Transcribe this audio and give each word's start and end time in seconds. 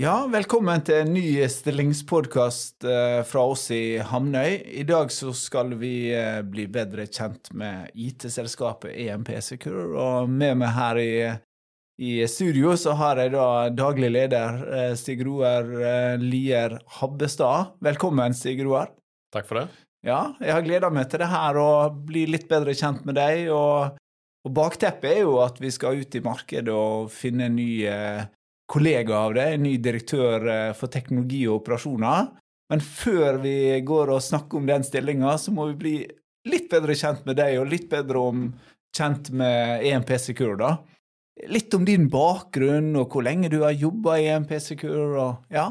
Ja, 0.00 0.22
velkommen 0.32 0.80
til 0.80 1.02
en 1.02 1.10
ny 1.12 1.42
stillingspodkast 1.52 2.86
eh, 2.88 3.18
fra 3.28 3.42
oss 3.52 3.66
i 3.76 3.98
Hamnøy. 4.00 4.54
I 4.80 4.84
dag 4.88 5.10
så 5.12 5.34
skal 5.36 5.74
vi 5.76 6.08
eh, 6.16 6.38
bli 6.40 6.64
bedre 6.72 7.04
kjent 7.04 7.50
med 7.52 7.90
IT-selskapet 7.92 8.94
EMP 8.94 9.28
Secure. 9.44 9.90
Og 10.00 10.32
med 10.32 10.56
meg 10.62 10.72
her 10.72 11.02
i, 11.02 11.10
i 12.00 12.14
studio 12.32 12.72
så 12.80 12.96
har 12.96 13.20
jeg 13.20 13.34
da 13.36 13.44
daglig 13.76 14.08
leder 14.14 14.64
eh, 14.78 14.94
Stig 14.96 15.20
Roar 15.28 15.68
Lier 16.24 16.78
Habbestad. 16.96 17.76
Velkommen, 17.84 18.32
Stig 18.32 18.64
Roar. 18.64 18.94
Takk 19.36 19.52
for 19.52 19.60
det. 19.60 19.68
Ja, 20.08 20.30
jeg 20.40 20.56
har 20.56 20.64
gleda 20.64 20.88
meg 20.88 21.12
til 21.12 21.26
det 21.26 21.32
her 21.34 21.60
og 21.60 22.02
bli 22.08 22.24
litt 22.24 22.48
bedre 22.48 22.72
kjent 22.72 23.04
med 23.04 23.20
deg. 23.20 23.52
Og, 23.52 24.00
og 24.48 24.58
bakteppet 24.64 25.18
er 25.18 25.24
jo 25.26 25.42
at 25.44 25.60
vi 25.60 25.76
skal 25.76 26.00
ut 26.00 26.16
i 26.16 26.24
markedet 26.24 26.72
og 26.72 27.12
finne 27.12 27.52
nye 27.52 28.30
kollega 28.70 29.24
av 29.26 29.34
deg, 29.36 29.58
ny 29.62 29.74
direktør 29.82 30.46
eh, 30.46 30.70
for 30.78 30.92
teknologi 30.92 31.42
og 31.48 31.60
operasjoner. 31.60 32.30
Men 32.70 32.82
før 32.84 33.40
vi 33.42 33.54
går 33.86 34.14
og 34.14 34.22
snakker 34.22 34.60
om 34.60 34.68
den 34.68 34.86
stillinga, 34.86 35.34
så 35.42 35.54
må 35.54 35.66
vi 35.72 35.78
bli 35.80 35.96
litt 36.50 36.70
bedre 36.70 36.94
kjent 36.96 37.26
med 37.26 37.40
deg, 37.40 37.58
og 37.60 37.70
litt 37.70 37.88
bedre 37.90 38.22
om, 38.30 38.46
kjent 38.96 39.32
med 39.34 39.84
EMP 39.86 40.14
Secure, 40.18 40.56
da. 40.58 40.70
Litt 41.50 41.74
om 41.74 41.86
din 41.86 42.08
bakgrunn, 42.12 42.92
og 43.00 43.10
hvor 43.12 43.24
lenge 43.26 43.50
du 43.52 43.60
har 43.64 43.74
jobba 43.74 44.18
i 44.20 44.28
EMP 44.30 44.54
Secure, 44.62 45.10
og 45.18 45.54
ja? 45.54 45.70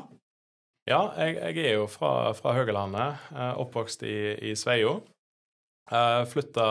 Ja, 0.89 1.01
jeg, 1.21 1.37
jeg 1.37 1.65
er 1.69 1.77
jo 1.77 1.87
fra, 1.91 2.33
fra 2.35 2.55
Høgalandet, 2.57 3.29
eh, 3.35 3.53
oppvokst 3.63 4.03
i, 4.07 4.19
i 4.51 4.55
Sveio. 4.59 4.99
Flytta 6.29 6.65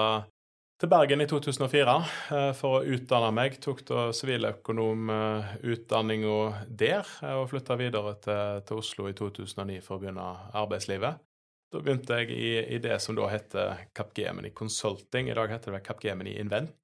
til 0.79 0.87
Bergen 0.91 1.21
i 1.21 1.27
2004 1.27 2.05
eh, 2.35 2.53
for 2.57 2.79
å 2.79 2.85
utdanne 2.87 3.31
meg. 3.35 3.61
Tok 3.63 3.87
da 3.89 4.13
siviløkonomutdanninga 4.15 6.67
der 6.69 7.07
eh, 7.25 7.35
og 7.35 7.51
flytta 7.51 7.77
videre 7.81 8.15
til, 8.23 8.63
til, 8.69 8.77
Oslo 8.85 9.09
i 9.11 9.15
2009 9.19 9.81
for 9.83 9.95
å 9.97 10.01
begynne 10.03 10.27
arbeidslivet. 10.59 11.15
Da 11.69 11.77
begynte 11.85 12.19
jeg 12.23 12.29
i, 12.33 12.65
i 12.77 12.79
det 12.81 12.99
som 13.05 13.15
da 13.19 13.25
heter 13.29 13.67
Capgemini 13.97 14.51
Consulting. 14.57 15.25
I 15.29 15.37
dag 15.37 15.49
heter 15.53 15.71
det 15.75 15.87
Capgemini 15.89 16.33
Invent. 16.41 16.83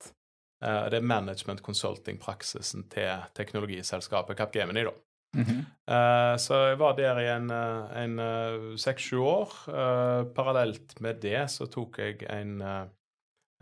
Eh, 0.65 0.85
det 0.91 0.97
er 0.99 1.13
management 1.15 1.61
consulting-praksisen 1.65 2.81
til 2.93 3.13
teknologiselskapet 3.39 4.39
Capgemini, 4.39 4.83
da. 4.85 4.95
Mm 5.35 5.45
-hmm. 5.45 5.63
Så 6.39 6.55
jeg 6.55 6.79
var 6.79 6.97
der 6.97 7.19
i 7.19 7.29
en 8.05 8.19
seks-sju 8.79 9.19
år. 9.19 9.49
Parallelt 10.35 11.01
med 11.01 11.15
det 11.23 11.51
så 11.51 11.67
tok 11.67 11.99
jeg 11.99 12.23
en 12.31 12.63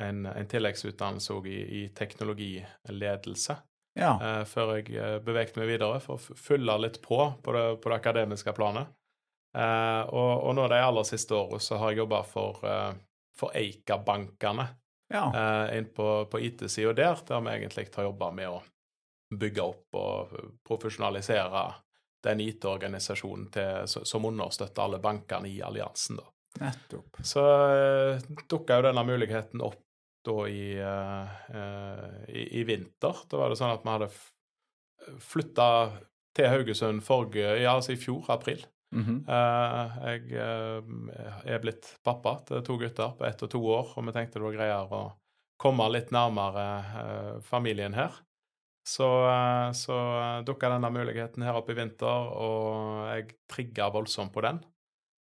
en, 0.02 0.26
en 0.26 0.48
tilleggsutdannelse 0.48 1.36
i, 1.46 1.58
i 1.82 1.82
teknologiledelse. 1.96 3.56
Ja. 3.98 4.14
Uh, 4.16 4.42
før 4.48 4.76
jeg 4.78 4.94
uh, 4.96 5.18
bevegde 5.24 5.60
meg 5.60 5.70
videre, 5.74 6.00
for 6.00 6.16
å 6.16 6.36
fylle 6.38 6.78
litt 6.80 7.00
på 7.04 7.18
på 7.44 7.54
det, 7.56 7.64
på 7.82 7.92
det 7.92 7.98
akademiske 7.98 8.54
planet. 8.56 8.92
Uh, 9.52 10.08
og, 10.08 10.30
og, 10.46 10.52
nå 10.56 10.68
de 10.72 10.80
aller 10.80 11.08
siste 11.08 11.36
årene 11.36 11.60
så 11.60 11.80
har 11.80 11.92
jeg 11.92 12.02
jobba 12.02 12.22
for, 12.24 12.62
for 13.36 13.52
Eika-bankene 13.58 14.64
ja. 15.12 15.26
inn 15.76 15.90
på, 15.92 16.06
på 16.32 16.40
IT-sida 16.40 16.94
der, 16.96 17.20
der 17.28 17.42
vi 17.44 17.52
egentlig 17.52 17.90
har 17.92 18.08
jobba 18.08 18.30
med 18.32 18.48
å 18.48 18.62
bygge 19.36 19.64
opp 19.64 19.96
og 20.00 20.32
profesjonalisere 20.64 21.66
den 22.24 22.40
IT-organisasjonen 22.40 23.84
som 24.08 24.24
understøtter 24.28 24.86
alle 24.86 25.02
bankene 25.04 25.50
i 25.52 25.60
alliansen. 25.64 26.16
da. 26.20 26.32
Nettopp. 26.60 27.16
Så 27.22 27.40
uh, 27.40 28.20
dukka 28.48 28.78
jo 28.78 28.86
denne 28.88 29.04
muligheten 29.06 29.62
opp 29.64 29.80
da 30.26 30.36
i, 30.48 30.66
uh, 30.78 32.26
i, 32.28 32.46
i, 32.60 32.64
vinter. 32.68 33.24
Da 33.28 33.40
var 33.40 33.52
det 33.52 33.58
sånn 33.60 33.74
at 33.74 33.84
vi 33.84 33.92
hadde 33.92 34.10
flytta 35.22 35.68
til 36.36 36.48
Haugesund 36.48 37.02
forrige, 37.04 37.56
ja, 37.60 37.74
altså 37.74 37.94
i 37.94 38.00
fjor, 38.00 38.24
april. 38.32 38.64
Mm 38.92 39.04
-hmm. 39.04 39.18
uh, 39.28 40.04
jeg 40.06 41.54
er 41.54 41.58
blitt 41.58 41.96
pappa 42.04 42.38
til 42.46 42.62
to 42.62 42.76
gutter 42.76 43.16
på 43.18 43.24
ett 43.24 43.42
og 43.42 43.50
to 43.50 43.60
år, 43.66 43.92
og 43.96 44.06
vi 44.06 44.12
tenkte 44.12 44.38
det 44.38 44.44
var 44.44 44.52
greiere 44.52 44.88
å 44.90 45.12
komme 45.58 45.88
litt 45.88 46.10
nærmere 46.10 47.40
familien 47.40 47.94
her. 47.94 48.12
Så, 48.84 49.06
så 49.74 49.96
dukka 50.42 50.68
denne 50.68 50.90
muligheten 50.90 51.42
her 51.42 51.54
opp 51.54 51.70
i 51.70 51.74
vinter, 51.74 52.34
og 52.34 53.06
jeg 53.14 53.36
trigga 53.46 53.90
voldsomt 53.90 54.32
på 54.32 54.40
den. 54.40 54.58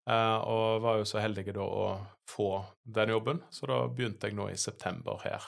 Uh, 0.07 0.39
og 0.47 0.81
var 0.85 1.01
jo 1.01 1.07
så 1.07 1.19
heldig 1.19 1.49
da 1.51 1.63
å 1.67 1.87
få 2.31 2.51
den 2.95 3.11
jobben, 3.11 3.41
så 3.51 3.67
da 3.67 3.79
begynte 3.91 4.29
jeg 4.29 4.37
nå 4.37 4.45
i 4.53 4.59
september 4.59 5.19
her. 5.25 5.43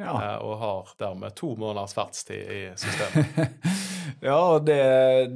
Ja. 0.00 0.14
Uh, 0.14 0.46
og 0.46 0.54
har 0.62 0.92
dermed 1.02 1.36
to 1.36 1.50
måneders 1.60 1.92
fartstid 1.96 2.48
i 2.54 2.60
systemet. 2.80 3.58
ja, 4.30 4.40
det, 4.64 4.80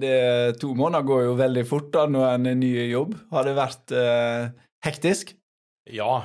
det, 0.00 0.16
to 0.62 0.72
måneder 0.78 1.04
går 1.04 1.24
jo 1.26 1.36
veldig 1.42 1.64
fort 1.68 1.90
da 1.92 2.06
når 2.08 2.28
en 2.30 2.48
er 2.48 2.58
ny 2.62 2.72
jobb. 2.88 3.16
Har 3.34 3.44
det 3.48 3.56
vært 3.58 3.92
eh, 3.98 4.48
hektisk? 4.86 5.34
Ja, 5.92 6.22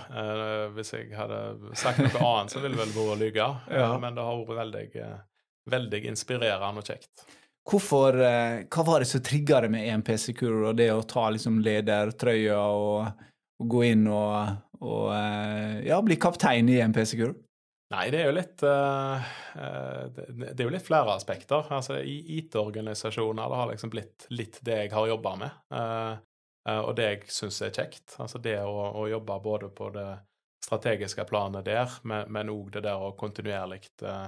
hvis 0.75 0.93
jeg 0.93 1.09
hadde 1.17 1.73
sagt 1.75 1.99
noe 2.03 2.21
annet, 2.21 2.53
så 2.53 2.61
ville 2.61 2.77
det 2.77 2.83
vel 2.83 2.93
vært 2.93 3.11
å 3.15 3.17
lyve. 3.17 3.47
Ja. 3.73 3.89
men 3.99 4.15
det 4.15 4.23
har 4.23 4.37
vært 4.37 4.59
veldig, 4.61 5.07
veldig 5.73 6.01
inspirerende 6.13 6.83
og 6.83 6.91
kjekt. 6.93 7.25
Hvorfor, 7.67 8.15
eh, 8.23 8.61
hva 8.71 8.83
var 8.87 9.03
det 9.03 9.09
som 9.09 9.23
trigga 9.23 9.61
det 9.61 9.69
med 9.73 9.87
EMP 9.89 10.13
Secure 10.19 10.69
og 10.69 10.77
det 10.79 10.87
å 10.93 11.03
ta 11.03 11.25
liksom 11.33 11.59
ledertrøya 11.65 12.59
og, 12.59 13.25
og 13.59 13.73
gå 13.73 13.81
inn 13.89 14.05
og, 14.07 14.53
og, 14.79 15.09
eh, 15.11 15.83
ja, 15.89 15.99
bli 16.05 16.15
kaptein 16.21 16.71
i 16.71 16.79
EMP 16.79 17.01
Secure? 17.03 17.35
Nei, 17.91 18.07
det 18.11 18.19
er 18.19 18.25
jo 18.27 18.35
litt 18.35 18.63
uh, 18.67 19.27
Det 20.27 20.57
er 20.57 20.65
jo 20.65 20.73
litt 20.73 20.83
flere 20.83 21.13
aspekter. 21.15 21.69
Altså, 21.71 22.01
I 22.03 22.17
IT-organisasjoner 22.41 23.47
det 23.47 23.59
har 23.61 23.69
liksom 23.71 23.93
blitt 23.93 24.25
litt 24.35 24.59
det 24.67 24.81
jeg 24.81 24.91
har 24.91 25.07
jobba 25.07 25.31
med, 25.39 25.61
og 26.67 26.89
det 26.97 27.05
jeg 27.05 27.21
syns 27.31 27.61
er 27.63 27.71
kjekt. 27.71 28.17
Altså 28.19 28.43
det 28.43 28.57
å, 28.59 28.89
å, 28.91 29.05
jobbe 29.07 29.39
både 29.39 29.71
på 29.71 29.87
det 29.95 30.09
strategiske 30.67 31.23
planet 31.29 31.63
der, 31.63 31.95
men 32.03 32.51
òg 32.51 32.73
det 32.75 32.83
der 32.89 32.99
å 32.99 33.13
kontinuerlig 33.15 33.85
Eh, 34.03 34.27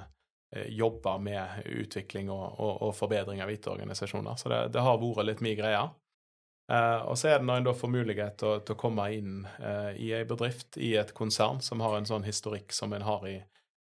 jobbe 0.50 1.12
med 1.22 1.66
utvikling 1.70 2.32
og, 2.34 2.46
og, 2.58 2.72
og 2.88 2.94
forbedring 2.98 3.44
av 3.44 3.52
IT-organisasjoner. 3.54 4.38
Så 4.40 4.50
det, 4.50 4.62
det, 4.74 4.82
har 4.82 4.98
vært 5.02 5.28
litt 5.28 5.44
min 5.46 5.58
greie. 5.60 5.84
Eh, 6.70 7.02
og 7.10 7.18
så 7.18 7.32
er 7.32 7.40
det 7.40 7.48
når 7.50 7.62
en 7.62 7.68
da 7.70 7.76
får 7.78 7.92
mulighet 7.94 8.36
til, 8.42 8.60
til 8.66 8.76
å 8.76 8.80
komme 8.80 9.08
inn 9.16 9.46
eh, 9.58 9.94
i 9.98 10.12
ei 10.14 10.26
bedrift, 10.30 10.78
i 10.78 10.94
et 11.02 11.14
konsern 11.18 11.62
som 11.66 11.82
har 11.82 11.98
en 11.98 12.10
sånn 12.10 12.28
historikk 12.28 12.74
som 12.76 12.94
en 12.94 13.06
har 13.06 13.26
i, 13.30 13.38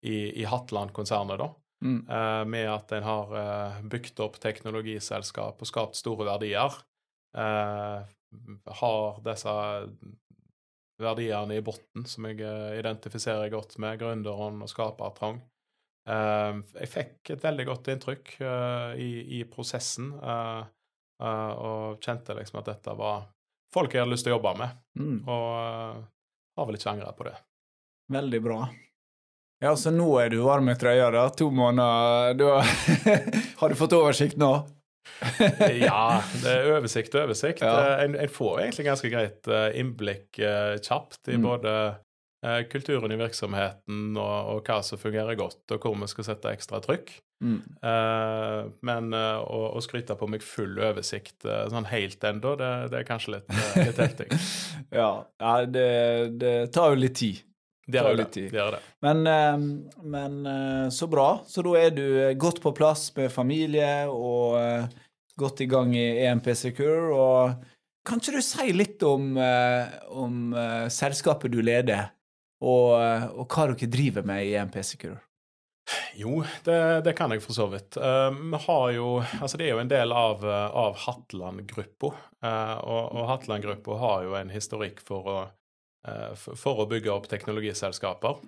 i, 0.06 0.18
i 0.42 0.46
Hatland-konsernet, 0.46 1.40
da. 1.42 1.50
Mm. 1.84 1.98
Eh, 2.08 2.44
med 2.48 2.70
at 2.72 2.92
en 2.96 3.04
har 3.04 3.34
eh, 3.40 3.80
bygd 3.90 4.22
opp 4.24 4.38
teknologiselskap 4.40 5.60
og 5.60 5.68
skapt 5.68 5.98
store 5.98 6.28
verdier. 6.28 6.78
Eh, 7.36 8.14
har 8.80 9.20
disse 9.26 9.56
verdiene 11.02 11.58
i 11.58 11.64
bunnen 11.64 12.06
som 12.08 12.26
jeg 12.30 12.40
identifiserer 12.78 13.52
godt 13.52 13.76
med, 13.82 13.98
gründeren 14.00 14.62
og 14.64 14.70
skapertrang. 14.72 15.42
Uh, 16.06 16.62
jeg 16.78 16.90
fikk 16.92 17.32
et 17.34 17.42
veldig 17.42 17.64
godt 17.66 17.88
inntrykk 17.90 18.36
uh, 18.38 18.92
i, 18.94 19.40
i, 19.40 19.42
prosessen, 19.50 20.12
uh, 20.22 20.62
og 21.18 22.04
kjente 22.04 22.36
liksom 22.36 22.60
at 22.60 22.70
dette 22.70 22.94
var 22.94 23.24
folk 23.74 23.94
jeg 23.94 24.04
hadde 24.04 24.12
lyst 24.12 24.26
til 24.28 24.34
å 24.34 24.36
jobbe 24.36 24.52
med. 24.60 24.76
Mm. 25.00 25.18
Og 25.24 26.04
har 26.56 26.68
vel 26.68 26.78
ikke 26.78 26.92
angra 26.92 27.10
på 27.16 27.26
det. 27.26 27.34
Veldig 28.12 28.40
bra. 28.44 28.60
Ja, 29.64 29.72
så 29.80 29.90
nå 29.90 30.06
er 30.20 30.30
du 30.30 30.42
varm 30.44 30.68
i 30.68 30.76
trøya, 30.78 31.08
da? 31.10 31.26
To 31.40 31.48
måneder 31.50 32.36
du 32.36 32.46
har, 32.52 32.72
har 33.62 33.72
du 33.72 33.78
fått 33.78 33.96
oversikt 33.96 34.38
nå? 34.40 34.52
ja, 35.80 36.20
det 36.42 36.52
er 36.52 36.72
oversikt 36.76 37.16
og 37.16 37.24
oversikt. 37.24 37.64
Ja. 37.64 38.02
En, 38.04 38.14
en, 38.20 38.30
får 38.30 38.66
egentlig 38.66 38.86
ganske 38.90 39.10
greit 39.10 39.50
innblikk 39.80 40.42
kjapt 40.84 41.32
i 41.32 41.40
mm. 41.40 41.46
både 41.48 41.76
Eh, 41.80 42.05
kulturen 42.70 43.10
i 43.10 43.18
virksomheten 43.18 44.16
og, 44.20 44.50
og, 44.52 44.58
hva 44.68 44.82
som 44.84 45.00
fungerer 45.00 45.38
godt, 45.38 45.64
og 45.72 45.82
hvor 45.82 45.96
vi 45.98 46.08
skal 46.10 46.26
sette 46.28 46.52
ekstra 46.52 46.82
trykk. 46.84 47.14
Mm. 47.44 47.58
Uh, 47.84 48.70
men 48.86 49.10
uh, 49.12 49.42
å, 49.44 49.66
å, 49.76 49.80
skryte 49.84 50.16
på 50.16 50.28
meg 50.30 50.44
full 50.44 50.78
oversikt 50.80 51.44
uh, 51.44 51.66
sånn 51.68 51.88
helt 51.90 52.22
ennå, 52.24 52.54
det, 52.56 52.70
det, 52.92 53.02
er 53.02 53.08
kanskje 53.08 53.34
litt, 53.36 53.50
litt 53.76 54.00
heftig. 54.04 54.28
ja, 54.88 55.10
ja 55.42 55.52
det, 55.68 55.90
det, 56.40 56.54
tar 56.72 56.94
jo 56.94 57.02
litt 57.02 57.18
tid. 57.20 57.42
Det 57.86 58.00
gjør 58.02 58.16
det. 58.18 58.30
det, 58.50 58.62
det. 58.74 58.78
Men, 59.04 59.20
men, 60.02 60.38
så 60.90 61.06
bra. 61.06 61.28
Så 61.46 61.62
da 61.62 61.76
er 61.78 61.92
du 61.94 62.02
godt 62.34 62.58
på 62.64 62.72
plass 62.74 63.12
med 63.14 63.30
familie 63.30 64.08
og 64.10 64.56
godt 65.38 65.62
i 65.62 65.68
gang 65.70 65.92
i 65.94 66.24
EMP 66.24 66.48
Secure. 66.58 67.14
Og 67.14 68.02
kan 68.02 68.18
ikke 68.18 68.40
du 68.40 68.42
si 68.42 68.74
litt 68.74 69.06
om, 69.06 69.38
om 69.38 70.58
selskapet 70.90 71.54
du 71.54 71.60
leder? 71.62 72.10
Og, 72.64 72.90
og 73.36 73.46
hva 73.52 73.68
dere 73.72 73.88
driver 73.92 74.26
med 74.26 74.46
i 74.46 74.54
EMP 74.56 74.78
Secure? 74.84 75.20
Jo, 76.18 76.40
det, 76.64 76.78
det, 77.06 77.12
kan 77.14 77.30
jeg 77.30 77.42
for 77.44 77.54
så 77.54 77.68
vidt. 77.70 77.98
Uh, 78.00 78.32
vi 78.34 78.58
har 78.64 78.90
jo 78.96 79.10
Altså, 79.40 79.58
det 79.58 79.68
er 79.68 79.76
jo 79.76 79.82
en 79.84 79.92
del 79.92 80.14
av, 80.16 80.42
av 80.46 80.96
Hatland-gruppa. 81.04 82.10
Og, 82.46 83.04
og 83.16 83.28
Hatland-gruppa 83.30 83.98
har 84.00 84.26
jo 84.26 84.34
en 84.38 84.50
historikk 84.52 85.00
for 85.06 85.30
å, 85.30 85.38
for, 86.36 86.82
å 86.82 86.88
bygge 86.90 87.10
opp 87.12 87.26
teknologiselskaper. 87.30 88.42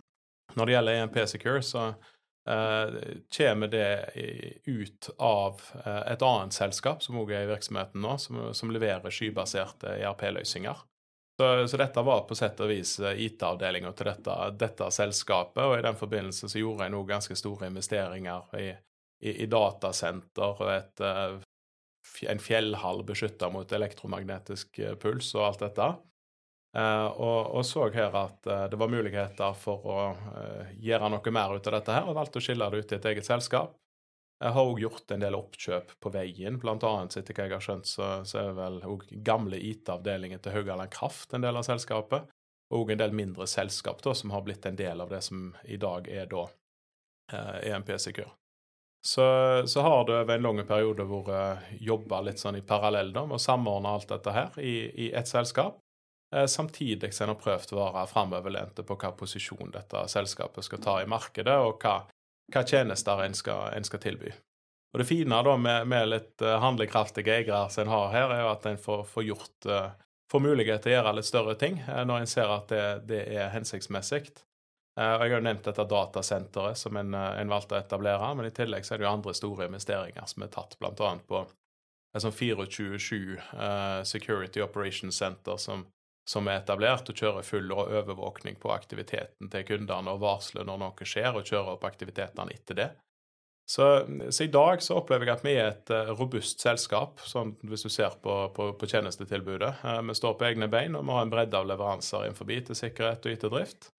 Når 0.59 0.67
det 0.67 0.75
gjelder 0.77 1.01
EMP 1.03 1.19
Secure, 1.31 1.63
så 1.67 1.89
uh, 1.93 2.99
kommer 3.37 3.73
det 3.73 3.89
ut 4.67 5.11
av 5.19 5.63
et 5.85 6.23
annet 6.25 6.57
selskap 6.57 7.03
som 7.05 7.21
også 7.21 7.37
er 7.37 7.47
i 7.47 7.53
virksomheten 7.53 8.03
nå, 8.03 8.17
som, 8.23 8.41
som 8.57 8.75
leverer 8.75 9.15
skybaserte 9.15 9.99
ERP-løsninger. 9.99 10.88
Så, 11.41 11.69
så, 11.69 11.77
dette 11.77 12.03
var 12.03 12.25
på 12.27 12.35
sett 12.35 12.59
og 12.61 12.71
vis 12.73 12.97
eh, 12.99 13.21
IT-avdelinga 13.29 13.93
til 13.95 14.09
dette, 14.11 14.35
dette, 14.59 14.89
selskapet, 14.91 15.63
og 15.63 15.77
i 15.79 15.85
den 15.87 15.95
forbindelse 15.99 16.51
så 16.51 16.59
gjorde 16.59 16.89
jeg 16.89 16.95
nå 16.97 17.03
ganske 17.07 17.37
store 17.39 17.69
investeringer 17.71 18.59
i, 18.59 18.67
i, 19.23 19.37
i 19.45 19.47
datasenter 19.47 20.65
og 20.65 20.73
et, 20.73 21.05
en 22.27 22.43
fjellhall 22.43 23.05
beskytta 23.07 23.53
mot 23.55 23.71
elektromagnetisk 23.71 24.83
puls 24.99 25.31
og 25.39 25.47
alt 25.47 25.63
dette. 25.69 25.89
Og, 26.79 27.39
og, 27.55 27.63
så 27.65 27.87
her 27.95 28.19
at 28.19 28.51
det 28.71 28.79
var 28.79 28.91
muligheter 28.91 29.55
for 29.57 29.87
å 29.89 30.01
gjøre 30.75 31.11
noe 31.15 31.33
mer 31.35 31.55
ut 31.55 31.71
av 31.71 31.79
dette 31.79 31.95
her, 31.95 32.11
og 32.11 32.19
valgte 32.19 32.43
å 32.43 32.45
skille 32.45 32.69
det 32.71 32.83
ut 32.83 32.93
i 32.93 32.99
et 32.99 33.09
eget 33.13 33.31
selskap. 33.31 33.79
Jeg 34.39 34.55
har 34.55 34.69
òg 34.71 34.81
gjort 34.85 35.11
en 35.11 35.23
del 35.23 35.35
oppkjøp 35.35 35.97
på 35.99 36.11
veien, 36.15 36.61
blant 36.63 36.85
annet, 36.87 37.17
etter 37.19 37.35
hva 37.35 37.47
jeg 37.49 37.57
har 37.57 37.65
skjønt, 37.65 37.89
så, 37.91 38.11
så 38.29 38.45
er 38.45 38.53
vel 38.55 38.79
òg 38.87 39.09
gamle 39.27 39.59
IT-avdelingen 39.59 40.43
til 40.45 40.55
Haugaland 40.55 40.93
Kraft 40.95 41.35
en 41.35 41.43
del 41.43 41.59
av 41.59 41.67
selskapet, 41.67 42.29
og 42.75 42.93
en 42.93 43.01
del 43.01 43.17
mindre 43.17 43.49
selskap 43.51 44.03
da, 44.05 44.15
som 44.15 44.31
har 44.31 44.45
blitt 44.47 44.67
en 44.69 44.79
del 44.79 45.03
av 45.03 45.11
det 45.11 45.25
som 45.27 45.51
i 45.65 45.79
dag 45.81 46.07
er 46.13 46.29
da 46.31 46.47
EMP 47.67 47.91
e 47.91 47.99
Secure. 47.99 48.31
Så, 49.07 49.23
så, 49.67 49.81
har 49.81 50.05
det 50.05 50.17
over 50.21 50.35
en 50.35 50.43
lang 50.43 50.63
periode 50.67 51.05
vært 51.07 51.69
jobba 51.81 52.21
litt 52.27 52.41
sånn 52.43 52.59
i 52.59 52.65
parallell 52.67 53.13
da, 53.15 53.25
med 53.27 53.39
å 53.39 53.43
samordne 53.43 53.93
alt 53.95 54.11
dette 54.11 54.35
her 54.35 54.59
i, 54.59 54.75
i 55.07 55.11
ett 55.17 55.29
selskap. 55.31 55.79
Eh, 56.35 56.47
samtidig 56.51 57.13
som 57.15 57.25
en 57.25 57.35
har 57.35 57.41
prøvd 57.41 57.73
å 57.73 57.79
være 57.79 58.07
framoverlente 58.11 58.85
på 58.85 58.99
hva 59.01 59.13
posisjon 59.17 59.71
dette 59.73 60.03
selskapet 60.13 60.67
skal 60.67 60.83
ta 60.85 60.97
i 61.03 61.09
markedet, 61.09 61.55
og 61.63 61.79
hva, 61.85 62.03
hva 62.53 62.65
tjenester 62.65 63.23
en 63.25 63.35
skal, 63.35 63.73
en 63.77 63.85
skal, 63.85 64.01
tilby. 64.01 64.33
Og 64.93 65.03
Det 65.03 65.09
fine 65.09 65.43
da 65.45 65.57
med, 65.61 65.89
med 65.89 66.09
litt 66.09 66.43
uh, 66.43 66.57
handlekraftige 66.63 67.35
eiere 67.35 67.67
som 67.71 67.85
en 67.85 67.93
har 67.93 68.13
her, 68.15 68.33
er 68.33 68.45
jo 68.45 68.53
at 68.55 68.67
en 68.71 68.81
får, 68.81 69.05
får, 69.11 69.25
gjort, 69.29 69.69
uh, 69.69 69.91
får 70.33 70.45
mulighet 70.45 70.83
til 70.83 70.95
å 70.95 70.97
gjøre 70.97 71.15
litt 71.19 71.29
større 71.29 71.57
ting 71.61 71.81
uh, 71.85 72.05
når 72.09 72.23
en 72.23 72.31
ser 72.31 72.53
at 72.55 72.73
det, 72.73 72.85
det 73.11 73.21
er 73.37 73.53
hensiktsmessig. 73.53 74.23
og 74.97 75.05
Jeg 75.05 75.21
har 75.21 75.35
jo 75.35 75.45
nevnt 75.45 75.69
dette 75.69 75.89
datasenteret 75.93 76.81
som 76.81 76.97
en, 76.97 77.15
en, 77.15 77.53
valgte 77.53 77.77
å 77.77 77.83
etablere, 77.83 78.33
men 78.35 78.49
i 78.49 78.55
tillegg 78.55 78.89
så 78.89 78.95
er 78.95 79.03
det 79.03 79.09
jo 79.09 79.13
andre 79.13 79.37
store 79.37 79.69
investeringer 79.69 80.33
som 80.33 80.43
er 80.43 80.55
tatt, 80.57 80.79
bl.a. 80.81 81.13
på 81.29 81.45
et 82.17 82.25
sånn 82.25 82.33
24-7 82.33 84.03
Security 84.09 84.65
Operations 84.65 85.21
Center 85.21 85.61
som 85.61 85.85
som 86.29 86.49
er 86.49 86.61
etablert, 86.61 87.09
og 87.09 87.17
kjører 87.17 87.47
full 87.47 87.73
overvåkning 87.73 88.59
på 88.61 88.73
aktiviteten 88.75 89.49
til 89.53 89.65
kundene 89.69 90.13
og 90.13 90.21
varsler 90.21 90.67
når 90.69 90.81
noe 90.83 91.07
skjer, 91.09 91.33
og 91.33 91.47
kjører 91.49 91.77
opp 91.77 91.87
aktivitetene 91.89 92.53
etter 92.53 92.77
det. 92.77 92.89
Så, 93.69 94.07
så, 94.31 94.45
i 94.45 94.53
dag 94.53 94.81
så 94.83 94.97
opplever 94.97 95.29
jeg 95.29 95.37
at 95.37 95.43
vi 95.45 95.53
er 95.61 95.67
et 95.75 95.91
uh, 95.93 96.13
robust 96.17 96.63
selskap, 96.65 97.21
sånn 97.29 97.53
hvis 97.69 97.85
du 97.85 97.91
ser 97.93 98.15
på, 98.25 98.37
på, 98.57 98.71
på 98.81 98.89
tjenestetilbudet. 98.89 99.83
Uh, 99.85 100.01
vi 100.09 100.17
står 100.17 100.39
på 100.41 100.47
egne 100.49 100.71
bein, 100.73 100.97
og 100.97 101.05
vi 101.05 101.17
har 101.17 101.27
en 101.27 101.33
bredde 101.33 101.61
av 101.61 101.69
leveranser 101.69 102.25
innenfor 102.25 102.49
til 102.49 102.79
sikkerhet 102.81 103.29
og 103.29 103.37
IT-drift. 103.37 103.91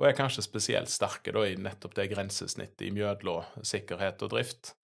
Og 0.00 0.08
er 0.10 0.18
kanskje 0.18 0.44
spesielt 0.44 0.92
sterke 0.92 1.32
da, 1.32 1.46
i 1.48 1.56
nettopp 1.56 1.96
det 1.96 2.10
grensesnittet 2.12 2.84
imellom 2.90 3.64
sikkerhet 3.64 4.24
og 4.26 4.34
drift, 4.36 4.74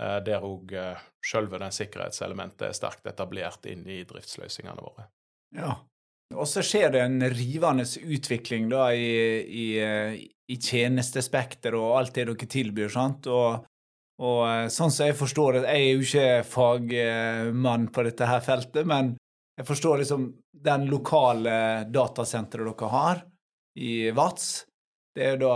uh, 0.00 0.16
der 0.24 0.48
òg 0.48 0.72
selve 1.20 1.60
den 1.60 1.76
sikkerhetselementet 1.76 2.70
er 2.70 2.76
sterkt 2.80 3.08
etablert 3.12 3.68
inn 3.68 3.84
i 3.84 4.00
driftsløsningene 4.08 4.80
våre. 4.80 5.10
Ja, 5.56 5.74
og 6.34 6.46
så 6.48 6.62
skjer 6.64 6.92
det 6.94 7.02
en 7.02 7.22
rivende 7.32 7.84
utvikling 7.84 8.68
da 8.70 8.90
i, 8.94 9.10
i, 9.42 9.66
i 10.50 10.56
tjenestespekter 10.56 11.74
og 11.78 11.96
alt 11.98 12.14
det 12.14 12.28
dere 12.28 12.50
tilbyr. 12.54 12.92
sant? 12.92 13.26
Og, 13.26 13.66
og 14.22 14.40
eh, 14.46 14.68
sånn 14.72 14.94
som 14.94 15.08
jeg 15.08 15.18
forstår 15.18 15.58
det, 15.58 15.64
jeg 15.66 15.82
er 15.82 15.90
jo 15.90 16.06
ikke 16.06 16.28
fagmann 16.46 17.90
på 17.90 18.06
dette 18.06 18.30
her 18.30 18.44
feltet, 18.46 18.86
men 18.86 19.16
jeg 19.58 19.68
forstår 19.68 20.00
liksom 20.00 20.30
den 20.64 20.86
lokale 20.88 21.84
datasenteret 21.90 22.70
dere 22.70 22.90
har 22.94 23.22
i 23.76 23.94
VATS. 24.14 24.48
Det 25.16 25.26
er 25.26 25.40
da 25.40 25.54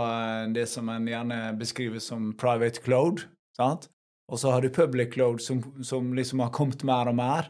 det 0.51 0.67
som 0.67 0.89
en 0.91 1.07
gjerne 1.07 1.39
beskriver 1.57 2.03
som 2.03 2.33
private 2.37 2.83
cloud. 2.83 3.23
sant? 3.55 3.87
Og 4.31 4.41
så 4.41 4.51
har 4.51 4.61
du 4.61 4.69
public 4.73 5.13
cloud, 5.13 5.41
som, 5.41 5.61
som 5.85 6.13
liksom 6.17 6.41
har 6.43 6.51
kommet 6.53 6.83
mer 6.83 7.09
og 7.09 7.15
mer. 7.15 7.49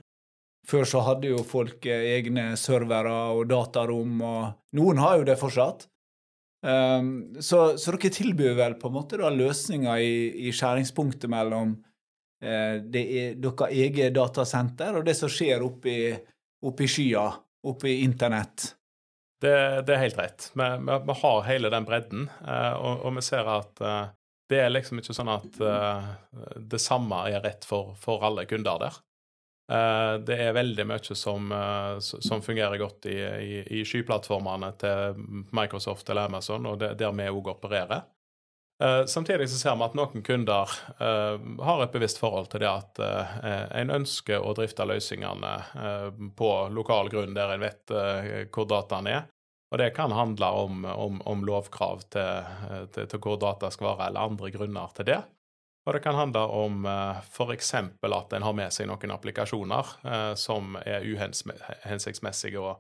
Før 0.66 0.88
så 0.90 1.02
hadde 1.06 1.30
jo 1.30 1.42
folk 1.46 1.86
eh, 1.90 2.16
egne 2.16 2.54
servere 2.58 3.14
og 3.36 3.46
datarom, 3.50 4.22
og 4.26 4.78
noen 4.78 5.02
har 5.04 5.20
jo 5.20 5.28
det 5.28 5.38
fortsatt. 5.42 5.88
Um, 6.66 7.36
så, 7.38 7.76
så, 7.78 7.94
dere 7.94 8.10
tilbyr 8.10 8.56
vel 8.58 8.74
på 8.82 8.90
en 8.90 8.96
måte 8.96 9.20
da 9.22 9.30
løsninger 9.30 10.02
i, 10.02 10.14
i 10.48 10.54
skjæringspunktet 10.56 11.30
mellom 11.30 11.76
uh, 11.76 12.78
det 12.82 13.04
er, 13.06 13.36
deres 13.38 13.76
eget 13.76 14.16
datasenter 14.16 14.98
og 14.98 15.06
det 15.06 15.14
som 15.20 15.30
skjer 15.30 15.62
oppe 15.62 15.92
i, 15.92 16.08
oppe 16.66 16.88
skya, 16.90 17.28
oppe 17.70 17.92
i 17.92 18.00
internett? 18.02 18.72
Det, 19.44 19.54
det, 19.86 19.94
er 19.94 20.02
helt 20.08 20.18
rett. 20.18 20.50
Vi, 20.56 20.70
vi, 20.88 20.98
vi, 21.06 21.18
har 21.22 21.46
hele 21.52 21.70
den 21.70 21.86
bredden, 21.86 22.26
uh, 22.42 22.74
og, 22.80 23.06
og, 23.06 23.14
vi 23.20 23.26
ser 23.28 23.52
at 23.60 23.86
uh, 23.86 24.08
det 24.50 24.64
er 24.64 24.74
liksom 24.74 25.02
ikke 25.02 25.14
sånn 25.18 25.30
at 25.34 25.56
det 26.70 26.78
samme 26.78 27.24
er 27.32 27.42
rett 27.42 27.66
for, 27.66 27.96
for 27.98 28.22
alle 28.28 28.44
kunder 28.46 28.78
der. 28.78 29.00
Eh, 29.72 30.16
det 30.22 30.36
er 30.38 30.54
veldig 30.54 30.86
mye 30.86 31.16
som, 31.18 31.52
eh, 31.52 32.00
som 32.00 32.42
fungerer 32.42 32.78
godt 32.78 33.08
i, 33.10 33.18
i, 33.18 33.62
i, 33.80 33.86
skyplattformene 33.86 34.72
til 34.82 35.24
Microsoft 35.58 36.10
eller 36.10 36.30
Amazon, 36.30 36.68
og 36.70 36.80
det, 36.84 36.94
der 37.02 37.16
vi 37.18 37.32
òg 37.32 37.56
opererer. 37.56 38.06
Uh, 38.76 39.06
samtidig 39.08 39.46
så 39.48 39.56
ser 39.56 39.76
vi 39.80 39.86
at 39.86 39.94
noen 39.96 40.20
kunder 40.20 40.72
har 41.00 41.84
et 41.84 41.94
bevisst 41.94 42.18
forhold 42.20 42.50
til 42.52 42.60
det 42.60 42.68
at 42.68 43.00
en 43.80 43.94
ønsker 44.02 44.44
å 44.44 44.52
drifte 44.58 44.84
løsningene 44.84 45.54
på 46.36 46.50
lokal 46.76 47.08
grunn 47.14 47.38
der 47.38 47.54
en 47.54 47.64
vet 47.64 47.94
hvor 48.52 48.68
dataen 48.68 49.08
er. 49.08 49.30
Og 49.72 49.80
det 49.80 49.94
kan 49.96 50.12
handle 50.12 50.50
om, 50.60 50.84
om, 50.92 51.22
om 51.24 51.48
lovkrav 51.48 52.04
til, 52.12 52.52
til, 52.92 53.08
til, 53.08 53.24
hvor 53.24 53.40
data 53.40 53.72
skal 53.72 53.94
være, 53.94 54.10
eller 54.10 54.28
andre 54.28 54.52
grunner 54.58 54.92
til 55.00 55.08
det. 55.08 55.22
Og 55.86 55.94
det 55.94 56.02
kan 56.02 56.18
handle 56.18 56.42
om 56.50 56.86
eh, 56.90 57.18
f.eks. 57.30 57.74
at 57.74 58.34
en 58.34 58.46
har 58.48 58.54
med 58.58 58.74
seg 58.74 58.90
noen 58.90 59.14
applikasjoner 59.14 59.92
uh, 60.06 60.34
som 60.40 60.78
er 60.82 61.06
uhensiktsmessige 61.06 62.62
å, 62.62 62.72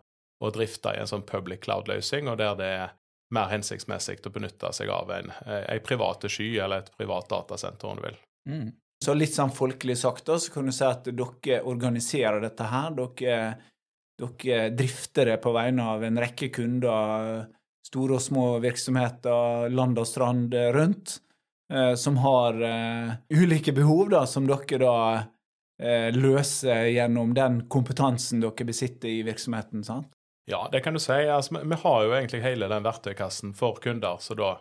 å, 0.41 0.53
drifte 0.53 0.95
i 0.95 1.01
en 1.03 1.09
sånn 1.09 1.25
public 1.27 1.67
cloud-løsning, 1.67 2.31
og 2.31 2.39
der 2.41 2.55
det 2.57 2.69
er 2.79 2.95
mer 3.35 3.51
hensiktsmessig 3.51 4.23
å 4.25 4.33
benytte 4.33 4.71
seg 4.73 4.89
av 4.93 5.11
en, 5.13 5.29
eh, 5.45 5.67
en 5.75 5.85
private 5.85 6.29
sky 6.29 6.49
eller 6.61 6.81
et 6.81 6.91
privat 6.97 7.29
datasenter, 7.29 7.89
om 7.89 8.01
du 8.01 8.05
vil. 8.07 8.17
Mm. 8.49 8.67
Så 9.05 9.13
litt 9.13 9.35
sånn 9.35 9.53
folkelig 9.53 9.97
sagt, 9.99 10.25
da, 10.25 10.39
så 10.41 10.53
kan 10.53 10.65
du 10.65 10.73
si 10.73 10.85
at 10.87 11.05
dere 11.05 11.61
organiserer 11.67 12.39
dette 12.41 12.69
her. 12.69 12.93
Dere, 12.95 13.39
dere 14.17 14.69
drifter 14.73 15.29
det 15.29 15.37
på 15.43 15.53
vegne 15.53 15.89
av 15.93 16.05
en 16.07 16.21
rekke 16.21 16.49
kunder, 16.53 17.43
store 17.85 18.17
og 18.17 18.23
små 18.23 18.45
virksomheter, 18.63 19.67
land 19.73 19.99
og 20.01 20.09
strand 20.09 20.55
rundt. 20.77 21.19
Eh, 21.73 21.95
som 21.95 22.17
har 22.17 22.61
uh, 22.61 23.13
ulike 23.29 23.71
behov, 23.71 24.09
da, 24.09 24.25
som 24.25 24.47
dere 24.47 24.77
da 24.77 24.97
uh, 25.81 26.09
løser 26.13 26.91
gjennom 26.93 27.33
den 27.33 27.63
kompetansen 27.69 28.43
dere 28.43 28.67
besitter 28.67 29.09
i 29.09 29.23
virksomheten, 29.25 29.83
sant? 29.83 30.11
Ja, 30.45 30.67
det 30.71 30.83
kan 30.85 30.93
du 30.93 31.01
si. 31.01 31.11
Altså, 31.11 31.57
vi 31.63 31.79
har 31.81 32.03
jo 32.03 32.13
egentlig 32.13 32.43
hele 32.43 32.69
den 32.69 32.85
verktøykassen 32.85 33.55
for 33.57 33.81
kunder, 33.81 34.21
så 34.21 34.37
da 34.37 34.51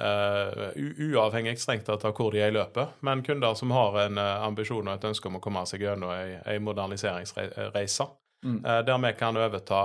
uh, 0.00 0.72
uavhengig 1.10 1.58
strengt 1.60 1.84
tatt 1.90 2.08
av 2.08 2.16
hvor 2.16 2.32
de 2.32 2.40
er 2.40 2.54
i 2.54 2.56
løpet, 2.56 2.96
men 3.04 3.24
kunder 3.26 3.52
som 3.54 3.76
har 3.76 4.00
en 4.06 4.16
ambisjon 4.24 4.88
og 4.88 4.94
et 4.94 5.08
ønske 5.12 5.28
om 5.28 5.36
å 5.36 5.44
komme 5.44 5.66
seg 5.68 5.84
gjennom 5.84 6.14
ei, 6.16 6.38
ei 6.40 6.56
moderniseringsreise, 6.56 8.08
mm. 8.48 8.58
der 8.88 9.04
vi 9.04 9.12
kan 9.20 9.36
overta 9.36 9.82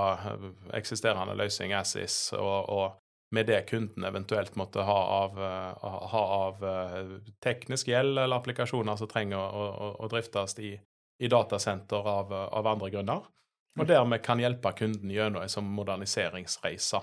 eksisterende 0.72 1.36
løsning 1.36 1.76
ASIS, 1.76 2.32
og, 2.32 2.72
og 2.72 3.01
med 3.32 3.46
det 3.48 3.62
kunden 3.62 4.04
eventuelt 4.04 4.54
måtte 4.60 4.84
ha 4.84 4.98
av, 5.24 5.38
uh, 5.38 5.92
ha 6.12 6.22
av 6.36 6.64
uh, 6.64 7.14
teknisk 7.40 7.88
gjeld 7.88 8.18
eller 8.18 8.36
applikasjoner 8.36 8.98
som 9.00 9.08
trenger 9.08 9.40
å, 9.40 9.64
å, 9.72 9.88
å 10.04 10.08
driftes 10.12 10.58
i, 10.60 10.74
i 11.18 11.30
datasenter 11.32 12.08
av, 12.08 12.32
av, 12.32 12.66
andre 12.66 12.90
grunner. 12.92 13.24
Og 13.80 13.88
dermed 13.88 14.20
kan 14.20 14.40
hjelpe 14.42 14.74
kunden 14.76 15.10
gjennom 15.10 15.40
en 15.40 15.48
sånn 15.48 15.70
moderniseringsreise 15.72 16.98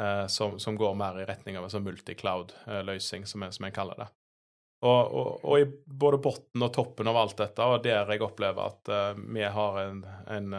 eh, 0.00 0.22
som, 0.32 0.54
som, 0.56 0.78
går 0.80 0.94
mer 0.96 1.18
i 1.20 1.26
retning 1.28 1.58
av 1.60 1.66
en 1.66 1.74
sånn 1.74 1.84
multicloud-løsning, 1.84 3.26
som, 3.28 3.44
som 3.52 3.66
jeg 3.68 3.74
kaller 3.76 4.00
det. 4.00 4.06
Og, 4.80 5.02
og, 5.02 5.28
og, 5.42 5.58
i 5.60 5.66
både 5.84 6.22
bunnen 6.24 6.64
og 6.64 6.72
toppen 6.72 7.12
av 7.12 7.20
alt 7.20 7.36
dette, 7.42 7.68
og 7.68 7.84
der 7.84 8.08
jeg 8.14 8.24
opplever 8.24 8.72
at 8.72 8.92
vi 9.20 9.44
har 9.44 9.76
en, 9.82 10.00
en 10.38 10.56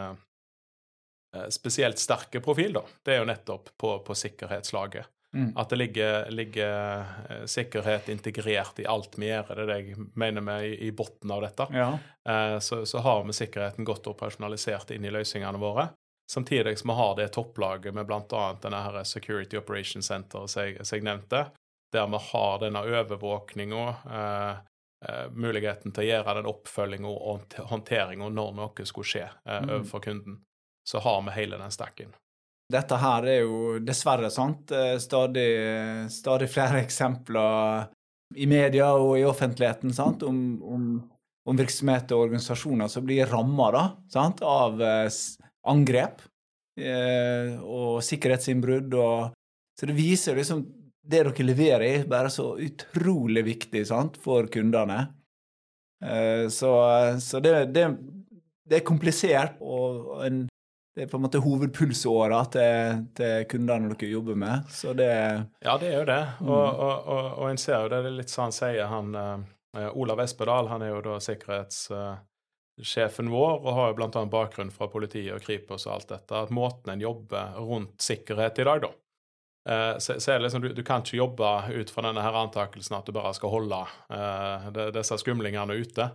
spesielt 1.52 2.00
sterke 2.00 2.40
profil, 2.40 2.72
da, 2.78 2.82
det 3.04 3.14
er 3.14 3.18
jo 3.20 3.28
nettopp 3.28 3.68
på, 3.76 3.90
på 4.06 4.14
sikkerhetslaget. 4.16 5.10
Mm. 5.34 5.56
At 5.56 5.70
det 5.70 5.76
ligger, 5.76 6.30
ligger, 6.30 7.00
eh, 7.28 7.44
sikkerhet 7.44 8.08
integrert 8.08 8.78
i 8.78 8.86
alt 8.86 9.18
vi 9.18 9.28
gjør. 9.28 9.50
Det 9.54 9.62
er 9.62 9.66
det 9.68 9.78
jeg 9.78 10.06
mener 10.16 10.40
med 10.40 10.64
i, 10.66 10.72
i 10.88 10.90
bunnen 10.90 11.34
av 11.34 11.42
dette. 11.44 11.66
Ja. 11.76 11.88
Eh, 12.28 12.58
så, 12.58 12.86
så, 12.86 12.98
har 13.04 13.24
vi 13.24 13.36
sikkerheten 13.36 13.84
godt 13.84 14.08
operasjonalisert 14.08 14.90
inn 14.96 15.04
i 15.04 15.12
løsningene 15.12 15.60
våre. 15.60 15.90
Samtidig 16.32 16.78
som 16.78 16.92
vi 16.92 16.96
har 16.96 17.14
det 17.16 17.28
topplaget 17.36 17.94
med 17.94 18.08
bl.a. 18.08 18.56
denne 18.62 18.80
her 18.84 19.04
Security 19.04 19.56
Operation 19.56 20.02
Center 20.02 20.46
som 20.46 20.64
jeg, 20.64 20.80
jeg, 20.80 21.04
nevnte, 21.04 21.46
der 21.92 22.08
vi 22.08 22.24
har 22.32 22.58
denne 22.64 22.84
overvåkninga, 22.84 23.84
eh, 24.16 24.58
eh, 25.08 25.24
muligheten 25.32 25.92
til 25.92 26.06
å 26.06 26.08
gjøre 26.08 26.40
den 26.40 26.48
oppfølginga 26.48 27.12
og 27.12 27.60
håndteringa 27.68 28.32
når 28.32 28.60
noe 28.62 28.88
skulle 28.88 29.12
skje 29.12 29.26
eh, 29.28 29.60
mm. 29.60 29.72
overfor 29.76 30.08
kunden. 30.08 30.40
Så 30.88 31.02
har 31.04 31.20
vi 31.26 31.36
hele 31.36 31.58
den 31.60 31.74
stacken. 31.74 32.14
Dette 32.72 32.96
her 33.00 33.26
er 33.28 33.42
jo 33.42 33.76
dessverre 33.80 34.30
sant, 34.32 34.72
eh, 34.72 34.96
stadig, 35.00 35.48
stadig 36.12 36.48
flere 36.52 36.82
eksempler 36.84 37.88
i 38.36 38.48
media 38.48 38.90
og 38.96 39.14
i 39.18 39.24
offentligheten 39.24 39.92
sant, 39.96 40.22
om, 40.22 40.40
om, 40.62 40.88
om 41.48 41.60
virksomheter 41.60 42.16
og 42.16 42.28
organisasjoner 42.28 42.90
som 42.92 43.06
blir 43.08 43.28
ramma 43.28 43.70
av 43.72 44.82
eh, 44.84 45.20
angrep 45.68 46.24
eh, 46.80 47.56
og 47.62 48.02
sikkerhetsinnbrudd. 48.04 48.96
Og, 49.00 49.32
så 49.78 49.88
det 49.88 49.96
viser 49.96 50.36
liksom 50.36 50.66
det 51.08 51.22
dere 51.24 51.46
leverer, 51.46 51.86
er 51.88 52.08
bare 52.10 52.28
så 52.28 52.50
utrolig 52.60 53.46
viktig 53.46 53.84
sant, 53.88 54.18
for 54.20 54.48
kundene. 54.52 55.06
Eh, 56.04 56.48
så, 56.52 56.72
så 57.24 57.40
det, 57.40 57.54
det, 57.72 57.86
det, 58.68 58.80
er 58.80 58.84
komplisert, 58.86 59.56
og 59.64 60.20
en, 60.26 60.42
det 60.98 61.04
er 61.04 61.10
på 61.12 61.18
en 61.20 61.28
måte 61.28 61.38
hovedpulsåra 61.38 62.40
til, 62.50 63.04
til, 63.14 63.44
kundene 63.46 63.86
dere 63.92 64.08
jobber 64.10 64.34
med. 64.34 64.66
Så 64.74 64.90
det 64.98 65.06
Ja, 65.62 65.78
det 65.78 65.92
er 65.92 66.00
jo 66.00 66.06
det. 66.08 66.24
Og, 66.42 66.48
mm. 66.48 66.74
og, 66.74 67.06
og, 67.14 67.26
og 67.38 67.50
en 67.52 67.60
ser 67.62 67.84
jo 67.84 67.90
det, 67.92 68.00
det 68.02 68.10
er 68.10 68.16
litt 68.18 68.32
sånn 68.32 68.48
han 68.48 68.56
sier, 68.56 68.86
han 68.90 69.14
uh, 69.14 69.38
Olav 69.94 70.18
Espedal, 70.24 70.66
han 70.72 70.82
er 70.82 70.90
jo 70.90 70.98
da 71.06 71.20
sikkerhetssjefen 71.22 73.30
Uh, 73.30 73.34
vår, 73.36 73.54
og 73.60 73.70
har 73.76 73.86
jo 73.92 73.96
bl.a. 74.00 74.22
bakgrunn 74.32 74.74
fra 74.74 74.86
politiet 74.90 75.36
og 75.36 75.42
Kripos 75.44 75.86
og 75.86 75.94
alt 76.00 76.10
dette, 76.16 76.34
at 76.34 76.50
måten 76.54 76.90
en 76.90 77.06
jobber 77.06 77.44
rundt 77.62 78.02
sikkerhet 78.02 78.58
i 78.58 78.66
dag, 78.66 78.82
da 78.88 78.90
eh, 79.70 79.94
så, 80.02 80.10
så 80.18 80.26
er 80.32 80.36
det 80.40 80.44
liksom, 80.48 80.62
du, 80.66 80.70
du, 80.74 80.82
kan 80.86 81.00
ikke 81.04 81.20
jobbe 81.20 81.48
ut 81.78 81.90
fra 81.94 82.02
denne 82.08 82.24
her 82.26 82.34
antakelsen 82.42 82.98
at 82.98 83.06
du 83.06 83.12
bare 83.14 83.34
skal 83.38 83.54
holde 83.54 83.80
uh, 84.10 84.66
disse 84.96 85.14
skumlingene 85.22 85.74
ute. 85.78 86.10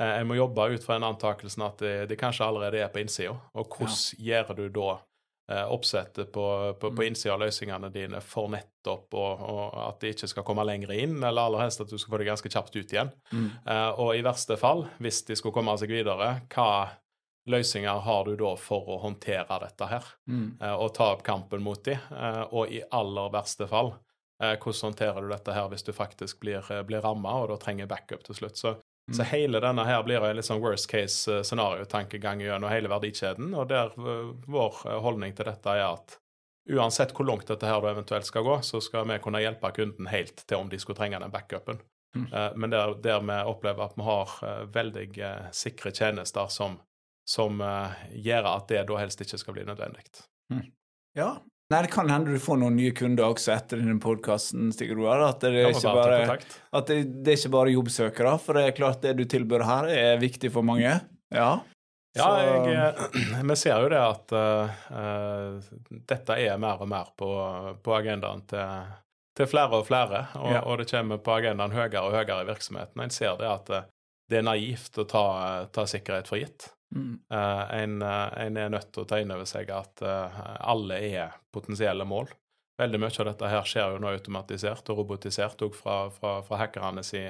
En 0.00 0.28
må 0.28 0.38
jobbe 0.38 0.64
ut 0.72 0.84
fra 0.84 0.96
den 0.96 1.04
antakelsen 1.04 1.64
at 1.66 1.82
de, 1.82 1.90
de 2.08 2.16
kanskje 2.16 2.46
allerede 2.46 2.78
er 2.80 2.88
på 2.88 3.02
innsida. 3.02 3.34
Og 3.52 3.66
hvordan 3.68 3.98
ja. 4.16 4.20
gjør 4.30 4.54
du 4.56 4.62
da 4.80 4.94
Eh, 5.50 5.72
oppsettet 5.72 6.32
på, 6.32 6.74
på, 6.80 6.90
på 6.90 7.02
mm. 7.02 7.06
innsida 7.06 7.34
av 7.34 7.40
løsningene 7.42 7.88
dine 7.90 8.20
for 8.22 8.46
nettopp 8.52 9.16
og, 9.18 9.40
og, 9.42 9.72
at 9.82 9.96
de 10.04 10.12
ikke 10.14 10.28
skal 10.30 10.44
komme 10.46 10.62
lenger 10.68 10.92
inn, 10.94 11.16
eller 11.18 11.42
aller 11.42 11.64
helst 11.64 11.82
at 11.82 11.90
du 11.90 11.96
skal 11.98 12.14
få 12.14 12.20
det 12.20 12.28
ganske 12.28 12.52
kjapt 12.52 12.76
ut 12.76 12.92
igjen. 12.94 13.10
Mm. 13.34 13.48
Uh, 13.66 13.88
og 14.04 14.10
i 14.14 14.22
verste 14.22 14.54
fall, 14.60 14.84
hvis 15.02 15.24
de 15.26 15.34
skulle 15.34 15.56
komme 15.56 15.74
seg 15.80 15.90
videre, 15.90 16.28
hva 16.54 16.68
løsninger 17.50 18.04
har 18.06 18.30
du 18.30 18.36
da 18.38 18.52
for 18.62 18.92
å 18.94 19.00
håndtere 19.02 19.58
dette 19.64 19.90
her? 19.90 20.12
Mm. 20.30 20.46
Uh, 20.62 20.76
og 20.76 20.92
ta 20.94 21.10
opp 21.16 21.26
kampen 21.26 21.66
mot 21.66 21.82
dem? 21.88 21.98
Uh, 22.14 22.44
og 22.54 22.70
i 22.70 22.84
aller 22.86 23.34
verste 23.34 23.66
fall, 23.70 23.96
hvordan 24.38 24.86
håndterer 24.86 25.26
du 25.26 25.34
dette 25.34 25.52
her 25.52 25.66
hvis 25.68 25.82
du 25.84 25.90
faktisk 25.92 26.38
blir, 26.40 26.64
blir 26.88 27.02
ramma 27.04 27.34
og 27.42 27.50
da 27.50 27.58
trenger 27.60 27.90
backup 27.90 28.22
til 28.24 28.38
slutt? 28.38 28.56
Så 28.56 28.78
så 29.12 29.22
mm. 29.22 29.28
hele 29.30 29.60
denne 29.60 29.84
her 29.84 30.02
blir 30.06 30.24
en 30.24 30.36
litt 30.38 30.46
sånn 30.46 30.62
worst 30.62 30.86
case 30.90 31.30
eh, 31.32 31.42
scenario-tankegang 31.46 32.42
gjennom 32.44 32.70
hele 32.70 32.90
verdikjeden. 32.92 33.52
Og 33.58 33.68
der 33.70 33.94
uh, 33.98 34.32
vår 34.46 34.82
eh, 34.86 34.98
holdning 35.02 35.34
til 35.36 35.48
dette 35.50 35.74
er 35.74 35.86
at 35.88 36.18
uansett 36.70 37.14
hvor 37.16 37.26
langt 37.26 37.48
dette 37.50 37.66
her 37.66 37.86
eventuelt 37.90 38.28
skal 38.28 38.44
gå, 38.46 38.60
så 38.66 38.82
skal 38.84 39.08
vi 39.10 39.18
kunne 39.22 39.42
hjelpe 39.42 39.72
kunden 39.74 40.10
helt 40.12 40.44
til 40.44 40.60
om 40.60 40.70
de 40.70 40.78
skulle 40.78 40.98
trenge 41.00 41.18
den 41.18 41.32
backupen. 41.32 41.80
Mm. 42.14 42.26
Men 42.58 42.72
der, 42.72 42.92
der, 43.02 43.22
vi 43.22 43.36
opplever 43.46 43.84
at 43.84 43.92
vi 43.96 44.02
har 44.02 44.30
veldig 44.74 45.04
sikre 45.54 45.92
tjenester 45.94 46.50
som, 46.50 46.76
som 47.26 47.62
gjør 48.10 48.48
at 48.50 48.66
det 48.70 48.82
da 48.88 48.98
helst 48.98 49.22
ikke 49.22 49.38
skal 49.38 49.56
bli 49.56 49.64
nødvendig. 49.66 50.02
Mm. 50.50 50.64
Ja, 51.18 51.30
Nei, 51.70 51.82
Det 51.82 51.92
kan 51.92 52.10
hende 52.10 52.34
du 52.34 52.42
får 52.42 52.58
noen 52.58 52.74
nye 52.74 52.90
kunder 52.96 53.28
også 53.30 53.52
etter 53.54 53.78
denne 53.78 54.00
podkasten. 54.02 54.72
At, 54.74 54.80
det 54.80 55.50
er, 55.52 55.68
ikke 55.70 55.92
bare, 55.94 56.38
at 56.74 56.88
det, 56.90 56.96
det 57.22 57.34
er 57.34 57.38
ikke 57.38 57.52
bare 57.54 57.74
jobbsøkere. 57.76 58.32
For 58.42 58.58
det 58.58 58.64
er 58.66 58.74
klart 58.74 59.04
det 59.06 59.12
du 59.20 59.22
tilbyr 59.30 59.62
her, 59.68 59.90
er 59.94 60.18
viktig 60.22 60.50
for 60.50 60.66
mange. 60.66 60.96
Ja, 61.30 61.52
ja 62.18 62.30
jeg, 62.42 62.74
eh, 62.74 63.44
vi 63.52 63.58
ser 63.60 63.84
jo 63.84 63.92
det 63.92 64.00
at 64.02 64.34
uh, 64.34 65.70
dette 66.10 66.40
er 66.42 66.58
mer 66.58 66.82
og 66.82 66.90
mer 66.90 67.14
på, 67.14 67.30
på 67.86 67.94
agendaen 68.00 68.42
til, 68.50 68.90
til, 69.38 69.50
flere 69.54 69.78
og 69.78 69.86
flere. 69.86 70.26
Og, 70.42 70.50
ja. 70.56 70.64
og, 70.64 70.82
det 70.82 70.90
kommer 70.90 71.22
på 71.22 71.38
agendaen 71.38 71.76
høyere 71.76 72.02
og 72.02 72.18
høyere 72.18 72.42
i 72.42 72.50
virksomheten. 72.50 73.06
En 73.06 73.14
ser 73.14 73.38
det 73.38 73.46
at 73.46 73.74
det 74.30 74.42
er 74.42 74.46
naivt 74.46 74.98
å 74.98 75.06
ta, 75.06 75.24
ta 75.70 75.86
sikkerhet 75.86 76.26
for 76.30 76.42
gitt. 76.42 76.72
Mm. 76.94 77.20
Uh, 77.32 77.74
en, 77.74 78.02
uh, 78.02 78.38
en, 78.38 78.56
er 78.56 78.70
nødt 78.70 78.92
til 78.92 79.04
å 79.04 79.08
ta 79.08 79.20
inn 79.22 79.30
over 79.30 79.46
seg 79.46 79.70
at 79.70 80.02
uh, 80.02 80.40
alle 80.72 80.98
er 81.06 81.36
potensielle 81.54 82.06
mål. 82.08 82.30
Veldig 82.80 83.00
mye 83.00 83.12
av 83.12 83.28
dette 83.28 83.52
her 83.52 83.68
skjer 83.68 83.94
jo 83.94 84.00
nå 84.02 84.10
automatisert 84.10 84.90
og 84.90 85.02
robotisert 85.02 85.62
òg 85.62 85.76
fra, 85.76 86.02
fra, 86.14 86.38
fra 86.46 86.60
hackerne 86.62 87.04
si, 87.04 87.26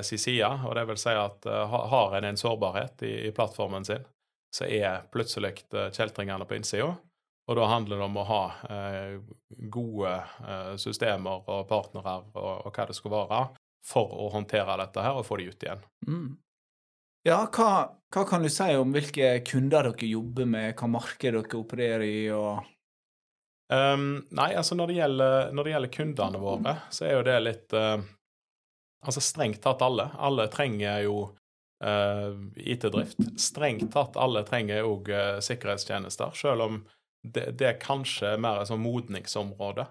si, 0.00 0.16
side. 0.16 0.48
Og 0.64 0.72
det 0.78 0.86
vil 0.88 1.00
si 1.00 1.12
at 1.12 1.44
har 1.44 2.16
en 2.16 2.24
en 2.24 2.40
sårbarhet 2.40 3.04
i, 3.04 3.12
i 3.28 3.32
plattformen 3.36 3.84
sin, 3.84 4.06
så 4.56 4.64
er 4.64 5.04
plutselig 5.12 5.66
kjeltringene 5.68 6.48
på 6.48 6.56
innsida. 6.56 6.88
Og 7.50 7.58
da 7.58 7.68
handler 7.68 8.00
det 8.00 8.06
om 8.06 8.16
å 8.16 8.24
ha 8.30 8.42
gode 9.76 10.14
systemer 10.80 11.44
og 11.44 11.68
partnere 11.68 12.22
og, 12.32 12.64
og, 12.64 12.72
hva 12.72 12.88
det 12.88 12.96
skal 12.96 13.12
være, 13.12 13.42
for 13.84 14.16
å 14.24 14.30
håndtere 14.32 14.78
dette 14.80 15.04
her 15.04 15.20
og 15.20 15.28
få 15.28 15.36
de 15.36 15.50
ut 15.52 15.68
igjen. 15.68 15.84
Mm. 16.08 16.28
Ja, 17.26 17.44
hva, 17.54 17.70
hva, 18.10 18.24
kan 18.26 18.42
du 18.42 18.50
si 18.50 18.66
om 18.74 18.90
hvilke 18.94 19.36
kunder 19.46 19.92
dere 19.92 20.08
jobber 20.10 20.48
med, 20.48 20.72
hva 20.78 20.88
marked 20.90 21.22
dere 21.22 21.58
opererer 21.60 22.06
i? 22.06 22.16
og... 22.34 22.64
Um, 23.72 24.24
nei, 24.34 24.50
altså 24.58 24.76
når 24.76 24.90
det, 24.90 24.96
gjelder, 24.98 25.52
når 25.54 25.64
det, 25.64 25.72
gjelder, 25.72 25.92
kundene 25.94 26.40
våre, 26.42 26.74
så 26.92 27.06
er 27.06 27.14
jo 27.14 27.22
det 27.24 27.36
litt 27.40 27.76
uh, 27.78 28.02
Altså 29.02 29.18
strengt 29.24 29.58
tatt 29.64 29.80
alle. 29.82 30.04
Alle 30.22 30.44
trenger 30.52 31.00
jo 31.02 31.14
uh, 31.82 32.34
IT-drift. 32.54 33.24
Strengt 33.40 33.88
tatt 33.90 34.18
alle 34.20 34.44
trenger 34.46 34.86
òg 34.86 35.08
uh, 35.10 35.38
sikkerhetstjenester, 35.42 36.36
selv 36.38 36.66
om 36.68 36.76
det, 37.22 37.48
det 37.58 37.66
er 37.66 37.80
kanskje 37.82 38.36
mer 38.38 38.60
et 38.60 38.70
sånn 38.70 38.82
modningsområde. 38.84 39.88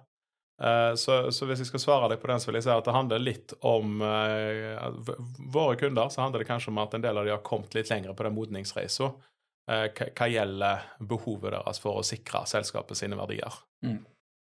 Eh, 0.59 0.95
så, 0.95 1.31
så, 1.31 1.47
hvis 1.49 1.63
jeg 1.63 1.71
skal 1.71 1.81
svare 1.81 2.11
deg 2.11 2.21
på 2.21 2.29
den, 2.29 2.41
så 2.41 2.49
vil 2.49 2.59
jeg 2.59 2.67
si 2.67 2.73
at 2.73 2.85
det 2.85 2.93
handler 2.93 3.23
litt 3.23 3.53
om 3.65 4.01
uh, 4.03 5.09
Våre 5.49 5.77
kunder 5.79 6.11
så 6.13 6.21
handler 6.25 6.43
det 6.43 6.49
kanskje 6.51 6.69
om 6.73 6.81
at 6.83 6.93
en 6.93 7.03
del 7.03 7.17
av 7.17 7.25
de 7.25 7.33
har 7.33 7.41
kommet 7.45 7.73
litt 7.73 7.89
lenger 7.89 8.13
på 8.17 8.27
den 8.27 8.35
modningsreisa 8.35 9.09
uh, 9.09 9.87
hva 9.89 10.29
gjelder 10.29 10.85
behovet 11.09 11.55
deres 11.55 11.81
for 11.81 12.01
å 12.01 12.05
sikre 12.05 12.43
selskapet 12.49 12.99
sine 12.99 13.17
verdier. 13.17 13.57
Mm. 13.85 14.03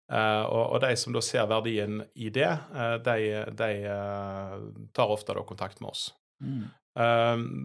Uh, 0.09 0.45
og, 0.49 0.63
og, 0.63 0.79
de 0.87 0.95
som 0.97 1.13
da 1.13 1.21
ser 1.25 1.51
verdien 1.51 2.01
i 2.17 2.33
det, 2.33 2.49
de, 3.05 3.45
de 3.53 3.73
tar 4.97 5.13
ofte 5.13 5.37
da 5.37 5.45
kontakt 5.45 5.83
med 5.85 5.93
oss. 5.93 6.09
Mm. 6.39 6.71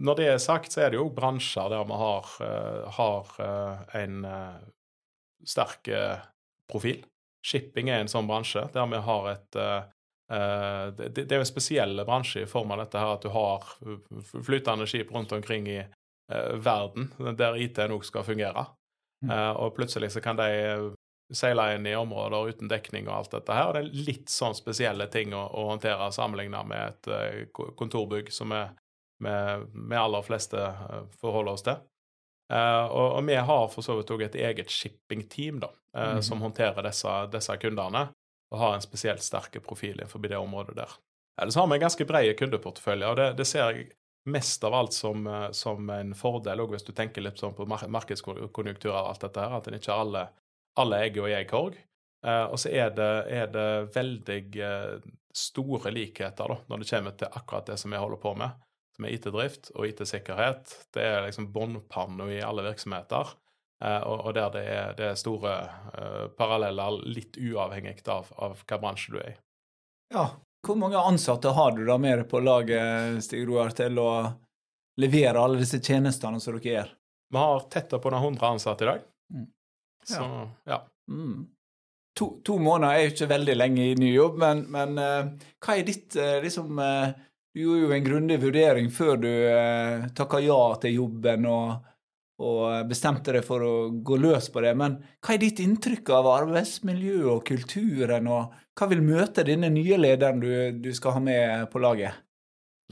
når 0.04 0.16
det 0.18 0.24
er 0.26 0.40
sagt, 0.42 0.74
så 0.74 0.82
er 0.82 0.90
det 0.90 0.98
jo 0.98 1.06
bransjer 1.14 1.70
der 1.70 1.86
vi 1.86 1.98
har, 2.00 2.30
har 2.96 3.30
en 4.02 4.16
sterk 5.46 5.88
profil. 6.70 7.04
Shipping 7.44 7.90
er 7.92 8.00
en 8.00 8.10
sånn 8.10 8.28
bransje 8.28 8.64
der 8.72 8.88
vi 8.88 9.02
har 9.08 9.28
et 9.34 9.58
uh, 9.60 9.82
det, 10.96 11.10
det, 11.12 11.26
er 11.28 11.42
jo 11.42 11.44
en 11.44 11.50
spesiell 11.50 12.00
bransje 12.08 12.46
i 12.46 12.48
form 12.48 12.72
av 12.72 12.80
dette 12.80 13.00
her 13.00 13.12
at 13.12 13.26
du 13.26 13.28
har 13.34 13.66
flytende 14.32 14.86
skip 14.88 15.12
rundt 15.12 15.34
omkring 15.36 15.68
i 15.68 15.82
uh, 15.84 16.54
verden 16.56 17.10
der 17.36 17.58
IT 17.60 17.82
nok 17.90 18.06
skal 18.08 18.24
fungere. 18.24 18.64
Uh, 19.28 19.52
og 19.52 19.74
plutselig 19.76 20.14
så 20.14 20.22
kan 20.24 20.40
de 20.40 20.48
seile 21.34 21.70
inn 21.74 21.86
i 21.88 21.94
områder 21.96 22.50
uten 22.52 22.68
dekning 22.72 23.06
og 23.08 23.18
alt 23.18 23.36
dette 23.36 23.56
her. 23.56 23.68
Og 23.68 23.76
det 23.76 23.84
er 23.84 24.08
litt 24.08 24.32
sånn 24.32 24.56
spesielle 24.56 25.06
ting 25.12 25.36
å, 25.36 25.44
å 25.44 25.68
håndtere 25.74 26.10
sammenlignet 26.12 26.68
med 26.68 26.96
et 27.12 27.52
kontorbygg 27.76 28.32
som 28.32 28.52
vi 28.52 28.64
med 29.24 29.96
aller 29.96 30.24
fleste 30.26 30.60
forholder 31.20 31.52
oss 31.54 31.64
til. 31.64 31.78
Uh, 32.52 32.84
og, 32.92 33.12
og, 33.16 33.24
vi 33.24 33.34
har 33.34 33.68
for 33.72 33.84
så 33.84 33.96
vidt 33.96 34.10
òg 34.12 34.26
et 34.26 34.36
eget 34.36 34.70
shipping-team 34.70 35.62
da, 35.62 35.70
uh, 35.96 36.16
mm. 36.18 36.22
som 36.26 36.42
håndterer 36.44 36.84
disse, 36.84 37.12
disse, 37.32 37.56
kundene, 37.62 38.06
og 38.52 38.60
har 38.60 38.74
en 38.76 38.84
spesielt 38.84 39.24
sterk 39.24 39.56
profil 39.64 39.96
innenfor 39.96 40.20
det 40.20 40.36
området 40.36 40.76
der. 40.76 40.96
Ellers 41.40 41.56
har 41.56 41.66
vi 41.66 41.78
en 41.78 41.86
ganske 41.86 42.06
bred 42.06 42.34
kundeportefølje, 42.38 43.08
og 43.08 43.16
det, 43.18 43.30
det, 43.40 43.46
ser 43.48 43.70
jeg 43.70 43.88
mest 44.28 44.64
av 44.64 44.76
alt 44.76 44.92
som, 44.96 45.24
uh, 45.26 45.48
som 45.56 45.88
en 45.90 46.12
fordel, 46.18 46.60
òg 46.66 46.76
hvis 46.76 46.84
du 46.84 46.92
tenker 46.92 47.24
litt 47.24 47.40
sånn 47.40 47.56
på 47.56 47.66
markedskonjunkturer 47.68 49.00
og 49.00 49.14
alt 49.14 49.24
dette 49.24 49.40
her, 49.40 49.56
at 49.56 49.70
en 49.70 49.80
ikke 49.80 49.92
har 49.94 50.04
alle, 50.04 50.28
alle 50.84 51.00
egg 51.06 51.18
og 51.22 51.32
jeg 51.32 51.48
korg. 51.48 51.80
og 52.24 52.54
så 52.58 52.70
er 52.72 52.92
det, 52.96 53.10
er 53.28 53.50
det 53.52 53.66
veldig 53.94 54.38
store 55.36 55.90
likheter 55.92 56.48
da, 56.48 56.56
når 56.68 56.80
det 56.80 56.88
kommer 56.88 57.16
til 57.20 57.36
akkurat 57.40 57.66
det 57.68 57.76
som 57.80 57.92
vi 57.92 58.00
holder 58.00 58.20
på 58.22 58.32
med 58.40 58.64
som 58.94 59.06
er 59.06 59.16
IT-drift 59.16 59.72
og 59.74 59.88
IT-sikkerhet. 59.88 60.74
Det 60.94 61.02
er 61.02 61.24
liksom 61.26 61.50
båndpanna 61.52 62.28
i 62.32 62.42
alle 62.44 62.64
virksomheter. 62.66 63.34
Eh, 63.84 64.02
og, 64.06 64.30
der 64.36 64.52
det 64.54 64.64
er, 64.70 64.92
det 64.96 65.06
er 65.10 65.18
store 65.18 65.54
uh, 65.92 66.26
paralleller, 66.38 67.00
litt 67.10 67.36
uavhengig 67.36 67.98
av, 68.08 68.30
av 68.38 68.60
hva 68.62 68.80
bransje 68.80 69.14
du 69.14 69.18
er 69.20 69.32
i. 69.34 69.38
Ja. 70.14 70.28
Hvor 70.64 70.78
mange 70.80 71.00
ansatte 71.00 71.52
har 71.52 71.74
du 71.76 71.82
da 71.84 71.98
med 72.00 72.22
deg 72.22 72.28
på 72.30 72.40
laget, 72.40 73.18
Stig 73.26 73.42
Roar, 73.48 73.74
til 73.76 73.98
å 74.00 74.10
levere 75.02 75.42
alle 75.42 75.60
disse 75.60 75.82
tjenestene 75.82 76.40
som 76.40 76.56
dere 76.56 76.70
gjør? 76.70 76.94
Vi 77.34 77.42
har 77.42 77.66
tett 77.72 77.92
opp 77.96 78.06
under 78.08 78.22
100 78.22 78.46
ansatte 78.48 78.86
i 78.86 78.88
dag. 78.88 79.04
Mm. 79.34 79.50
Så, 80.06 80.24
ja. 80.70 80.78
Mm. 81.10 81.42
To, 82.14 82.30
to, 82.46 82.56
måneder 82.62 82.94
er 82.94 83.02
jo 83.02 83.12
ikke 83.12 83.30
veldig 83.34 83.56
lenge 83.58 83.88
i 83.90 83.94
ny 83.98 84.12
jobb, 84.14 84.38
men, 84.40 84.64
men 84.72 84.96
uh, 85.02 85.48
hva 85.64 85.76
er 85.76 85.88
ditt 85.88 86.14
uh, 86.16 86.38
liksom 86.44 86.78
uh, 86.78 87.10
Du 87.54 87.62
gjorde 87.62 87.84
jo 87.84 87.94
en 87.94 88.06
grundig 88.06 88.38
vurdering 88.42 88.88
før 88.90 89.18
du 89.22 89.30
eh, 89.30 90.06
takka 90.18 90.40
ja 90.42 90.60
til 90.82 90.98
jobben 90.98 91.46
og 91.46 91.90
og 92.42 92.88
bestemte 92.90 93.30
deg 93.36 93.44
for 93.46 93.62
å 93.62 93.72
gå 94.02 94.18
løs 94.18 94.48
på 94.50 94.62
det. 94.64 94.74
Men 94.78 94.98
hva 95.22 95.36
er 95.36 95.42
ditt 95.42 95.62
inntrykk 95.62 96.10
av 96.16 96.30
arbeidsmiljøet 96.32 97.30
og 97.30 97.44
kulturen, 97.46 98.26
og 98.26 98.56
hva 98.74 98.88
vil 98.90 99.04
møte 99.06 99.46
denne 99.46 99.70
nye 99.70 99.98
lederen 100.00 100.42
du, 100.42 100.50
du 100.82 100.90
skal 100.96 101.18
ha 101.18 101.22
med 101.22 101.68
på 101.70 101.82
laget? 101.82 102.20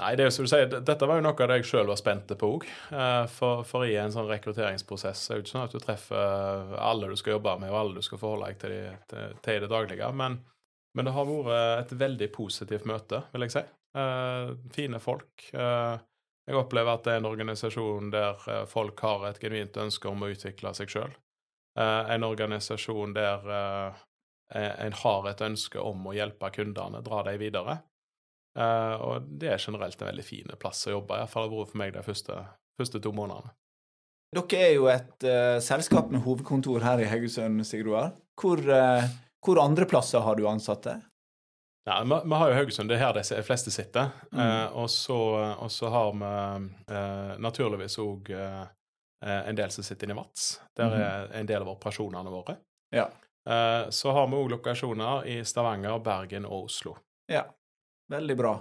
Nei, 0.00 0.14
det 0.16 0.24
er 0.24 0.32
du 0.32 0.48
sier, 0.48 0.70
Dette 0.72 1.06
var 1.08 1.18
jo 1.18 1.24
noe 1.26 1.36
av 1.36 1.50
det 1.50 1.58
jeg 1.60 1.68
sjøl 1.68 1.90
var 1.90 1.98
spent 2.00 2.30
på 2.38 2.52
òg. 2.54 2.64
Eh, 2.94 3.26
for, 3.34 3.66
for, 3.68 3.84
i 3.84 3.98
en 4.00 4.14
sånn 4.14 4.30
rekrutteringsprosess 4.30 5.26
er 5.28 5.38
jo 5.38 5.44
ikke 5.44 5.52
sånn 5.52 5.66
at 5.66 5.74
du 5.74 5.82
treffer 5.82 6.72
alle 6.78 7.10
du 7.10 7.18
skal 7.18 7.36
jobbe 7.36 7.58
med, 7.60 7.74
og 7.74 7.80
alle 7.82 7.98
du 7.98 8.06
skal 8.06 8.22
forholde 8.22 8.54
deg 8.54 8.62
til 8.62 9.58
i 9.58 9.60
det 9.66 9.74
daglige. 9.74 10.08
Men, 10.16 10.38
men, 10.96 11.08
det 11.08 11.18
har 11.18 11.28
vært 11.28 11.92
et 11.92 11.98
veldig 12.06 12.32
positivt 12.32 12.88
møte, 12.88 13.26
vil 13.34 13.48
jeg 13.48 13.58
si. 13.58 13.66
Uh, 13.92 14.54
fine 14.72 15.00
folk. 15.02 15.50
Uh, 15.52 16.00
jeg 16.48 16.58
opplever 16.58 16.96
at 16.96 17.04
det 17.06 17.14
er 17.14 17.20
en 17.20 17.28
organisasjon 17.30 18.10
der 18.12 18.46
eh, 18.50 18.64
folk 18.70 18.98
har 19.04 19.28
et 19.28 19.38
genuint 19.42 19.76
ønske 19.78 20.10
om 20.10 20.24
å 20.24 20.30
utvikle 20.32 20.72
seg 20.74 20.90
sjøl. 20.90 21.12
Eh, 21.78 22.10
en 22.14 22.26
organisasjon 22.26 23.14
der 23.14 23.52
eh, 23.58 24.00
en 24.58 24.96
har 25.04 25.28
et 25.30 25.44
ønske 25.46 25.80
om 25.80 26.10
å 26.10 26.16
hjelpe 26.16 26.50
kundene, 26.52 27.00
dra 27.04 27.22
dem 27.24 27.38
videre. 27.40 27.78
Og 28.52 29.30
det 29.40 29.48
er 29.48 29.62
generelt 29.62 29.96
en 29.96 30.10
veldig 30.10 30.24
fin 30.26 30.50
plass 30.60 30.82
å 30.84 30.98
jobbe, 30.98 31.16
iallfall 31.16 31.46
har 31.46 31.48
det 31.48 31.56
vært 31.56 31.70
for 31.70 31.80
meg 31.80 31.94
de 31.94 32.02
første, 32.04 32.34
første, 32.76 33.00
to 33.00 33.14
månedene. 33.16 33.54
Dere 34.36 34.58
er 34.60 34.74
jo 34.74 34.90
et 34.92 35.24
uh, 35.24 35.56
selskap 35.64 36.12
med 36.12 36.20
hovedkontor 36.26 36.84
her 36.84 37.00
i 37.00 37.08
Haugesund, 37.08 37.64
Sigroar. 37.64 38.10
Hvor, 38.36 38.60
uh, 38.60 39.08
hvor 39.40 39.62
andre 39.64 39.88
plasser 39.88 40.20
har 40.20 40.36
du 40.36 40.44
ansatte? 40.50 40.98
Ja, 41.84 42.02
vi, 42.02 42.20
vi, 42.24 42.34
har 42.34 42.50
jo 42.50 42.54
Haugesund, 42.54 42.90
det 42.90 42.98
er 42.98 43.08
her 43.08 43.16
de 43.16 43.42
fleste 43.42 43.72
sitter. 43.74 44.12
Mm. 44.30 44.40
Eh, 44.44 44.76
og, 44.78 44.90
så, 44.90 45.18
og, 45.56 45.70
så, 45.72 45.90
har 45.90 46.12
vi 46.14 46.30
eh, 46.94 47.32
naturligvis 47.42 47.98
òg 48.02 48.30
eh, 48.36 48.62
en 49.22 49.58
del 49.58 49.70
som 49.74 49.86
sitter 49.86 50.06
inne 50.06 50.14
i 50.14 50.20
Vats. 50.20 50.46
Der 50.78 50.94
mm. 50.94 51.00
er 51.02 51.34
en 51.40 51.50
del 51.50 51.64
av 51.64 51.72
operasjonene 51.74 52.30
våre. 52.30 52.56
Ja. 52.94 53.08
Eh, 53.48 53.90
så 53.90 54.14
har 54.14 54.28
vi 54.30 54.38
òg 54.38 54.52
lokasjoner 54.54 55.26
i 55.26 55.40
Stavanger, 55.44 55.98
Bergen 56.04 56.46
og 56.46 56.68
Oslo. 56.68 56.94
Ja, 57.30 57.48
veldig 58.10 58.38
bra. 58.38 58.54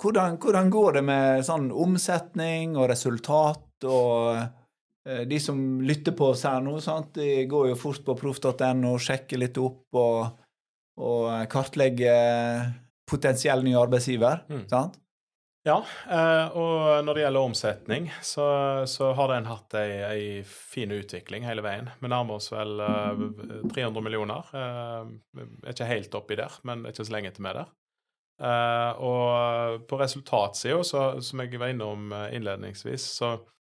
Hvordan, 0.00 0.36
hvordan 0.40 0.70
går 0.72 0.92
det 0.98 1.04
med 1.04 1.44
sånn 1.44 1.68
omsetning 1.76 2.76
og 2.76 2.88
resultat 2.92 3.84
og 3.88 4.36
eh, 4.36 5.24
de 5.28 5.40
som 5.40 5.80
lytter 5.84 6.16
på 6.16 6.30
oss 6.32 6.44
her 6.48 6.60
nå, 6.64 6.76
sant? 6.84 7.14
de 7.16 7.44
går 7.48 7.72
jo 7.72 7.80
fort 7.80 8.04
på 8.04 8.16
proff.no 8.20 8.94
og 8.94 9.02
sjekker 9.04 9.40
litt 9.40 9.60
opp 9.60 10.00
og 10.00 10.46
og 11.00 11.48
kartlegge 11.52 12.14
potensiell 13.10 13.64
ny 13.66 13.74
arbeidsgiver. 13.78 14.44
Mm. 14.50 14.66
sant? 14.70 15.00
Ja, 15.66 15.76
eh, 16.08 16.56
og 16.56 17.04
når 17.04 17.16
det 17.16 17.24
gjelder 17.26 17.44
omsetning, 17.44 18.06
så, 18.24 18.46
så 18.88 19.10
har 19.16 19.28
den 19.34 19.48
hatt 19.50 19.74
ei, 19.76 19.90
ei, 20.06 20.22
fin 20.48 20.92
utvikling 20.96 21.44
hele 21.44 21.64
veien. 21.64 21.90
Vi 22.00 22.08
nærmer 22.08 22.38
oss 22.38 22.48
vel 22.52 22.80
300 22.80 23.84
eh, 23.84 23.98
millioner. 24.06 24.48
Eh, 24.56 25.10
er 25.66 25.74
ikke 25.74 25.90
helt 25.90 26.16
oppi 26.16 26.38
der, 26.40 26.56
men 26.64 26.86
ikke 26.88 27.04
så 27.04 27.12
lenge 27.12 27.34
til 27.36 27.44
vi 27.44 27.52
er 27.52 27.60
der. 27.60 27.76
og 29.04 29.84
på 29.84 29.98
resultatsida, 30.00 30.80
som 31.20 31.42
jeg 31.44 31.60
var 31.60 31.74
innom 31.74 32.08
innledningsvis, 32.32 33.04
så, 33.20 33.34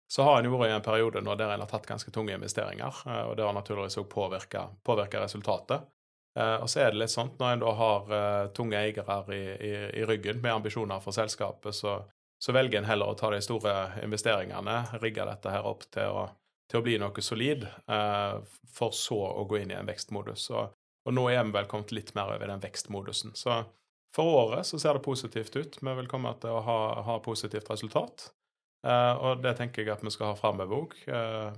så 0.05 0.27
har 0.27 0.43
en 0.43 0.53
vært 0.53 0.69
i 0.69 0.75
en 0.75 0.85
periode 0.85 1.23
nå 1.25 1.33
der 1.41 1.55
en 1.55 1.65
har 1.65 1.71
tatt 1.71 1.89
ganske 1.89 2.13
tunge 2.13 2.37
investeringer, 2.37 3.01
og 3.25 3.39
det 3.39 3.47
har 3.47 3.57
naturligvis 3.57 3.97
òg 4.03 4.11
påvirka 4.13 5.25
resultatet. 5.25 5.89
Uh, 6.39 6.63
og 6.63 6.71
så 6.71 6.85
er 6.85 6.93
det 6.93 7.01
litt 7.01 7.11
sånn 7.11 7.33
når 7.41 7.53
en 7.53 7.63
da 7.65 7.71
har 7.75 8.11
uh, 8.15 8.51
tunge 8.55 8.79
eiere 8.79 9.21
i, 9.35 9.41
i, 9.67 9.71
i, 9.99 10.05
ryggen 10.07 10.39
med 10.39 10.61
ambisjoner 10.61 11.03
for 11.03 11.17
selskapet, 11.17 11.75
så, 11.75 11.97
så, 12.39 12.55
velger 12.55 12.79
en 12.79 12.87
heller 12.87 13.11
å 13.11 13.17
ta 13.19 13.33
de 13.35 13.41
store 13.43 13.73
investeringene, 14.05 14.77
rigge 15.03 15.27
dette 15.27 15.51
her 15.51 15.67
opp 15.67 15.89
til 15.91 16.15
å, 16.15 16.29
til 16.71 16.79
å 16.79 16.85
bli 16.87 16.99
noe 17.03 17.25
solid, 17.27 17.67
uh, 17.91 18.39
for 18.71 18.95
så 18.95 19.19
å 19.19 19.43
gå 19.51 19.59
inn 19.59 19.75
i 19.75 19.79
en 19.79 19.91
vekstmodus. 19.91 20.47
Og, 20.55 20.77
og 21.09 21.17
nå 21.17 21.27
er 21.33 21.43
vi 21.49 21.57
vel 21.57 21.71
kommet 21.71 21.91
litt 21.97 22.15
mer 22.15 22.31
over 22.37 22.53
den 22.53 22.63
vekstmodusen. 22.63 23.35
Så 23.35 23.65
for 24.15 24.31
året 24.45 24.69
så 24.69 24.79
ser 24.79 24.95
det 24.95 25.03
positivt 25.03 25.57
ut. 25.57 25.81
Vi 25.83 25.97
vil 25.99 26.11
komme 26.11 26.31
til 26.39 26.55
å 26.55 26.63
ha, 26.67 26.79
ha 27.07 27.19
positivt 27.25 27.71
resultat. 27.71 28.31
og 28.83 29.43
det 29.45 29.53
tenker 29.59 29.83
jeg 29.83 29.93
at 29.93 30.03
vi 30.03 30.11
skal 30.11 30.33
ha 30.33 30.39
framover 30.39 30.83
òg, 30.83 30.97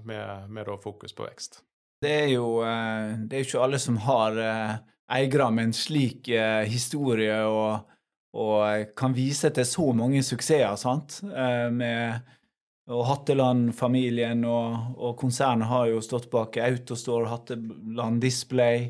med, 0.04 0.50
med 0.52 0.68
fokus 0.82 1.16
på 1.16 1.24
vekst. 1.24 1.62
Det 2.02 2.10
er 2.10 2.30
jo 2.32 2.46
eh, 2.66 3.14
det 3.28 3.38
er 3.38 3.46
ikke 3.46 3.62
alle 3.62 3.78
som 3.78 3.98
har 4.02 4.38
eh, 4.42 4.74
eiere 5.18 5.48
med 5.54 5.70
en 5.70 5.76
slik 5.76 6.30
eh, 6.34 6.64
historie 6.66 7.36
og, 7.46 7.88
og, 8.34 8.88
kan 8.98 9.14
vise 9.14 9.52
til 9.54 9.68
så 9.68 9.86
mange 9.94 10.22
suksesser, 10.26 10.74
sant. 10.80 11.20
Med, 11.22 12.22
Hatteland-familien 12.92 14.42
og, 14.44 14.96
og, 14.98 15.12
konsernet 15.20 15.68
har 15.70 15.86
jo 15.92 16.00
stått 16.02 16.26
bak 16.32 16.58
Autostore, 16.60 17.28
Hatteland 17.30 18.18
Display, 18.20 18.88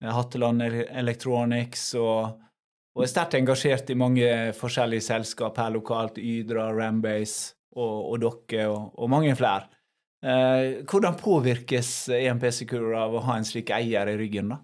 Hatteland 0.00 0.64
Electronics 0.64 1.90
og, 2.00 2.38
og 2.96 3.04
er 3.04 3.10
sterkt 3.12 3.36
engasjert 3.36 3.92
i 3.92 3.98
mange 4.00 4.30
forskjellige 4.56 5.04
selskap 5.10 5.60
her 5.60 5.74
lokalt. 5.76 6.18
Ydra, 6.18 6.70
Rambase 6.72 7.52
og, 7.76 8.14
og 8.14 8.24
dere 8.24 8.70
og, 8.72 8.96
og 8.96 9.12
mange 9.12 9.36
flere. 9.38 9.68
Eh, 10.26 10.82
hvordan 10.82 11.14
påvirkes 11.18 12.08
EMP 12.08 12.48
Secure 12.50 12.98
av 12.98 13.14
å 13.14 13.22
ha 13.22 13.36
en 13.38 13.46
slik 13.46 13.70
eier 13.74 14.10
i 14.10 14.16
ryggen, 14.18 14.50
da? 14.50 14.58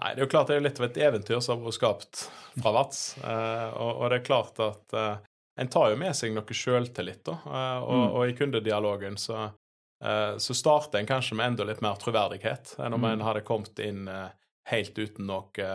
Nei, 0.00 0.14
Det 0.14 0.22
er 0.22 0.24
jo 0.24 0.30
klart 0.32 0.48
det 0.50 0.56
er 0.56 0.64
litt 0.64 0.80
av 0.80 0.86
et 0.88 1.00
eventyr 1.06 1.42
som 1.44 1.58
har 1.58 1.68
vært 1.68 1.76
skapt 1.76 2.22
fra 2.56 2.72
Vats. 2.74 3.02
Eh, 3.22 3.68
og, 3.76 3.90
og, 3.92 4.04
det 4.10 4.18
er 4.18 4.26
klart 4.26 4.60
at 4.64 4.96
eh, 4.96 5.16
en 5.60 5.70
tar 5.70 5.92
jo 5.92 6.00
med 6.00 6.16
seg 6.16 6.34
noe 6.34 6.56
sjøltillit, 6.56 7.22
da. 7.28 7.36
Og, 7.84 7.94
mm. 7.94 8.06
og, 8.08 8.22
i 8.26 8.36
kundedialogen 8.38 9.18
så, 9.20 9.50
så 10.40 10.54
starter 10.56 11.02
en 11.02 11.08
kanskje 11.10 11.36
med 11.36 11.50
enda 11.50 11.66
litt 11.68 11.82
mer 11.84 11.98
troverdighet 12.00 12.78
enn 12.80 12.96
om 12.96 13.02
mm. 13.04 13.08
en 13.10 13.24
hadde 13.26 13.42
kommet 13.44 13.82
inn 13.84 14.08
helt 14.70 14.96
uten 14.96 15.28
noe 15.28 15.66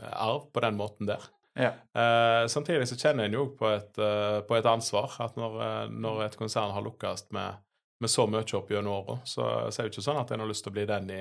arv 0.00 0.48
på 0.50 0.64
den 0.64 0.80
måten 0.80 1.06
der. 1.06 1.28
Ja. 1.54 1.70
samtidig 2.50 2.88
så 2.90 2.98
kjenner 2.98 3.28
en 3.28 3.36
jo 3.38 3.44
på 3.54 3.68
et, 3.70 3.94
på 3.94 4.58
et 4.58 4.66
ansvar 4.66 5.14
at 5.22 5.38
når, 5.38 5.54
når 5.94 6.24
et 6.24 6.36
konsern 6.40 6.74
har 6.74 6.84
lukkes 6.84 7.28
med 7.36 7.62
med 8.00 8.10
så 8.10 8.26
mye 8.28 8.44
opp 8.58 8.70
gjennom 8.70 8.92
åra, 8.92 9.18
så, 9.24 9.44
så 9.70 9.82
er 9.82 9.86
det 9.86 9.94
ikke 9.94 10.04
sånn 10.04 10.20
at 10.20 10.32
en 10.32 10.42
har 10.44 10.50
lyst 10.50 10.66
til 10.66 10.72
å 10.72 10.76
bli 10.76 10.86
den 10.88 11.12
i, 11.14 11.20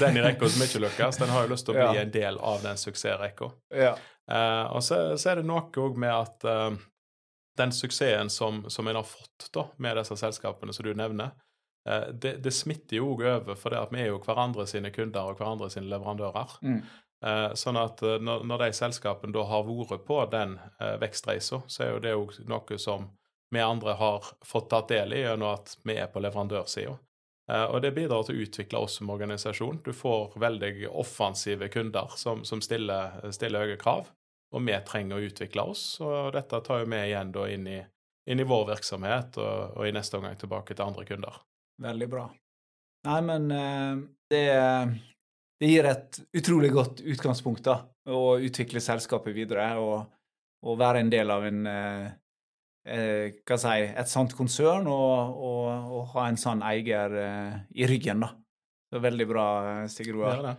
den 0.00 0.18
i 0.18 0.24
rekka 0.24 0.48
som 0.48 0.66
ikke 0.66 0.82
lykkes. 0.86 1.22
Den 1.22 1.32
har 1.34 1.46
jo 1.46 1.52
lyst 1.52 1.66
til 1.66 1.74
å 1.74 1.78
bli 1.80 1.98
ja. 1.98 2.04
en 2.04 2.12
del 2.14 2.38
av 2.38 2.62
den 2.64 2.78
suksessrekka. 2.80 3.50
Ja. 3.74 3.96
Uh, 4.30 4.76
og 4.76 4.82
så, 4.82 5.00
så, 5.18 5.30
er 5.30 5.40
det 5.40 5.48
noe 5.48 5.66
òg 5.82 5.98
med 6.02 6.10
at 6.10 6.46
uh, 6.46 6.70
den 7.58 7.74
suksessen 7.74 8.30
som, 8.32 8.64
som 8.72 8.88
en 8.88 8.98
har 8.98 9.06
fått 9.06 9.50
da, 9.54 9.68
med 9.82 9.98
disse 10.00 10.18
selskapene 10.18 10.74
som 10.74 10.86
du 10.86 10.92
nevner, 10.98 11.34
uh, 11.88 12.08
det, 12.10 12.36
det, 12.44 12.54
smitter 12.54 13.00
jo 13.00 13.12
òg 13.14 13.26
over, 13.26 13.58
for 13.58 13.74
det 13.74 13.82
at 13.84 13.94
vi 13.94 14.02
er 14.02 14.10
jo 14.10 14.22
hverandre 14.22 14.66
sine 14.70 14.90
kunder 14.94 15.30
og 15.30 15.38
hverandre 15.40 15.70
sine 15.72 15.90
leverandører. 15.92 16.56
Mm. 16.62 16.80
sånn 17.56 17.78
at 17.80 18.02
når, 18.04 18.42
når, 18.44 18.60
de 18.60 18.74
selskapene 18.76 19.32
da 19.32 19.46
har 19.48 19.62
vært 19.64 20.02
på 20.06 20.18
den 20.30 20.58
vekstreisa, 21.00 21.62
så 21.66 21.82
er 21.82 21.94
jo 21.94 22.02
det 22.04 22.12
òg 22.14 22.34
noe 22.46 22.76
som 22.78 23.06
vi 23.50 23.60
andre 23.60 23.92
har 23.92 24.24
fått 24.44 24.70
tatt 24.70 24.88
del 24.88 25.12
i 25.12 25.20
gjennom 25.22 25.54
at 25.54 25.76
vi 25.84 25.96
er 25.96 26.08
på 26.10 26.20
leverandørsida. 26.20 26.96
Eh, 27.52 27.64
og 27.64 27.82
det 27.82 27.92
bidrar 27.94 28.26
til 28.26 28.36
å 28.38 28.46
utvikle 28.46 28.82
oss 28.82 28.98
som 28.98 29.10
organisasjon. 29.14 29.80
Du 29.84 29.92
får 29.94 30.34
veldig 30.40 30.88
offensive 30.90 31.68
kunder 31.72 32.14
som, 32.18 32.44
som 32.44 32.62
stiller, 32.62 33.20
stiller, 33.34 33.66
høye 33.66 33.80
krav, 33.80 34.10
og 34.54 34.66
vi 34.66 34.78
trenger 34.86 35.18
å 35.18 35.28
utvikle 35.28 35.68
oss. 35.74 35.84
Og 36.02 36.32
dette 36.34 36.60
tar 36.66 36.82
jo 36.82 36.90
vi 36.90 37.04
igjen 37.04 37.34
da 37.34 37.46
inn 37.52 37.68
i, 37.70 37.78
inn 38.30 38.42
i 38.42 38.48
vår 38.48 38.66
virksomhet, 38.72 39.38
og, 39.38 39.76
og, 39.76 39.84
i 39.86 39.94
neste 39.94 40.18
omgang 40.18 40.38
tilbake 40.40 40.74
til 40.74 40.88
andre 40.88 41.06
kunder. 41.06 41.38
Veldig 41.82 42.10
bra. 42.10 42.26
Nei, 43.06 43.20
men 43.22 43.50
eh, 43.54 44.04
det, 44.32 44.46
det 45.60 45.70
gir 45.70 45.86
et 45.86 46.20
utrolig 46.34 46.72
godt 46.74 47.04
utgangspunkt 47.06 47.66
da, 47.68 47.78
å 48.10 48.38
utvikle 48.42 48.82
selskapet 48.82 49.34
videre 49.36 49.68
og, 49.78 50.08
og 50.66 50.78
være 50.80 51.04
en 51.04 51.12
del 51.12 51.30
av 51.30 51.46
en 51.46 51.62
eh, 52.86 53.34
hva 53.46 53.58
si, 53.60 53.82
et 53.84 54.10
sånt 54.10 54.34
konsern 54.36 54.86
og, 54.90 55.36
og, 55.36 55.90
og, 55.90 56.02
ha 56.14 56.28
en 56.30 56.40
sånn 56.40 56.62
eier 56.66 57.18
eh, 57.22 57.58
i 57.76 57.88
ryggen, 57.90 58.24
da. 58.24 58.32
Det 58.86 59.00
er 59.00 59.06
veldig 59.08 59.26
bra, 59.28 59.46
eh, 59.72 59.84
Stig 59.90 60.12
Roar. 60.14 60.54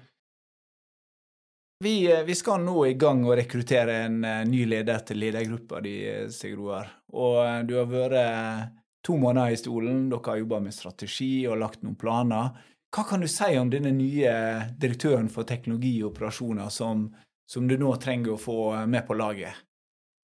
Vi, 1.83 1.95
vi, 2.25 2.35
skal 2.35 2.63
nå 2.65 2.87
i 2.87 2.95
gang 2.97 3.21
å 3.27 3.35
rekruttere 3.37 3.99
en 4.07 4.23
ny 4.49 4.63
leder 4.65 5.03
til 5.05 5.21
ledergruppa 5.21 5.81
di, 5.85 5.99
Stig 6.33 6.55
Roar. 6.57 6.89
Og 7.13 7.67
du 7.69 7.75
har 7.77 7.91
vært 7.91 8.73
to 9.05 9.13
måneder 9.21 9.53
i 9.53 9.59
stolen, 9.61 10.07
dere 10.09 10.33
har 10.33 10.41
jobba 10.41 10.59
med 10.65 10.73
strategi 10.73 11.45
og 11.45 11.61
lagt 11.61 11.85
noen 11.85 11.99
planer. 11.99 12.49
Hva 12.89 13.05
kan 13.05 13.21
du 13.21 13.29
si 13.29 13.51
om 13.61 13.69
denne 13.69 13.93
nye 13.93 14.33
direktøren 14.73 15.29
for 15.29 15.45
teknologi 15.45 15.99
og 16.01 16.15
operasjoner 16.15 16.73
som, 16.73 17.05
som 17.45 17.69
du 17.69 17.77
nå 17.77 17.93
trenger 18.01 18.33
å 18.33 18.41
få 18.41 18.59
med 18.89 19.05
på 19.05 19.19
laget? 19.21 19.66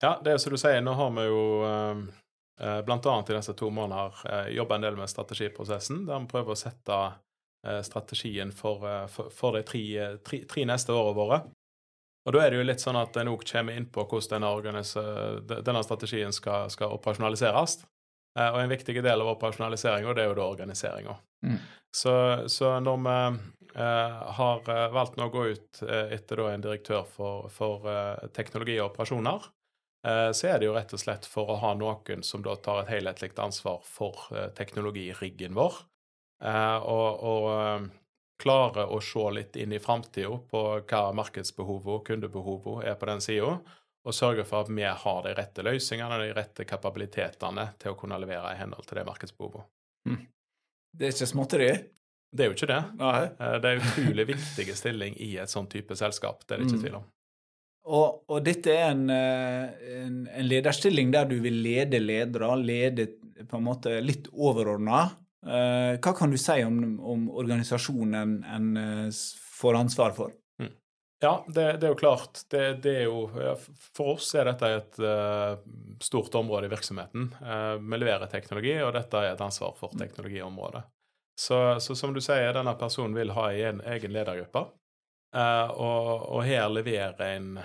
Ja, 0.03 0.17
det 0.23 0.33
er 0.33 0.41
som 0.43 0.51
du 0.51 0.59
sier, 0.59 0.81
nå 0.83 0.93
har 0.99 1.11
vi 1.15 1.23
jo 1.29 1.43
eh, 1.63 2.79
bl.a. 2.83 3.13
i 3.23 3.35
disse 3.37 3.53
to 3.55 3.69
måneder 3.71 4.23
eh, 4.27 4.49
jobba 4.57 4.75
en 4.75 4.87
del 4.87 4.97
med 4.99 5.11
strategiprosessen, 5.11 6.03
der 6.09 6.19
vi 6.19 6.31
prøver 6.33 6.55
å 6.55 6.59
sette 6.59 6.97
eh, 7.07 7.79
strategien 7.87 8.51
for, 8.51 8.83
eh, 8.89 9.05
for, 9.07 9.31
for 9.31 9.55
de 9.55 9.63
tre, 9.67 9.83
tre, 10.27 10.41
tre, 10.49 10.65
neste 10.67 10.91
årene 10.91 11.19
våre. 11.21 11.39
Og 12.23 12.35
Da 12.35 12.43
er 12.43 12.51
det 12.51 12.59
jo 12.59 12.67
litt 12.67 12.83
sånn 12.83 12.99
at 12.99 13.15
en 13.19 13.31
òg 13.31 13.47
kommer 13.47 13.79
inn 13.79 13.87
på 13.91 14.03
hvordan 14.07 14.43
denne, 14.43 14.83
denne 15.63 15.83
strategien 15.83 16.35
skal, 16.35 16.69
skal 16.71 16.95
operasjonaliseres. 16.95 17.79
Eh, 18.39 18.49
og 18.49 18.59
En 18.59 18.75
viktig 18.75 18.99
del 18.99 19.23
av 19.23 19.33
operasjonaliseringa 19.37 20.13
er 20.17 20.29
jo 20.29 20.37
da 20.39 20.51
organiseringa. 20.51 21.17
Mm. 21.47 21.57
Så, 21.95 22.13
så, 22.49 22.75
når 22.83 23.01
vi 23.07 23.17
eh, 23.79 24.21
har 24.37 24.71
valgt 24.91 25.19
å 25.21 25.31
gå 25.31 25.49
ut 25.53 25.83
eh, 25.87 26.15
etter 26.15 26.41
da 26.41 26.51
en 26.51 26.63
direktør 26.63 27.03
for, 27.07 27.51
for 27.53 27.87
eh, 27.91 28.31
teknologi 28.33 28.79
og 28.79 28.89
operasjoner, 28.91 29.45
eh, 29.45 29.59
så 30.03 30.47
er 30.49 30.59
det 30.59 30.67
jo 30.67 30.75
rett 30.75 30.93
og 30.93 30.99
slett 30.99 31.25
for 31.29 31.47
å 31.53 31.59
ha 31.61 31.73
noen 31.79 32.23
som 32.27 32.43
da 32.43 32.57
tar 32.59 32.81
et 32.81 32.91
helhetlig 32.91 33.31
ansvar 33.39 33.79
for 33.87 34.25
eh, 34.35 34.49
teknologiriggen 34.57 35.55
vår. 35.55 35.77
og, 36.43 37.23
og 37.23 37.91
klarer 38.43 38.91
å 38.91 38.99
se 39.01 39.23
litt 39.31 39.55
inn 39.55 39.71
i 39.71 39.79
framtida 39.79 40.35
på 40.51 40.63
hva 40.89 41.03
markedsbehovet 41.15 41.93
og 41.93 42.05
kundebehovet 42.09 42.89
er 42.89 42.97
på 42.99 43.07
den 43.07 43.23
sida, 43.23 43.53
og 44.03 44.15
sørge 44.15 44.43
for 44.47 44.65
at 44.65 44.71
vi 44.73 44.83
har 44.83 45.21
de 45.23 45.33
rette 45.37 45.63
løsningene 45.63 46.17
og 46.17 46.25
de 46.25 46.35
rette 46.35 46.65
kapabilitetene 46.67 47.69
til 47.79 47.93
å 47.93 47.99
kunne 47.99 48.19
levere 48.19 48.51
i 48.51 48.59
henhold 48.59 48.89
til 48.89 48.99
det 48.99 49.07
markedsbehovet. 49.07 49.69
Hm. 50.09 50.23
Det 50.93 51.07
er 51.07 51.15
ikke 51.15 51.29
småtteri? 51.31 51.69
Det 52.33 52.43
er 52.43 52.49
jo 52.49 52.57
ikke 52.57 52.71
det. 52.73 52.81
Nei. 52.99 53.19
Eh, 53.31 53.55
det 53.63 53.71
er 53.71 53.83
utrolig 53.85 54.27
viktig 54.33 54.75
stilling 54.75 55.15
i 55.23 55.35
et 55.39 55.53
sånn 55.53 55.69
type 55.71 55.95
selskap, 55.95 56.43
det 56.43 56.57
er 56.57 56.63
det 56.63 56.67
ikke 56.67 56.79
hm. 56.81 56.85
tvil 56.87 56.99
om. 56.99 57.11
Og, 57.83 58.23
og, 58.31 58.37
dette 58.45 58.71
er 58.71 58.93
en, 58.93 59.09
eh, 59.11 59.89
en, 60.03 60.21
en, 60.27 60.47
lederstilling 60.47 61.11
der 61.11 61.27
du 61.27 61.35
vil 61.43 61.57
lede 61.65 61.99
ledere, 61.99 62.53
lede 62.55 63.09
på 63.49 63.59
en 63.59 63.65
måte 63.65 63.97
litt 63.99 64.29
overordna. 64.31 65.01
Eh, 65.43 65.97
hva 65.99 66.13
kan 66.15 66.31
du 66.31 66.39
si 66.39 66.61
om, 66.63 66.79
om 67.03 67.27
organisasjonen 67.33 68.37
en 68.47 69.11
får 69.11 69.81
ansvar 69.81 70.15
for? 70.15 70.31
Ja, 71.23 71.45
det, 71.47 71.63
det, 71.79 71.87
er 71.87 71.93
jo 71.93 71.95
klart. 71.95 72.41
Det, 72.51 72.61
det 72.83 72.93
er 72.99 73.05
jo, 73.07 73.21
for 73.95 74.17
oss 74.17 74.33
er 74.35 74.49
dette 74.49 74.71
et 74.75 74.97
uh, 74.99 75.55
stort 76.03 76.35
område 76.35 76.67
i 76.67 76.71
virksomheten. 76.73 77.29
Uh, 77.39 77.77
vi 77.79 77.99
leverer 78.01 78.27
teknologi, 78.27 78.73
og 78.83 78.91
dette 78.97 79.21
er 79.21 79.31
et 79.31 79.43
ansvar 79.45 79.71
for 79.77 79.95
teknologiområdet. 79.95 80.83
Så, 81.39 81.79
så 81.79 81.95
som 81.95 82.11
du 82.13 82.19
sier, 82.19 82.51
denne 82.53 82.75
personen 82.75 83.15
vil 83.15 83.31
ha 83.37 83.45
en 83.69 83.79
egen 83.95 84.11
ledergruppe. 84.13 84.65
Uh, 85.33 85.69
og, 85.71 86.09
og, 86.29 86.39
her 86.45 86.67
levere 86.69 87.31
inn 87.39 87.55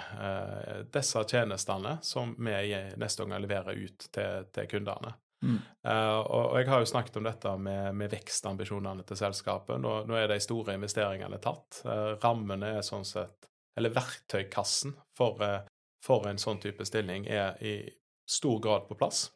disse 0.88 1.20
tjenestene 1.28 1.98
som 2.00 2.31
vi 2.40 2.54
neste 2.96 3.26
gang 3.26 3.42
leverer 3.44 3.76
ut 3.76 4.07
til, 4.09 4.46
til 4.54 4.70
kundene. 4.70 5.12
Mm. 5.42 5.59
Uh, 5.87 6.18
og, 6.18 6.57
jeg 6.59 6.68
har 6.68 6.83
jo 6.83 6.90
snakket 6.90 7.16
om 7.20 7.26
dette 7.28 7.52
med, 7.62 7.94
med 7.94 8.11
vekstambisjonene 8.12 9.04
til 9.07 9.20
selskapet. 9.20 9.78
Nå, 9.81 9.94
nå, 10.09 10.18
er 10.18 10.31
de 10.31 10.40
store 10.42 10.74
investeringene 10.78 11.38
tatt. 11.42 11.83
Uh, 11.87 12.16
rammene 12.22 12.74
er 12.78 12.87
sånn 12.87 13.07
sett 13.07 13.46
Eller 13.78 13.94
verktøykassen 13.94 14.96
for, 15.16 15.38
uh, 15.42 15.61
for, 16.04 16.26
en 16.26 16.40
sånn 16.42 16.59
type 16.62 16.85
stilling 16.87 17.28
er 17.31 17.61
i 17.62 17.81
stor 18.28 18.59
grad 18.61 18.88
på 18.88 18.96
plass. 18.98 19.31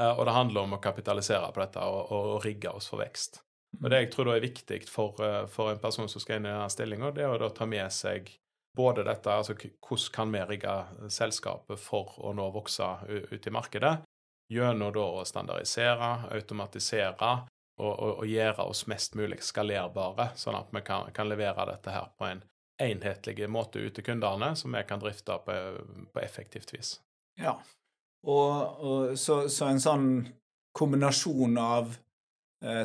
og 0.00 0.24
det 0.24 0.32
handler 0.32 0.62
om 0.62 0.72
å 0.72 0.80
kapitalisere 0.80 1.50
på 1.52 1.60
dette 1.60 1.80
og, 1.84 2.12
og, 2.12 2.28
og 2.36 2.44
rigge 2.44 2.70
oss 2.72 2.86
for 2.88 3.02
vekst. 3.02 3.42
Og 3.78 3.90
Det 3.90 4.00
jeg 4.00 4.10
tror 4.12 4.26
da 4.26 4.36
er 4.36 4.44
viktig 4.44 4.80
for, 4.90 5.20
for 5.48 5.70
en 5.70 5.80
person 5.80 6.08
som 6.10 6.20
skal 6.20 6.40
inn 6.40 6.48
i 6.48 6.50
denne 6.50 6.70
stillinga, 6.72 7.12
det 7.14 7.22
er 7.24 7.44
å 7.46 7.52
ta 7.54 7.68
med 7.70 7.86
seg 7.94 8.32
både 8.76 9.04
dette, 9.06 9.30
altså 9.30 9.54
hvordan 9.54 10.12
kan 10.14 10.32
vi 10.32 10.42
rigge 10.46 10.74
selskapet 11.10 11.80
for 11.80 12.18
å 12.18 12.32
nå 12.36 12.50
vokse 12.54 12.86
ut 13.08 13.46
i 13.46 13.54
markedet, 13.54 13.96
gjennom 14.50 14.92
da 14.94 15.06
å 15.20 15.24
standardisere, 15.26 16.10
automatisere 16.34 17.32
og, 17.80 17.92
og, 17.94 18.12
og, 18.20 18.26
gjøre 18.28 18.66
oss 18.66 18.84
mest 18.90 19.16
mulig 19.18 19.40
skalerbare, 19.46 20.30
sånn 20.36 20.58
at 20.58 20.72
vi 20.74 20.82
kan, 20.86 21.10
kan, 21.16 21.30
levere 21.30 21.68
dette 21.70 21.94
her 21.94 22.10
på 22.18 22.28
en 22.28 22.42
enhetlig 22.80 23.48
måte 23.50 23.80
ut 23.80 23.94
til 23.96 24.04
kundene, 24.04 24.54
som 24.56 24.74
vi 24.74 24.82
kan 24.88 25.00
drifte 25.02 25.38
på, 25.46 25.56
på 26.12 26.22
effektivt 26.22 26.74
vis. 26.74 26.98
Ja, 27.40 27.56
og, 28.26 28.84
og 28.84 29.18
så, 29.18 29.42
så, 29.48 29.70
en 29.70 29.80
sånn 29.80 30.08
kombinasjon 30.76 31.56
av 31.60 31.94
eh, 31.94 32.00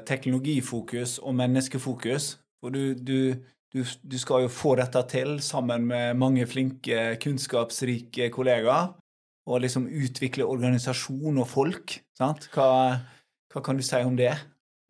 teknologifokus 0.07 1.17
og 1.19 1.33
menneskefokus, 1.35 2.29
for 2.63 2.71
du, 2.71 2.93
du, 2.95 3.35
du, 3.75 3.81
du 3.83 4.15
skal 4.21 4.45
jo 4.45 4.51
få 4.51 4.77
dette 4.79 5.01
til 5.11 5.35
sammen 5.43 5.83
med 5.89 6.15
mange 6.15 6.45
flinke, 6.47 7.17
kunnskapsrike 7.19 8.29
kollegaer 8.31 8.93
og 9.45 9.61
liksom 9.61 9.87
utvikle 9.91 10.47
organisasjon 10.47 11.37
og 11.41 11.47
folk. 11.49 11.99
Sant? 12.17 12.47
Hva, 12.55 12.97
hva 13.53 13.63
kan 13.65 13.77
du 13.77 13.85
si 13.85 14.01
om 14.01 14.17
det? 14.17 14.33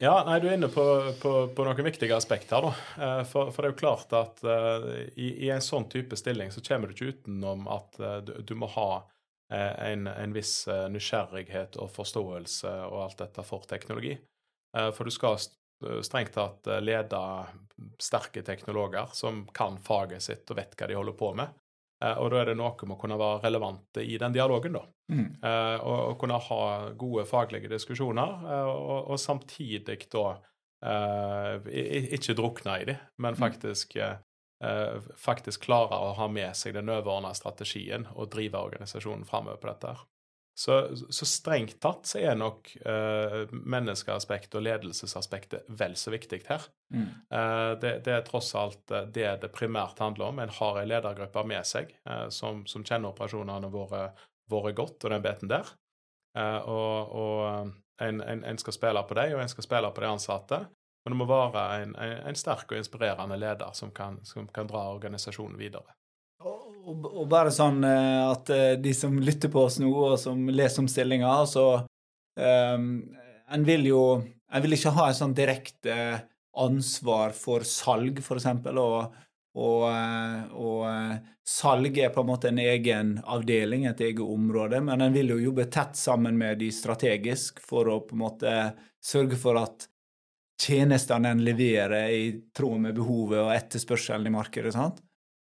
Ja, 0.04 0.16
nei, 0.28 0.40
Du 0.44 0.50
er 0.50 0.58
inne 0.58 0.68
på, 0.72 0.84
på, 1.22 1.34
på 1.56 1.66
noen 1.66 1.88
viktige 1.88 2.16
aspekter. 2.16 2.68
da. 2.68 2.72
Eh, 3.00 3.24
for, 3.28 3.52
for, 3.52 3.64
det 3.64 3.70
er 3.70 3.74
jo 3.74 3.80
klart 3.80 4.16
at 4.16 4.44
uh, 4.44 4.88
i, 5.16 5.30
i, 5.48 5.50
en 5.56 5.64
sånn 5.64 5.88
type 5.92 6.20
stilling 6.20 6.52
så 6.52 6.64
kommer 6.64 6.92
du 6.92 6.96
ikke 6.96 7.14
utenom 7.16 7.68
at 7.72 8.00
uh, 8.04 8.18
du, 8.24 8.34
du, 8.44 8.56
må 8.60 8.68
ha 8.76 8.90
uh, 9.00 9.74
en, 9.88 10.08
en, 10.12 10.36
viss 10.36 10.68
nysgjerrighet 10.92 11.80
og 11.80 11.94
forståelse 11.96 12.74
og 12.90 13.06
alt 13.06 13.24
dette 13.24 13.48
for 13.48 13.68
teknologi. 13.70 14.18
For 14.76 15.08
du 15.08 15.14
skal 15.14 15.40
strengt 16.02 16.34
tatt 16.36 16.68
lede 16.84 17.20
sterke 18.00 18.42
teknologer 18.42 19.06
som 19.14 19.48
kan 19.54 19.78
faget 19.78 20.24
sitt 20.24 20.52
og 20.52 20.60
vet 20.60 20.76
hva 20.80 20.88
de 20.90 20.98
holder 20.98 21.18
på 21.20 21.32
med. 21.38 21.54
Eh, 22.04 22.18
og 22.20 22.32
da 22.32 22.42
er 22.42 22.52
det 22.52 22.58
noe 22.60 22.88
med 22.88 22.96
å 22.98 23.00
kunne 23.00 23.20
være 23.20 23.44
relevante 23.46 24.04
i 24.04 24.18
den 24.22 24.36
dialogen, 24.36 24.78
da. 24.78 24.84
Mm. 25.12 25.28
Og, 25.46 25.98
og, 26.00 26.14
kunne 26.20 26.40
ha 26.42 26.62
gode 26.98 27.28
faglige 27.30 27.70
diskusjoner, 27.70 28.40
og, 28.66 29.12
og, 29.14 29.20
samtidig 29.22 30.00
da 30.10 30.24
ikke 30.86 32.36
drukne 32.38 32.80
i 32.82 32.88
dem, 32.90 33.04
men 33.22 33.34
mm. 33.34 33.38
faktisk, 33.40 33.96
faktisk 35.22 35.64
klare 35.66 35.98
å 35.98 36.12
ha 36.18 36.28
med 36.30 36.58
seg 36.58 36.76
den 36.76 36.90
overordna 36.90 37.36
strategien 37.38 38.06
og 38.16 38.32
drive 38.34 38.62
organisasjonen 38.66 39.26
framover 39.30 39.62
på 39.62 39.70
dette. 39.70 39.94
her. 39.94 40.04
Så, 40.58 40.96
så, 41.10 41.26
strengt 41.28 41.82
tatt 41.84 42.08
så 42.08 42.22
er 42.24 42.38
nok 42.40 42.70
uh, 42.88 43.42
menneskeaspektet 43.52 44.56
og 44.56 44.64
ledelsesaspektet 44.64 45.68
vel 45.68 45.98
så 46.00 46.14
viktig 46.14 46.40
her. 46.48 46.64
Mm. 46.96 47.10
Uh, 47.28 47.72
det, 47.82 47.92
det, 48.06 48.14
er 48.16 48.24
tross 48.24 48.54
alt 48.56 48.94
uh, 48.96 49.02
det 49.04 49.28
det 49.42 49.52
primært 49.52 50.00
handler 50.00 50.30
om. 50.30 50.40
En 50.40 50.54
har 50.60 50.80
en 50.80 50.88
ledergruppe 50.88 51.44
med 51.52 51.68
seg 51.68 51.92
som, 52.32 52.64
som, 52.72 52.86
kjenner 52.88 53.12
operasjonene 53.12 53.68
våre, 53.74 54.08
våre, 54.52 54.72
godt, 54.78 55.04
og 55.04 55.12
den 55.12 55.26
biten 55.26 55.52
der. 55.52 55.76
og, 56.36 57.12
og 57.16 57.74
en, 58.04 58.22
en, 58.22 58.44
en, 58.44 58.58
skal 58.58 58.76
spille 58.76 59.04
på 59.08 59.16
dem, 59.20 59.36
og 59.36 59.44
en 59.44 59.52
skal 59.52 59.64
spille 59.64 59.92
på 59.92 60.04
de 60.04 60.08
ansatte. 60.08 60.62
Men 61.04 61.14
det 61.14 61.20
må 61.20 61.28
være 61.28 61.84
en, 61.84 61.96
en 62.00 62.40
sterk 62.40 62.72
og 62.72 62.80
inspirerende 62.80 63.38
leder 63.38 63.76
som 63.76 63.92
kan, 63.92 64.24
som 64.24 64.48
kan 64.48 64.72
dra 64.72 64.88
organisasjonen 64.96 65.60
videre. 65.60 65.96
Og, 66.86 67.06
og, 67.10 67.26
bare 67.30 67.52
sånn 67.54 67.82
eh, 67.88 68.22
at 68.30 68.50
eh, 68.54 68.78
de 68.82 68.94
som 68.94 69.16
lytter 69.18 69.50
på 69.54 69.64
oss 69.66 69.80
nå, 69.82 69.90
og 69.90 70.20
som 70.22 70.44
leser 70.52 70.84
om 70.84 70.90
stillinga, 70.92 71.32
altså 71.42 71.86
um, 72.38 72.90
En 73.50 73.66
vil 73.66 73.88
jo 73.90 74.02
En 74.54 74.62
vil 74.62 74.78
ikke 74.78 74.94
ha 74.94 75.10
et 75.10 75.18
sånn 75.18 75.34
direkte 75.38 75.96
ansvar 76.56 77.34
for 77.36 77.66
salg, 77.68 78.22
f.eks., 78.22 78.46
og, 78.72 79.16
og, 79.60 79.82
og 80.56 80.86
salg 81.44 81.98
er 82.00 82.14
på 82.16 82.24
en 82.24 82.30
måte 82.30 82.48
en 82.48 82.62
egen 82.64 83.10
avdeling, 83.20 83.84
et 83.90 84.04
eget 84.06 84.22
område, 84.24 84.80
men 84.86 85.04
en 85.04 85.12
vil 85.12 85.34
jo 85.34 85.42
jobbe 85.50 85.66
tett 85.74 86.00
sammen 86.00 86.38
med 86.40 86.62
de 86.62 86.70
strategisk 86.72 87.60
for 87.60 87.92
å 87.92 87.98
på 88.08 88.16
en 88.16 88.22
måte 88.22 88.54
sørge 89.04 89.42
for 89.42 89.60
at 89.60 89.90
tjenestene 90.62 91.34
en 91.36 91.44
leverer, 91.44 92.08
i 92.16 92.32
tråd 92.56 92.86
med 92.88 92.96
behovet 92.96 93.42
og 93.42 93.52
etterspørselen 93.58 94.32
i 94.32 94.36
markedet. 94.38 94.72
sant? 94.78 95.04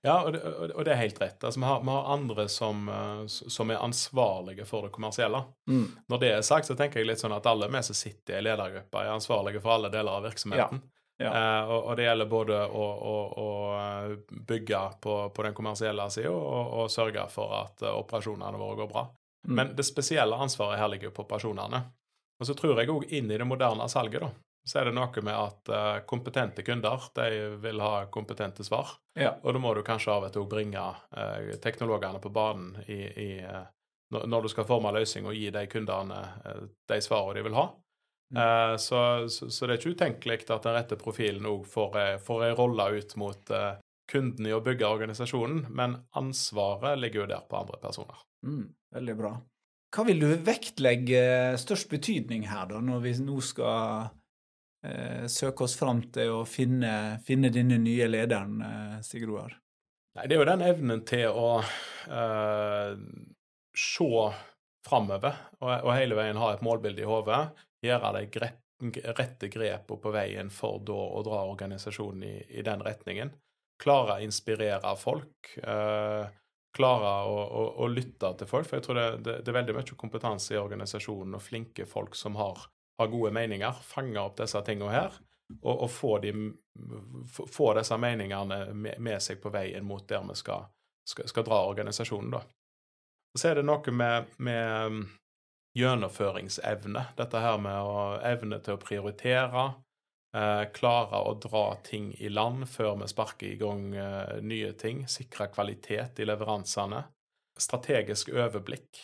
Ja, 0.02 0.24
og 0.26 0.34
det, 0.34 0.42
og 0.74 0.86
det, 0.86 0.94
er 0.96 0.98
helt 1.04 1.20
rett. 1.22 1.44
Altså, 1.44 1.60
vi, 1.60 1.66
har, 1.66 1.82
vi 1.86 1.94
har 1.94 2.08
andre 2.14 2.48
som, 2.50 2.88
eh, 2.90 3.26
som, 3.28 3.70
er 3.70 3.84
ansvarlige 3.86 4.66
for 4.66 4.88
det 4.88 4.94
kommersielle. 4.96 5.44
Mm. 5.70 5.86
Når 6.10 6.24
det 6.24 6.32
er 6.34 6.42
sagt, 6.46 6.70
så 6.70 6.76
tenker 6.78 7.02
jeg 7.02 7.12
litt 7.12 7.22
sånn 7.22 7.36
at 7.36 7.46
alle 7.46 7.70
vi 7.70 7.84
som 7.86 7.98
sitter 7.98 8.40
i 8.40 8.48
ledergruppa, 8.48 9.06
er 9.06 9.14
ansvarlige 9.14 9.62
for 9.62 9.76
alle 9.76 9.94
deler 9.94 10.18
av 10.18 10.26
virksomheten. 10.26 10.82
Ja. 10.82 10.98
Ja. 11.22 11.32
Eh, 11.38 11.70
og, 11.70 11.84
og, 11.84 11.96
det 12.00 12.08
gjelder 12.08 12.30
både 12.32 12.60
å, 12.66 12.86
å, 13.14 13.16
å 13.38 13.50
eh, 13.78 14.14
bygge 14.50 14.80
på, 15.04 15.18
på, 15.36 15.44
den 15.46 15.54
kommersielle 15.54 16.08
sida 16.10 16.32
og, 16.34 16.72
og, 16.80 16.86
sørge 16.90 17.28
for 17.30 17.54
at 17.60 17.84
uh, 17.86 17.94
operasjonene 18.00 18.58
våre 18.58 18.80
går 18.80 18.90
bra. 18.90 19.04
Mm. 19.46 19.54
Men 19.60 19.76
det 19.78 19.86
spesielle 19.86 20.40
ansvaret 20.42 20.82
her 20.82 20.90
ligger 20.90 21.12
jo 21.12 21.18
på 21.20 21.28
operasjonene. 21.28 21.84
Og 22.42 22.50
så 22.50 22.58
tror 22.58 22.82
jeg 22.82 22.90
òg 22.90 23.06
inn 23.14 23.30
i 23.30 23.38
det 23.38 23.46
moderne 23.46 23.86
salget, 23.92 24.26
da 24.26 24.32
så 24.68 24.80
er 24.80 24.90
det 24.90 24.96
noe 24.96 25.24
med 25.26 25.34
at 25.34 25.72
uh, 25.74 26.00
kompetente 26.08 26.64
kunder 26.66 27.08
de 27.18 27.28
vil 27.64 27.82
ha 27.82 28.06
kompetente 28.14 28.64
svar. 28.64 28.94
Ja. 29.18 29.34
Og 29.42 29.56
da 29.56 29.62
må 29.62 29.74
du 29.74 29.82
kanskje 29.86 30.14
av 30.14 30.28
og 30.30 30.34
til 30.36 30.48
bringe 30.50 30.82
uh, 30.82 31.54
teknologene 31.64 32.22
på 32.22 32.34
banen 32.34 32.76
i, 32.86 33.00
i, 33.10 33.30
uh, 33.42 33.66
når, 34.14 34.46
du 34.46 34.52
skal 34.54 34.68
forme 34.70 34.94
løsning 34.94 35.30
og 35.30 35.38
gi 35.38 35.50
de 35.54 35.66
kundene 35.72 36.20
de 36.90 37.00
svarene 37.02 37.40
de 37.40 37.46
vil 37.48 37.58
ha. 37.58 37.70
Uh, 38.32 38.76
så, 38.80 39.28
så, 39.28 39.50
så, 39.50 39.66
det 39.66 39.74
er 39.74 39.80
ikke 39.80 39.96
utenkelig 39.98 40.44
at 40.46 40.68
den 40.68 40.78
rette 40.78 41.00
profilen 41.00 41.50
òg 41.50 41.66
får, 41.68 41.98
får 42.24 42.46
ei 42.48 42.54
rolle 42.60 42.92
ut 43.00 43.18
mot 43.20 43.56
kunden 44.12 44.48
i 44.48 44.54
å 44.54 44.62
bygge 44.64 44.88
organisasjonen, 44.88 45.66
men 45.72 45.96
ansvaret 46.20 47.00
ligger 47.00 47.24
jo 47.24 47.32
der 47.32 47.48
på 47.48 47.62
andre 47.64 47.80
personer. 47.82 48.22
Mm, 48.48 48.66
veldig 48.96 49.18
bra. 49.18 49.36
Hva 49.92 50.06
vil 50.08 50.22
du 50.24 50.30
vektlegge 50.46 51.22
størst 51.60 51.90
betydning 51.92 52.46
her, 52.48 52.70
da, 52.70 52.80
når 52.84 53.04
vi 53.04 53.14
nå 53.26 53.42
skal 53.44 54.06
eh, 54.06 54.12
søke 55.30 55.66
oss 55.68 55.76
fram 55.80 56.04
til 56.14 56.40
å 56.40 56.46
finne, 56.50 57.20
finne 57.26 57.52
denne 57.54 57.78
nye 57.82 58.08
lederen, 58.10 58.62
eh, 58.66 58.96
Stig 59.06 59.28
Roar? 59.30 59.54
Nei, 60.18 60.26
det 60.28 60.36
er 60.36 60.42
jo 60.42 60.48
den 60.50 60.66
evnen 60.66 61.04
til 61.08 61.28
å 61.30 61.52
eh, 61.62 62.96
se 63.78 64.10
framover 64.88 65.38
og, 65.62 65.70
og, 65.70 65.94
hele 65.94 66.18
veien 66.18 66.40
ha 66.42 66.50
et 66.56 66.66
målbilde 66.66 67.06
i 67.06 67.08
hodet. 67.08 67.44
Gjøre 67.86 68.12
de 68.18 68.50
rette 69.14 69.48
grepene 69.54 70.02
på 70.02 70.12
veien 70.14 70.50
for 70.54 70.82
da 70.84 70.98
å 70.98 71.22
dra 71.26 71.46
organisasjonen 71.54 72.26
i, 72.28 72.36
i 72.58 72.66
den 72.66 72.82
retningen 72.84 73.32
klare 73.82 74.18
å 74.18 74.26
inspirere 74.26 74.94
folk. 75.00 75.56
Eh, 75.58 76.26
klare 76.76 77.14
å, 77.28 77.40
å, 77.42 77.64
å, 77.84 77.88
lytte 77.92 78.34
til 78.40 78.50
folk. 78.50 78.68
For 78.70 78.80
jeg 78.80 78.86
tror 78.86 79.00
det, 79.00 79.08
det, 79.26 79.38
det, 79.42 79.52
er 79.52 79.60
veldig 79.60 79.78
mye 79.78 79.98
kompetanse 80.00 80.56
i 80.56 80.62
organisasjonen 80.62 81.38
og 81.38 81.44
flinke 81.44 81.88
folk 81.90 82.16
som 82.18 82.38
har, 82.40 82.68
har 83.02 83.12
gode 83.12 83.34
meninger. 83.36 83.84
Fange 83.86 84.22
opp 84.22 84.38
disse 84.40 84.62
tingene 84.68 84.94
her. 84.94 85.20
Og, 85.62 85.74
og 85.74 85.90
få, 85.92 86.14
de, 86.24 86.32
få, 87.28 87.74
disse 87.76 87.98
meningene 88.00 88.62
med, 88.74 89.18
seg 89.20 89.42
på 89.44 89.52
veien 89.52 89.84
mot 89.84 90.06
der 90.08 90.24
vi 90.30 90.38
skal, 90.40 90.70
skal, 91.04 91.28
skal 91.28 91.48
dra 91.48 91.66
organisasjonen, 91.68 92.32
da. 92.38 92.46
Så 93.36 93.50
er 93.50 93.60
det 93.60 93.66
noe 93.68 93.94
med, 93.96 94.32
med 94.44 94.96
mm, 94.96 95.04
gjennomføringsevne. 95.80 97.04
Dette 97.20 97.44
her 97.44 97.60
med 97.64 97.84
å, 97.84 98.06
evne 98.28 98.60
til 98.64 98.76
å 98.76 98.82
prioritere 98.82 99.70
Eh, 100.32 100.66
klare 100.72 101.20
å 101.28 101.34
dra 101.44 101.76
ting 101.84 102.14
i 102.24 102.30
land 102.32 102.64
før 102.72 102.94
vi 103.02 103.08
sparker 103.12 103.50
i 103.50 103.58
gang 103.60 103.90
eh, 103.96 104.38
nye 104.40 104.72
ting. 104.80 105.04
Sikre 105.12 105.50
kvalitet 105.52 106.22
i 106.24 106.28
leveransene. 106.28 107.04
Strategisk 107.60 108.32
overblikk 108.32 109.02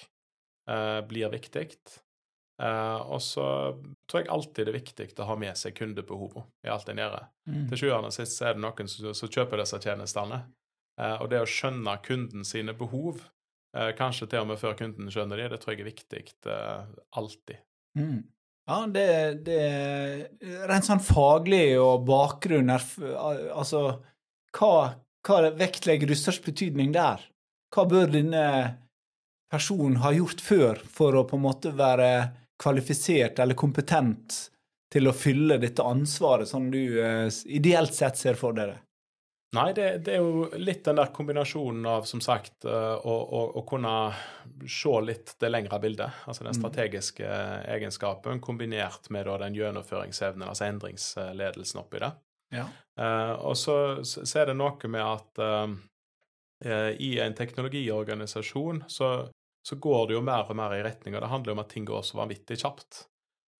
eh, 0.72 1.02
blir 1.10 1.34
viktig. 1.34 1.68
Eh, 2.58 3.02
og 3.14 3.22
så 3.22 3.46
tror 4.10 4.24
jeg 4.24 4.32
alltid 4.34 4.66
det 4.66 4.72
er 4.72 4.80
viktig 4.80 5.08
å 5.22 5.28
ha 5.30 5.36
med 5.38 5.58
seg 5.60 5.76
kundebehovene 5.78 6.48
i 6.66 6.72
alt 6.74 6.90
en 6.90 7.02
gjør. 7.04 7.18
Mm. 7.50 7.66
Til 7.70 7.82
sjuende 7.84 8.10
og 8.10 8.16
sist 8.16 8.42
er 8.42 8.58
det 8.58 8.64
noen 8.64 8.90
som, 8.90 9.12
som 9.18 9.34
kjøper 9.34 9.62
disse 9.62 9.82
tjenestene. 9.84 10.42
Uh, 10.98 11.20
og 11.22 11.28
det 11.30 11.44
å 11.44 11.50
skjønne 11.50 11.94
kunden 12.02 12.42
sine 12.48 12.74
behov, 12.74 13.20
uh, 13.78 13.92
kanskje 13.94 14.26
til 14.32 14.42
og 14.42 14.48
med 14.50 14.58
før 14.58 14.74
kunden 14.80 15.12
skjønner 15.14 15.38
de, 15.38 15.52
det 15.52 15.60
tror 15.62 15.76
jeg 15.76 15.84
er 15.84 15.90
viktig 15.92 16.22
alltid. 17.20 17.60
Mm. 18.00 18.24
Ja, 18.68 18.80
det, 18.92 19.06
det 19.46 19.60
Rent 20.68 20.88
sånn 20.90 21.04
faglig 21.06 21.78
og 21.80 22.02
bakgrunn 22.10 22.74
er 22.74 22.84
Altså, 23.54 23.84
hva, 24.58 24.72
hva 25.24 25.38
vektlegger 25.56 26.10
du 26.10 26.18
størst 26.18 26.44
betydning 26.50 26.92
der? 26.98 27.22
Hva 27.72 27.86
bør 27.88 28.10
denne 28.18 28.44
personen 29.54 30.02
ha 30.04 30.12
gjort 30.18 30.42
før 30.44 30.82
for 30.82 31.16
å 31.16 31.24
på 31.30 31.38
en 31.38 31.46
måte 31.46 31.72
være 31.78 32.10
kvalifisert 32.62 33.40
eller 33.40 33.58
kompetent 33.58 34.38
til 34.92 35.10
å 35.10 35.16
fylle 35.16 35.60
dette 35.62 35.84
ansvaret 35.84 36.50
som 36.50 36.70
du 36.72 37.00
eh, 37.04 37.28
ideelt 37.46 37.94
sett 37.94 38.18
ser 38.18 38.40
for 38.40 38.56
dere? 38.58 38.80
Nei, 39.56 39.72
det, 39.74 39.86
det, 40.04 40.18
er 40.18 40.24
jo 40.24 40.60
litt 40.60 40.84
den 40.84 40.98
der 41.00 41.12
kombinasjonen 41.16 41.86
av, 41.88 42.08
som 42.08 42.20
sagt, 42.24 42.66
eh, 42.68 42.96
å, 42.96 43.16
å, 43.16 43.44
å 43.60 43.64
kunne 43.68 43.94
se 44.68 44.96
litt 45.04 45.36
det 45.40 45.52
lengre 45.52 45.80
bildet. 45.84 46.24
Altså 46.28 46.44
den 46.44 46.56
mm. 46.56 46.60
strategiske 46.60 47.28
mm. 47.28 47.68
egenskapen 47.78 48.42
kombinert 48.44 49.08
med 49.14 49.28
da, 49.30 49.38
den 49.46 49.56
gjennomføringsevnen, 49.56 50.48
altså 50.48 50.68
endringsledelsen 50.68 51.84
oppi 51.84 52.04
det. 52.04 52.12
Ja. 52.56 52.68
Uh, 52.96 53.34
og 53.50 53.58
så, 53.60 53.78
så, 54.08 54.24
er 54.40 54.50
det 54.50 54.56
noe 54.56 54.88
med 54.88 55.04
at 55.04 55.42
i 57.04 57.10
en 57.22 57.36
teknologiorganisasjon 57.38 58.80
så, 58.90 59.10
så, 59.68 59.76
går 59.76 60.08
det 60.08 60.18
jo 60.18 60.24
mer 60.24 60.48
og 60.48 60.58
mer 60.60 60.76
i 60.78 60.84
retning, 60.86 61.16
og 61.16 61.24
det 61.24 61.32
handler 61.32 61.52
jo 61.52 61.58
om 61.58 61.64
at 61.66 61.72
ting 61.74 61.88
går 61.88 62.04
så 62.08 62.20
vanvittig 62.22 62.60
kjapt. 62.62 63.02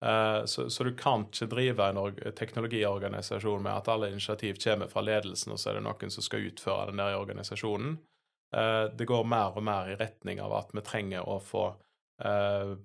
Eh, 0.06 0.46
så, 0.46 0.70
så, 0.70 0.84
du 0.84 0.94
kan 0.96 1.26
ikke 1.28 1.50
drive 1.52 1.90
en 1.90 2.20
teknologiorganisasjon 2.38 3.64
med 3.64 3.74
at 3.74 3.90
alle 3.92 4.12
initiativ 4.14 4.62
kommer 4.64 4.88
fra 4.92 5.04
ledelsen, 5.04 5.54
og 5.54 5.60
så 5.60 5.72
er 5.72 5.80
det 5.80 5.88
noen 5.88 6.14
som 6.14 6.26
skal 6.26 6.48
utføre 6.52 6.92
den 6.92 7.02
der 7.02 7.16
i 7.16 7.20
organisasjonen. 7.20 7.98
Eh, 8.56 8.86
det 8.96 9.10
går 9.10 9.28
mer 9.28 9.58
og 9.58 9.66
mer 9.68 9.92
i 9.92 10.00
retning 10.00 10.42
av 10.42 10.56
at 10.56 10.74
vi 10.74 10.86
trenger 10.86 11.28
å 11.28 11.40
få 11.44 11.68
eh, 12.24 12.76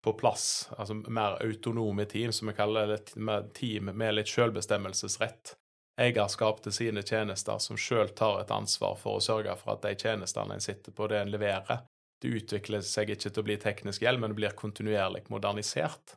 på 0.00 0.12
plass 0.16 0.70
altså 0.76 0.94
mer 0.94 1.38
autonome 1.44 2.04
team, 2.04 2.32
som 2.32 2.48
vi 2.48 2.56
kaller 2.56 2.86
det, 2.86 3.14
team 3.54 3.92
med 3.92 4.14
litt 4.14 4.28
selvbestemmelsesrett. 4.28 5.54
Eierskap 6.00 6.62
til 6.64 6.72
sine 6.72 7.02
tjenester, 7.04 7.58
som 7.60 7.76
sjøl 7.76 8.08
tar 8.16 8.40
et 8.40 8.52
ansvar 8.54 8.96
for 8.96 9.18
å 9.18 9.24
sørge 9.24 9.52
for 9.60 9.74
at 9.74 9.84
de 9.84 9.92
tjenestene 10.00 10.56
en 10.56 10.64
sitter 10.64 10.94
på, 10.96 11.08
det 11.10 11.18
en 11.20 11.32
leverer, 11.32 11.82
det 12.20 12.34
utvikler 12.40 12.84
seg 12.84 13.12
ikke 13.14 13.30
til 13.30 13.42
å 13.42 13.46
bli 13.46 13.56
teknisk 13.60 14.04
gjeld, 14.04 14.20
men 14.20 14.32
det 14.32 14.40
blir 14.40 14.56
kontinuerlig 14.58 15.24
modernisert. 15.32 16.16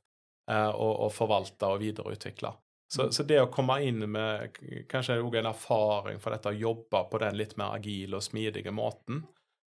Eh, 0.52 0.70
og, 0.70 1.06
og 1.06 1.14
forvalte 1.16 1.70
og 1.72 1.80
videreutvikla. 1.80 2.52
Så, 2.92 3.06
mm. 3.08 3.12
så, 3.16 3.24
det 3.28 3.40
å 3.42 3.52
komme 3.52 3.78
inn 3.88 4.04
med 4.12 4.58
kanskje 4.92 5.22
òg 5.24 5.38
en 5.40 5.48
erfaring 5.54 6.20
for 6.22 6.36
dette 6.36 6.52
å 6.52 6.58
jobbe 6.58 7.06
på 7.10 7.22
den 7.24 7.40
litt 7.40 7.56
mer 7.58 7.78
agile 7.78 8.20
og 8.20 8.26
smidige 8.26 8.74
måten, 8.76 9.24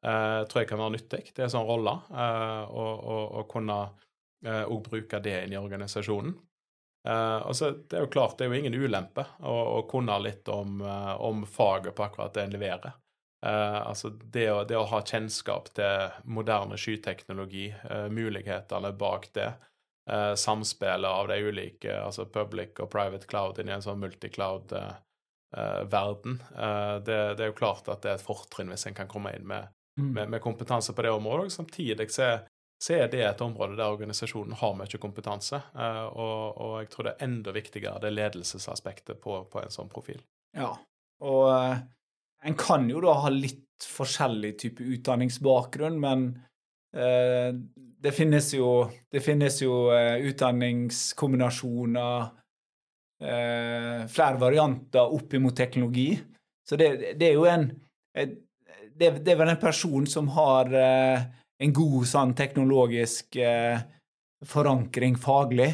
eh, 0.06 0.44
tror 0.46 0.64
jeg 0.64 0.70
kan 0.70 0.84
være 0.84 0.96
nyttig. 0.98 1.24
Det 1.34 1.42
er 1.42 1.48
en 1.50 1.56
sånn 1.58 1.68
rolle. 1.68 1.96
Eh, 2.14 2.62
å 2.70 3.48
kunne 3.50 3.80
eh, 4.46 4.78
bruke 4.86 5.24
det 5.26 5.36
inn 5.48 5.58
i 5.58 5.60
organisasjonen. 5.60 6.38
Eh, 7.08 7.38
og 7.48 7.56
så 7.56 7.72
Det 7.72 7.98
er 7.98 8.06
jo 8.06 8.12
klart, 8.12 8.38
det 8.38 8.46
er 8.46 8.54
jo 8.54 8.60
ingen 8.60 8.76
ulempe 8.76 9.26
å, 9.40 9.56
å 9.80 9.84
kunne 9.90 10.18
litt 10.22 10.48
om, 10.52 10.82
eh, 10.82 11.14
om, 11.24 11.46
faget 11.48 11.96
på 11.96 12.06
akkurat 12.06 12.34
det 12.36 12.46
en 12.46 12.58
leverer. 12.58 12.98
Altså 13.42 14.10
det 14.34 14.50
å, 14.52 14.66
det 14.68 14.76
å, 14.76 14.82
ha 14.92 14.98
kjennskap 15.00 15.70
til 15.78 16.10
moderne 16.28 16.76
skyteknologi, 16.76 17.70
mulighetene 18.12 18.90
bak 19.00 19.30
det, 19.38 19.46
eh, 20.10 20.36
samspillet 20.36 21.10
av 21.10 21.28
de 21.28 21.44
ulike, 21.44 22.02
altså 22.02 22.26
public 22.26 22.80
og 22.80 22.92
private 22.92 23.28
cloud, 23.28 23.60
inn 23.60 23.70
i 23.70 23.72
en 23.76 23.82
sånn 23.84 24.00
multicloud-verden. 24.02 26.42
Eh, 26.56 26.70
eh, 26.70 26.96
det, 27.04 27.36
det, 27.36 27.44
er 27.44 27.48
jo 27.52 27.62
klart 27.62 27.90
at 27.90 28.02
det 28.04 28.10
er 28.12 28.16
et 28.20 28.26
fortrinn 28.26 28.72
hvis 28.74 28.88
en 28.90 28.98
kan 28.98 29.12
komme 29.12 29.30
inn 29.36 29.48
med, 29.48 29.64
mm. 30.00 30.12
med, 30.14 30.30
med 30.36 30.42
kompetanse 30.44 30.92
på 30.96 31.02
det 31.06 31.16
området. 31.16 31.46
og 31.46 31.52
Samtidig 31.60 32.08
så, 32.12 32.28
så, 32.82 32.92
er 32.98 33.08
det 33.12 33.24
et 33.26 33.46
område 33.46 33.80
der 33.80 33.94
organisasjonen 33.94 34.56
har 34.62 34.74
mye 34.80 34.98
kompetanse. 35.02 35.58
Eh, 35.76 36.08
og, 36.10 36.40
og, 36.58 36.74
jeg 36.84 36.90
tror 36.94 37.04
det 37.08 37.14
er 37.16 37.26
enda 37.30 37.50
viktigere 37.56 38.04
det 38.04 38.12
ledelsesaspektet 38.16 39.16
på, 39.22 39.32
på 39.52 39.58
en 39.64 39.74
sånn 39.74 39.92
profil. 39.92 40.22
Ja, 40.58 40.72
og 41.22 41.44
uh, 41.52 41.78
en 42.46 42.56
kan 42.60 42.90
jo 42.90 43.02
da 43.04 43.16
ha 43.24 43.32
litt 43.34 43.66
forskjellig 43.88 44.58
type 44.60 44.84
utdanningsbakgrunn, 44.84 46.00
men 46.00 46.44
eh, 46.96 47.54
det 48.00 48.12
finnes 48.16 48.54
jo, 48.56 48.90
det 49.12 49.22
finnes 49.24 49.62
jo 49.62 49.92
eh, 49.96 50.18
utdanningskombinasjoner, 50.30 52.30
eh, 53.24 54.06
flere 54.12 54.38
varianter 54.42 55.16
opp 55.16 55.34
imot 55.34 55.58
teknologi. 55.58 56.20
Så 56.68 56.76
det, 56.80 57.16
det 57.20 57.32
er 57.32 57.38
jo 57.38 57.46
en 57.50 57.72
det, 58.20 59.10
det, 59.24 59.32
er 59.32 59.38
vel 59.40 59.54
en 59.54 59.62
person 59.62 60.08
som 60.10 60.28
har 60.36 60.66
uh, 60.74 61.22
en 61.64 61.74
god 61.74 62.08
sånn 62.10 62.34
teknologisk 62.36 63.38
forankring 64.44 65.16
faglig. 65.22 65.70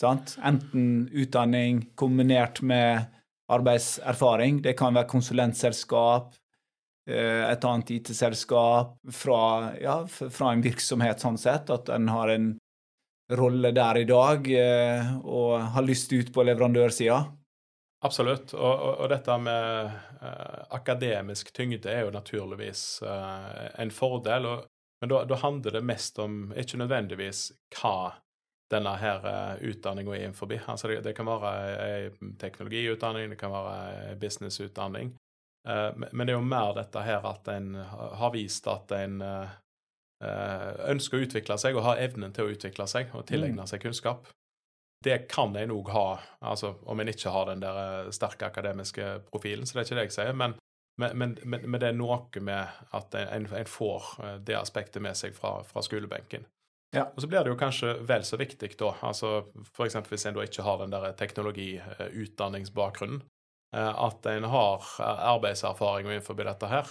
Sant? 0.00 0.38
Enten 0.40 1.10
utdanning 1.12 1.82
kombinert 2.00 2.62
med 2.64 3.04
arbeidserfaring. 3.50 4.62
Det 4.64 4.76
kan 4.78 4.94
være 4.94 5.10
konsulentselskap, 5.10 6.34
Eh, 7.10 7.44
et 7.50 7.64
annet 7.64 7.90
IT-selskap, 7.90 8.94
fra, 9.12 9.42
ja, 9.80 9.96
fra, 10.06 10.52
en 10.52 10.62
virksomhet 10.64 11.22
sånn 11.22 11.38
sett, 11.40 11.70
at 11.72 11.88
en 11.94 12.10
har 12.12 12.30
en 12.34 12.50
rolle 13.40 13.70
der 13.74 14.00
i 14.02 14.06
dag 14.08 14.48
eh, 14.52 15.12
og 15.22 15.70
har 15.74 15.86
lyst 15.86 16.12
ut 16.12 16.32
på 16.34 16.44
leverandørsida? 16.46 17.22
Absolutt. 18.06 18.54
Og, 18.54 18.70
og, 18.70 18.92
og, 18.94 19.06
dette 19.12 19.34
med 19.44 19.90
uh, 20.22 20.60
akademisk 20.72 21.50
tyngde 21.52 21.90
er 21.92 22.06
jo 22.06 22.14
naturligvis 22.14 23.02
uh, 23.04 23.66
en 23.76 23.92
fordel. 23.92 24.46
Og, 24.48 24.62
men 25.02 25.12
da, 25.12 25.36
handler 25.42 25.76
det 25.76 25.82
mest 25.84 26.16
om 26.22 26.46
ikke 26.56 26.80
nødvendigvis 26.80 27.42
hva 27.76 28.14
denne 28.70 28.92
her 29.00 29.24
uh, 29.26 29.62
utdanninga 29.66 30.16
innenfor. 30.16 30.52
Altså 30.70 30.88
det, 30.88 31.00
det, 31.04 31.16
kan 31.18 31.26
være 31.26 31.50
ei 31.84 32.30
teknologiutdanning, 32.38 33.32
det 33.32 33.38
kan 33.40 33.52
være 33.54 34.10
ei 34.10 34.14
businessutdanning. 34.20 35.14
Eh, 35.68 35.92
men 36.12 36.26
det 36.26 36.32
er 36.32 36.38
jo 36.38 36.46
mer 36.46 36.74
dette 36.76 37.02
her 37.04 37.24
at 37.28 37.48
en 37.52 37.74
har 37.76 38.32
vist 38.32 38.68
at 38.70 38.92
en 38.96 39.20
eh, 39.24 39.56
eh, 40.24 40.68
ønsker 40.92 41.18
å 41.18 41.26
utvikle 41.26 41.58
seg 41.60 41.76
og 41.76 41.84
har 41.88 42.04
evnen 42.04 42.32
til 42.36 42.48
å 42.48 42.54
utvikle 42.54 42.86
seg 42.88 43.12
og 43.14 43.26
tilegne 43.28 43.66
mm. 43.66 43.70
seg 43.70 43.82
kunnskap. 43.84 44.30
Det 45.04 45.22
kan 45.32 45.54
en 45.56 45.72
òg 45.72 45.92
ha, 45.94 46.08
altså 46.44 46.74
om 46.84 47.00
en 47.00 47.08
ikke 47.08 47.32
har 47.32 47.46
den 47.48 47.62
der 47.62 48.10
sterke 48.12 48.50
akademiske 48.50 49.14
profilen, 49.30 49.64
så 49.64 49.78
det 49.78 49.80
er 49.80 49.86
ikke 49.88 49.96
det 49.96 50.08
jeg 50.10 50.16
sier. 50.18 50.34
Men, 50.36 50.56
men, 51.00 51.38
men, 51.40 51.64
men 51.64 51.80
det 51.80 51.88
er 51.88 51.96
noe 51.96 52.42
med 52.44 52.82
at 52.92 53.16
en, 53.16 53.46
en, 53.48 53.68
får 53.68 54.10
det 54.44 54.58
aspektet 54.58 55.00
med 55.00 55.16
seg 55.16 55.32
fra, 55.32 55.62
fra 55.64 55.80
skolebenken. 55.84 56.44
Ja. 56.96 57.06
Og 57.14 57.22
så 57.22 57.28
blir 57.30 57.44
det 57.44 57.52
jo 57.52 57.58
kanskje 57.58 57.94
vel 58.06 58.24
så 58.26 58.38
viktig, 58.40 58.72
da, 58.78 58.94
altså 59.06 59.44
f.eks. 59.62 59.96
hvis 60.10 60.26
en 60.26 60.36
da 60.36 60.46
ikke 60.46 60.64
har 60.66 60.80
den 60.80 60.94
der 60.94 61.12
teknologiutdanningsbakgrunnen, 61.20 63.22
eh, 63.76 63.92
at 64.06 64.26
en 64.26 64.48
har 64.50 64.90
arbeidserfaring 65.06 66.10
innenfor 66.10 66.38
dette 66.40 66.70
her, 66.70 66.90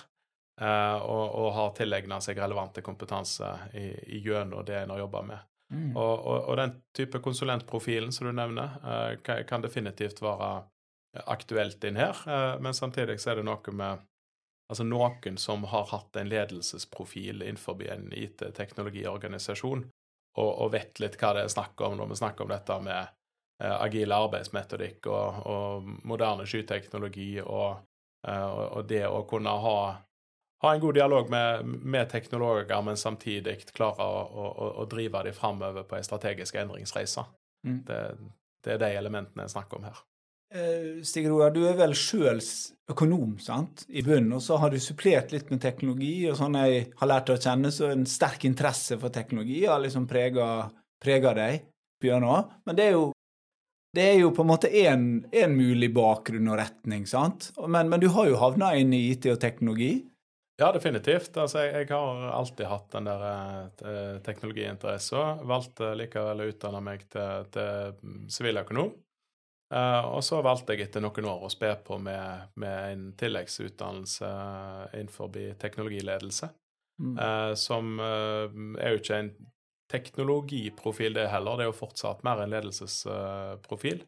eh, 0.62 0.98
og, 1.04 1.26
og 1.44 1.54
har 1.58 1.76
tilegna 1.76 2.22
seg 2.24 2.40
relevante 2.40 2.84
kompetanse 2.86 3.52
i, 3.76 3.92
gjennom 4.24 4.64
det 4.66 4.84
en 4.84 4.96
har 4.96 5.04
jobba 5.04 5.26
med. 5.34 5.46
Mm. 5.70 5.92
Og, 5.98 6.26
og, 6.26 6.38
og 6.50 6.58
den 6.58 6.72
type 6.98 7.20
konsulentprofilen 7.22 8.14
som 8.16 8.30
du 8.30 8.34
nevner, 8.34 8.80
eh, 8.82 9.12
kan, 9.26 9.44
kan 9.50 9.66
definitivt 9.66 10.24
være 10.24 10.54
aktuelt 11.26 11.84
inn 11.84 12.00
her, 12.00 12.16
eh, 12.28 12.56
men 12.62 12.74
samtidig 12.74 13.20
så 13.22 13.34
er 13.34 13.40
det 13.40 13.50
noe 13.50 13.76
med 13.76 14.06
Altså 14.70 14.86
noen 14.86 15.38
som 15.42 15.64
har 15.64 15.88
hatt 15.90 16.16
en 16.16 16.30
ledelsesprofil 16.30 17.42
innenfor 17.42 17.82
en 17.90 18.12
IT-teknologiorganisasjon, 18.14 19.88
og, 20.38 20.50
og, 20.62 20.68
vet 20.72 21.00
litt 21.02 21.18
hva 21.20 21.34
det 21.34 21.46
er 21.46 21.54
snakk 21.54 21.82
om 21.82 21.96
når 21.98 22.12
vi 22.12 22.18
snakker 22.20 22.46
om 22.46 22.52
dette 22.54 22.76
med 22.86 23.00
eh, 23.64 23.74
agil 23.74 24.14
arbeidsmetodikk 24.14 25.10
og, 25.10 25.40
og 25.50 25.90
moderne 26.08 26.46
skyteknologi 26.48 27.32
og, 27.42 27.82
eh, 28.28 28.46
og, 28.46 28.84
det 28.92 29.08
å 29.10 29.24
kunne 29.30 29.56
ha, 29.66 29.80
ha 30.64 30.74
en 30.76 30.84
god 30.86 31.00
dialog 31.00 31.34
med, 31.34 31.66
med 31.66 32.14
teknologer, 32.14 32.78
men 32.86 33.02
samtidig 33.02 33.58
klare 33.74 34.06
å, 34.06 34.22
å, 34.30 34.70
å 34.84 34.88
drive 34.92 35.26
dem 35.26 35.36
framover 35.36 35.90
på 35.90 35.98
en 35.98 36.06
strategisk 36.06 36.62
endringsreise. 36.62 37.26
Mm. 37.66 37.82
Det, 37.90 38.00
det 38.64 38.78
er 38.78 38.86
de 38.86 38.94
elementene 39.02 39.50
jeg 39.50 39.58
snakker 39.58 39.82
om 39.82 39.90
her. 39.90 40.06
Eh, 40.50 41.04
Stig 41.06 41.28
Roar, 41.30 41.52
du 41.54 41.62
er 41.70 41.76
vel 41.78 41.94
sjøl 41.94 42.40
økonom 42.90 43.36
sant? 43.44 43.84
i 43.90 44.02
bunnen, 44.02 44.34
og 44.34 44.42
så 44.42 44.58
har 44.58 44.74
du 44.74 44.80
supplert 44.82 45.34
litt 45.34 45.52
med 45.54 45.62
teknologi. 45.62 46.26
og 46.30 46.40
sånn 46.40 46.58
jeg 46.58 46.88
har 46.98 47.12
lært 47.12 47.30
å 47.30 47.38
kjenne, 47.38 47.70
så 47.72 47.92
en 47.94 48.06
sterk 48.10 48.48
interesse 48.50 48.98
for 48.98 49.14
teknologi 49.14 49.66
har 49.66 49.82
liksom 49.84 50.08
prega 50.10 51.34
deg 51.38 51.66
gjennom. 52.02 52.50
Men 52.66 52.76
det 52.76 52.90
er 52.90 52.98
jo 52.98 53.10
det 53.98 54.04
er 54.06 54.20
jo 54.20 54.30
på 54.30 54.44
en 54.46 54.50
måte 54.52 54.70
én 54.70 55.56
mulig 55.56 55.90
bakgrunn 55.94 56.50
og 56.52 56.60
retning, 56.60 57.08
sant? 57.10 57.50
Men, 57.58 57.90
men 57.90 58.02
du 58.02 58.06
har 58.14 58.28
jo 58.30 58.38
havna 58.38 58.76
inn 58.78 58.94
i 58.94 59.08
IT 59.16 59.26
og 59.32 59.40
teknologi? 59.42 60.04
Ja, 60.62 60.70
definitivt. 60.76 61.34
Altså, 61.42 61.64
jeg, 61.64 61.88
jeg 61.88 61.90
har 61.96 62.28
alltid 62.36 62.70
hatt 62.70 62.92
den 62.94 63.10
der 63.10 63.24
eh, 63.26 64.20
teknologiinteressen. 64.22 65.42
Valgte 65.50 65.94
likevel 65.98 66.44
å 66.44 66.50
utdanne 66.52 66.84
meg 66.86 67.06
til 67.10 67.96
siviløkonom. 68.30 68.92
Uh, 69.70 70.16
og 70.16 70.24
så 70.26 70.40
valgte 70.42 70.74
jeg 70.74 70.88
etter 70.88 71.04
noen 71.04 71.28
år 71.30 71.44
å 71.46 71.52
spe 71.54 71.70
på 71.86 72.00
med, 72.02 72.50
med 72.58 72.94
en 72.94 73.04
tilleggsutdannelse 73.20 74.26
uh, 74.26 74.86
innenfor 74.98 75.30
teknologiledelse. 75.62 76.50
Mm. 77.00 77.14
Uh, 77.20 77.54
som 77.54 78.00
uh, 78.02 78.50
er 78.82 78.96
jo 78.96 79.02
ikke 79.04 79.20
en 79.22 79.30
teknologiprofil, 79.90 81.14
det 81.14 81.28
heller. 81.30 81.58
Det 81.58 81.68
er 81.68 81.70
jo 81.70 81.78
fortsatt 81.78 82.26
mer 82.26 82.42
en 82.44 82.52
ledelsesprofil. 82.54 84.04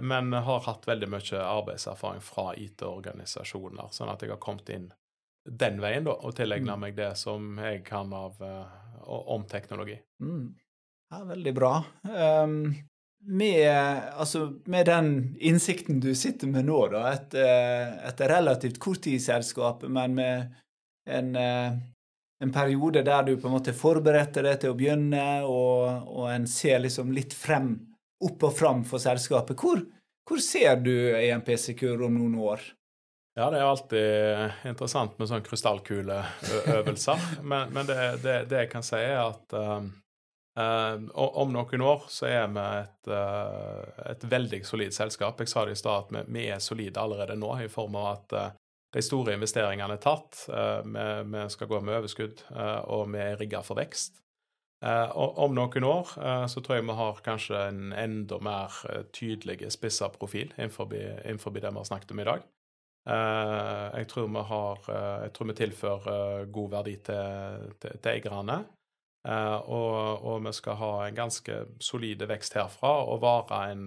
men 0.00 0.32
har 0.32 0.60
hatt 0.68 0.86
veldig 0.86 1.08
mye 1.08 1.38
arbeidserfaring 1.40 2.20
fra 2.22 2.52
IT-organisasjoner, 2.60 3.88
sånn 3.90 4.12
at 4.12 4.22
jeg 4.22 4.30
har 4.30 4.38
kommet 4.38 4.68
inn 4.70 4.90
den 5.44 5.80
veien 5.82 6.04
da, 6.06 6.14
og 6.14 6.36
tilegna 6.36 6.76
mm. 6.76 6.84
meg 6.84 6.94
det 6.94 7.10
som 7.18 7.58
jeg 7.58 7.80
kan 7.88 8.12
av, 8.14 8.38
om 9.02 9.48
teknologi. 9.50 9.96
Mm. 10.22 10.52
Ja, 11.10 11.24
veldig 11.32 11.54
bra. 11.56 11.72
Um, 12.04 12.68
med, 13.26 14.02
altså, 14.16 14.52
med, 14.64 14.86
den 14.86 15.08
innsikten 15.40 16.00
du 16.00 16.14
sitter 16.14 16.50
med 16.50 16.68
nå, 16.68 16.80
da, 16.92 17.06
et, 17.14 17.34
et 17.34 18.22
relativt 18.30 18.78
kort 18.82 19.02
tid 19.06 19.18
i 19.18 19.24
selskapet, 19.24 19.90
men 19.92 20.14
med 20.18 20.54
en, 21.08 21.34
en, 21.36 22.52
periode 22.52 23.02
der 23.06 23.26
du 23.26 23.34
på 23.36 23.48
en 23.48 23.56
måte 23.56 23.74
forberedte 23.76 24.44
deg 24.44 24.60
til 24.60 24.74
å 24.74 24.78
begynne, 24.78 25.24
og, 25.48 26.08
og 26.08 26.30
en 26.32 26.46
ser 26.50 26.84
liksom 26.84 27.12
litt 27.16 27.36
frem, 27.36 27.74
opp 28.24 28.46
og 28.48 28.56
fram 28.56 28.84
for 28.88 29.02
selskapet. 29.02 29.56
Hvor, 29.60 29.82
hvor 30.28 30.40
ser 30.44 30.80
du 30.84 30.94
EMP 31.16 31.54
Secure 31.60 32.06
om 32.06 32.16
noen 32.20 32.38
år? 32.40 32.64
Ja, 33.34 33.48
det 33.50 33.58
er 33.58 33.66
alltid 33.66 34.68
interessant 34.70 35.16
med 35.18 35.26
sånne 35.26 35.44
krystallkuleøvelser. 35.48 37.24
men, 37.50 37.72
men 37.74 37.88
det, 37.88 37.96
det, 38.22 38.36
det, 38.50 38.60
jeg 38.62 38.70
kan 38.70 38.86
si, 38.86 39.00
er 39.00 39.24
at 39.24 39.56
um, 39.58 39.90
Uh, 40.54 41.08
om 41.18 41.50
noen 41.50 41.82
år 41.82 42.04
så 42.14 42.28
er 42.30 42.44
vi 42.54 42.62
et, 42.62 43.08
uh, 43.10 44.10
et 44.12 44.26
veldig 44.30 44.60
solid 44.66 44.94
selskap. 44.94 45.40
Jeg 45.42 45.50
sa 45.50 45.64
det 45.66 45.74
i 45.74 45.80
stad 45.80 46.12
at 46.14 46.28
vi, 46.30 46.44
er 46.46 46.62
solide 46.62 47.02
allerede 47.02 47.34
nå, 47.40 47.50
i 47.64 47.70
form 47.72 47.96
av 47.98 48.10
at 48.12 48.34
uh, 48.38 48.44
de 48.94 49.02
store 49.02 49.34
investeringene 49.34 49.96
er 49.96 50.02
tatt. 50.02 50.44
Vi, 50.46 51.06
vi, 51.26 51.40
skal 51.50 51.66
gå 51.66 51.80
med 51.82 51.96
overskudd, 51.96 52.44
og 52.86 53.08
vi 53.10 53.18
er 53.24 53.40
rigga 53.40 53.58
for 53.66 53.74
vekst. 53.80 54.20
Og 54.86 55.40
om 55.42 55.56
noen 55.56 55.86
år 55.88 56.12
så 56.46 56.62
tror 56.62 56.76
jeg 56.76 56.84
vi 56.86 56.94
har 57.00 57.18
kanskje 57.26 57.64
en 57.72 57.90
enda 57.98 58.38
mer 58.38 58.76
tydelig 59.10 59.72
spissa 59.74 60.12
profil 60.14 60.52
innenfor, 60.54 60.94
innenfor, 60.94 61.56
det 61.58 61.64
vi 61.72 61.80
har 61.80 61.88
snakket 61.90 62.14
om 62.14 62.22
i 62.22 62.28
dag. 62.28 62.46
Jeg 63.98 64.10
tror 64.14 64.30
vi, 64.30 64.46
har, 64.52 64.86
jeg 65.24 65.34
tror 65.34 65.50
vi 65.50 65.58
tilfører 65.64 66.46
god 66.54 66.70
verdi 66.78 66.94
til, 67.10 67.66
til, 67.82 67.98
til 67.98 68.12
eierne. 68.14 68.60
Uh, 69.28 69.56
og, 69.56 70.24
og, 70.24 70.42
vi 70.44 70.52
skal 70.52 70.76
ha 70.76 70.92
en 71.06 71.14
ganske 71.16 71.62
solide 71.80 72.26
vekst 72.28 72.58
herfra 72.58 72.90
og 73.08 73.22
være 73.22 73.60
en 73.72 73.86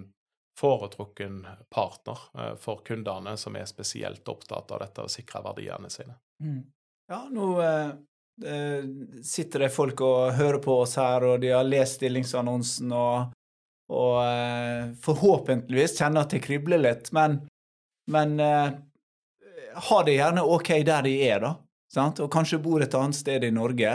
foretrukken 0.58 1.44
partner 1.70 2.24
uh, 2.34 2.54
for 2.58 2.82
kundene 2.86 3.36
som 3.38 3.54
er 3.54 3.68
spesielt 3.70 4.26
opptatt 4.28 4.74
av 4.74 4.82
dette 4.82 5.04
å 5.06 5.12
sikre 5.12 5.44
verdiene 5.46 5.90
sine. 5.94 6.18
Mm. 6.42 6.64
Ja, 7.08 7.22
nå 7.32 7.46
eh, 7.64 8.82
sitter 9.24 9.62
det 9.64 9.70
folk 9.72 10.02
og 10.04 10.34
hører 10.36 10.58
på 10.60 10.74
oss 10.82 10.98
her, 11.00 11.24
og 11.24 11.38
de 11.40 11.54
har 11.54 11.64
lest 11.64 11.96
stillingsannonsen 11.96 12.92
og, 12.92 13.30
og 13.88 14.98
forhåpentligvis 15.06 15.96
kjenner 15.96 16.26
at 16.26 16.34
det 16.36 16.42
kribler 16.44 16.82
litt, 16.84 17.08
men, 17.16 17.38
men 18.12 18.36
ha 18.36 20.02
det 20.04 20.18
gjerne 20.18 20.44
ok 20.44 20.70
der 20.84 21.08
de 21.08 21.14
er, 21.30 21.40
da. 21.46 21.54
Sant? 21.88 22.20
Og 22.20 22.28
kanskje 22.28 22.60
bor 22.60 22.84
et 22.84 22.92
annet 22.98 23.16
sted 23.16 23.48
i 23.48 23.54
Norge. 23.56 23.94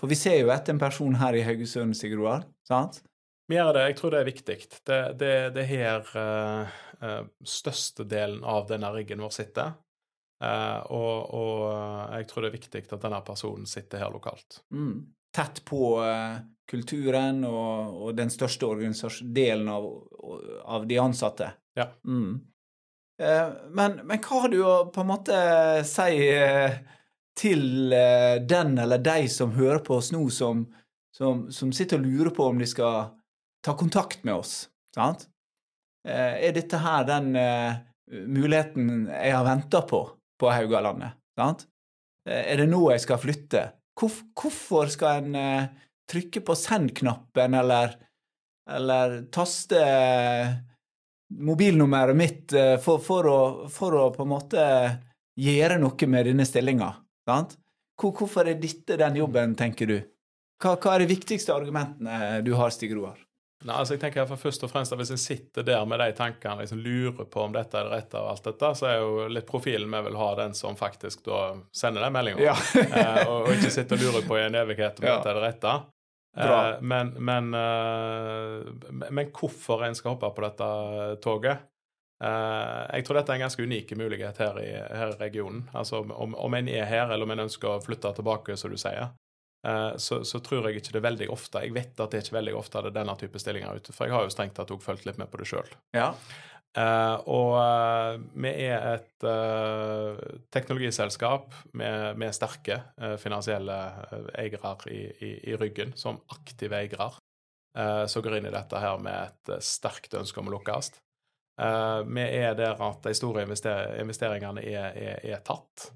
For 0.00 0.12
vi 0.12 0.18
ser 0.18 0.40
jo 0.42 0.52
etter 0.52 0.74
en 0.74 0.80
person 0.80 1.14
her 1.16 1.36
i 1.36 1.44
Haugesund, 1.46 1.96
Sigurd 1.96 2.20
Roar, 2.20 2.48
sant? 2.68 3.00
Vi 3.46 3.56
gjør 3.56 3.76
det. 3.76 3.82
Jeg 3.90 3.96
tror 4.00 4.12
det 4.12 4.20
er 4.20 4.28
viktig. 4.28 4.56
Det, 4.82 5.00
det, 5.20 5.34
det 5.54 5.62
er 5.62 5.70
her 5.70 6.08
uh, 6.18 6.78
uh, 7.02 7.20
størstedelen 7.46 8.42
av 8.44 8.66
denne 8.70 8.90
riggen 8.94 9.22
vår 9.22 9.34
sitter. 9.34 9.76
Uh, 10.42 10.82
og, 10.92 11.14
og, 11.32 11.60
jeg 12.18 12.26
tror 12.28 12.44
det 12.44 12.50
er 12.50 12.56
viktig 12.58 12.82
at 12.90 13.04
denne 13.06 13.20
personen 13.24 13.68
sitter 13.70 14.02
her 14.02 14.12
lokalt. 14.12 14.60
Mm. 14.74 14.98
Tett 15.36 15.62
på 15.68 15.80
kulturen 16.66 17.42
og, 17.44 17.96
og, 18.02 18.10
den 18.16 18.32
største 18.32 18.68
delen 19.22 19.68
av, 19.68 19.86
av, 20.64 20.86
de 20.88 20.98
ansatte. 20.98 21.50
Ja. 21.76 21.90
Mm. 22.08 22.38
Men, 23.20 23.98
men, 24.00 24.22
hva 24.24 24.40
har 24.42 24.52
du 24.52 24.58
å 24.64 24.72
på 24.92 25.04
en 25.04 25.10
måte 25.10 25.36
si 25.88 26.16
til 27.36 27.92
eh, 27.92 28.40
den 28.48 28.78
eller 28.78 28.98
de 28.98 29.28
som 29.28 29.54
hører 29.56 29.82
på 29.84 29.98
oss 30.00 30.10
nå, 30.14 30.22
som, 30.32 30.64
som, 31.16 31.46
som, 31.52 31.72
sitter 31.74 32.00
og 32.00 32.08
lurer 32.08 32.32
på 32.34 32.48
om 32.48 32.60
de 32.60 32.68
skal 32.68 33.10
ta 33.64 33.76
kontakt 33.76 34.24
med 34.24 34.40
oss. 34.40 34.66
Sant? 34.94 35.28
Eh, 36.08 36.48
er 36.48 36.56
dette 36.56 36.80
her 36.80 37.04
den 37.08 37.34
uh, 37.36 37.76
muligheten 38.30 39.08
jeg 39.10 39.34
har 39.34 39.46
venta 39.46 39.82
på 39.84 40.06
på 40.40 40.52
Haugalandet? 40.52 41.18
Sant? 41.36 41.66
Er 42.26 42.58
det 42.58 42.66
nå 42.70 42.80
jeg 42.90 43.02
skal 43.04 43.20
flytte? 43.22 43.60
Hvorfor 43.96 44.88
skal 44.90 45.22
en 45.22 45.68
trykke 46.10 46.40
på 46.44 46.56
send-knappen 46.58 47.54
eller, 47.54 47.94
eller 48.68 49.14
taste 49.32 49.78
mobilnummeret 51.30 52.18
mitt 52.18 52.56
for, 52.82 52.98
for, 53.04 53.30
å, 53.30 53.38
for, 53.72 53.94
å, 53.94 54.08
på 54.12 54.26
en 54.26 54.32
måte 54.32 54.66
gjøre 55.38 55.78
noe 55.80 56.10
med 56.10 56.28
denne 56.32 56.48
stillinga? 56.48 56.90
Sant? 57.26 57.56
Hvorfor 57.96 58.46
er 58.46 58.58
dette 58.60 58.98
den 59.00 59.18
jobben, 59.18 59.56
tenker 59.58 59.88
du? 59.90 59.98
Hva, 60.62 60.76
hva 60.80 60.94
er 60.94 61.04
de 61.04 61.12
viktigste 61.12 61.52
argumentene 61.52 62.42
du 62.44 62.54
har, 62.56 62.72
Stig 62.72 62.94
Roar? 62.96 63.18
Nei, 63.64 63.72
altså 63.80 63.96
jeg 63.96 64.02
tenker 64.02 64.26
for 64.28 64.38
først 64.38 64.66
og 64.66 64.70
fremst 64.70 64.92
at 64.92 65.00
Hvis 65.00 65.10
en 65.14 65.20
sitter 65.20 65.64
der 65.64 65.84
med 65.88 65.98
de 66.02 66.10
tankene 66.14 66.60
liksom 66.60 66.80
lurer 66.84 67.24
på 67.24 67.40
om 67.46 67.54
dette 67.54 67.78
er 67.78 67.88
det 67.88 67.94
rette, 67.94 68.20
og 68.20 68.34
alt 68.34 68.48
dette, 68.50 68.72
så 68.78 68.88
er 68.90 68.96
jo 69.00 69.28
litt 69.32 69.48
profilen 69.48 69.90
vi 69.90 70.02
vil 70.06 70.18
ha 70.20 70.28
den 70.42 70.54
som 70.54 70.76
faktisk 70.78 71.24
da 71.26 71.40
sender 71.74 72.04
den 72.04 72.14
meldinga. 72.14 72.44
Ja. 72.44 72.56
eh, 72.84 73.22
og, 73.24 73.46
og, 73.46 73.52
ikke 73.56 73.72
sitter 73.72 73.98
og 73.98 74.04
lurer 74.04 74.28
på 74.28 74.38
i 74.38 74.44
en 74.44 74.58
evighet 74.60 75.00
om 75.00 75.08
ja. 75.08 75.16
dette 75.16 75.32
er 75.32 75.40
det 75.40 75.46
rette. 75.46 75.74
Eh, 76.36 76.82
men, 76.92 77.14
men, 77.30 77.48
eh, 77.56 79.08
men, 79.08 79.32
hvorfor 79.32 79.86
en 79.86 79.96
skal 79.96 80.14
hoppe 80.14 80.30
på 80.36 80.44
dette 80.44 80.68
toget, 81.24 81.64
Uh, 82.16 82.88
jeg 82.96 83.04
tror 83.04 83.18
dette 83.18 83.32
er 83.34 83.36
en 83.36 83.44
ganske 83.44 83.64
unik 83.68 83.92
mulighet 84.00 84.38
her 84.40 84.58
i, 84.62 84.70
her 84.72 85.12
i 85.12 85.20
regionen. 85.20 85.66
Altså 85.76 86.00
om, 86.00 86.34
om, 86.34 86.56
en 86.56 86.70
er 86.72 86.88
her, 86.88 87.10
eller 87.10 87.28
om 87.28 87.34
en 87.34 87.44
ønsker 87.44 87.74
å 87.74 87.82
flytte 87.84 88.14
tilbake, 88.16 88.56
som 88.56 88.72
du 88.72 88.78
sier, 88.80 89.10
uh, 89.68 89.92
så, 90.00 90.22
så, 90.24 90.40
tror 90.44 90.70
jeg 90.70 90.80
ikke 90.80 90.96
det 90.96 91.02
er 91.02 91.08
veldig 91.10 91.30
ofte 91.34 91.64
Jeg 91.66 91.76
vet 91.76 92.00
at 92.00 92.12
det 92.12 92.20
er 92.20 92.26
ikke 92.26 92.38
veldig 92.38 92.56
ofte 92.56 92.84
det 92.86 92.92
er 92.94 92.98
denne 93.02 93.18
type 93.20 93.42
stillinger 93.42 93.76
ute, 93.76 93.96
for 93.96 94.08
jeg 94.08 94.16
har 94.16 94.24
jo 94.24 94.32
strengt 94.32 94.56
tatt 94.56 94.72
òg 94.72 94.84
fulgt 94.84 95.08
litt 95.08 95.20
med 95.20 95.32
på 95.32 95.42
det 95.42 95.50
sjøl. 95.52 95.68
Ja. 95.96 96.14
Uh, 96.76 97.16
og 97.32 97.52
uh, 97.56 98.16
vi 98.36 98.56
er 98.64 98.88
et 98.96 99.28
teknologiselskap 100.52 101.52
med, 101.76 102.16
med 102.20 102.36
sterke 102.36 102.80
finansielle 103.20 103.76
eiere 104.36 104.76
i, 104.88 105.04
i, 105.20 105.30
i, 105.52 105.56
ryggen, 105.60 105.92
som 105.96 106.20
aktive 106.32 106.80
eiere, 106.80 107.12
som 108.08 108.22
går 108.24 108.38
inn 108.38 108.46
i 108.48 108.54
dette 108.54 108.80
her 108.80 109.00
med 109.04 109.26
et 109.26 109.64
sterkt 109.64 110.14
ønske 110.16 110.40
om 110.40 110.48
å 110.48 110.54
lukkes. 110.54 110.94
Vi 111.56 112.24
er 112.24 112.52
der 112.52 112.80
at 112.84 113.06
de 113.06 113.14
store 113.16 113.46
investeringene 113.46 114.60
er, 114.60 114.90
er, 114.92 115.20
er 115.24 115.38
tatt. 115.40 115.86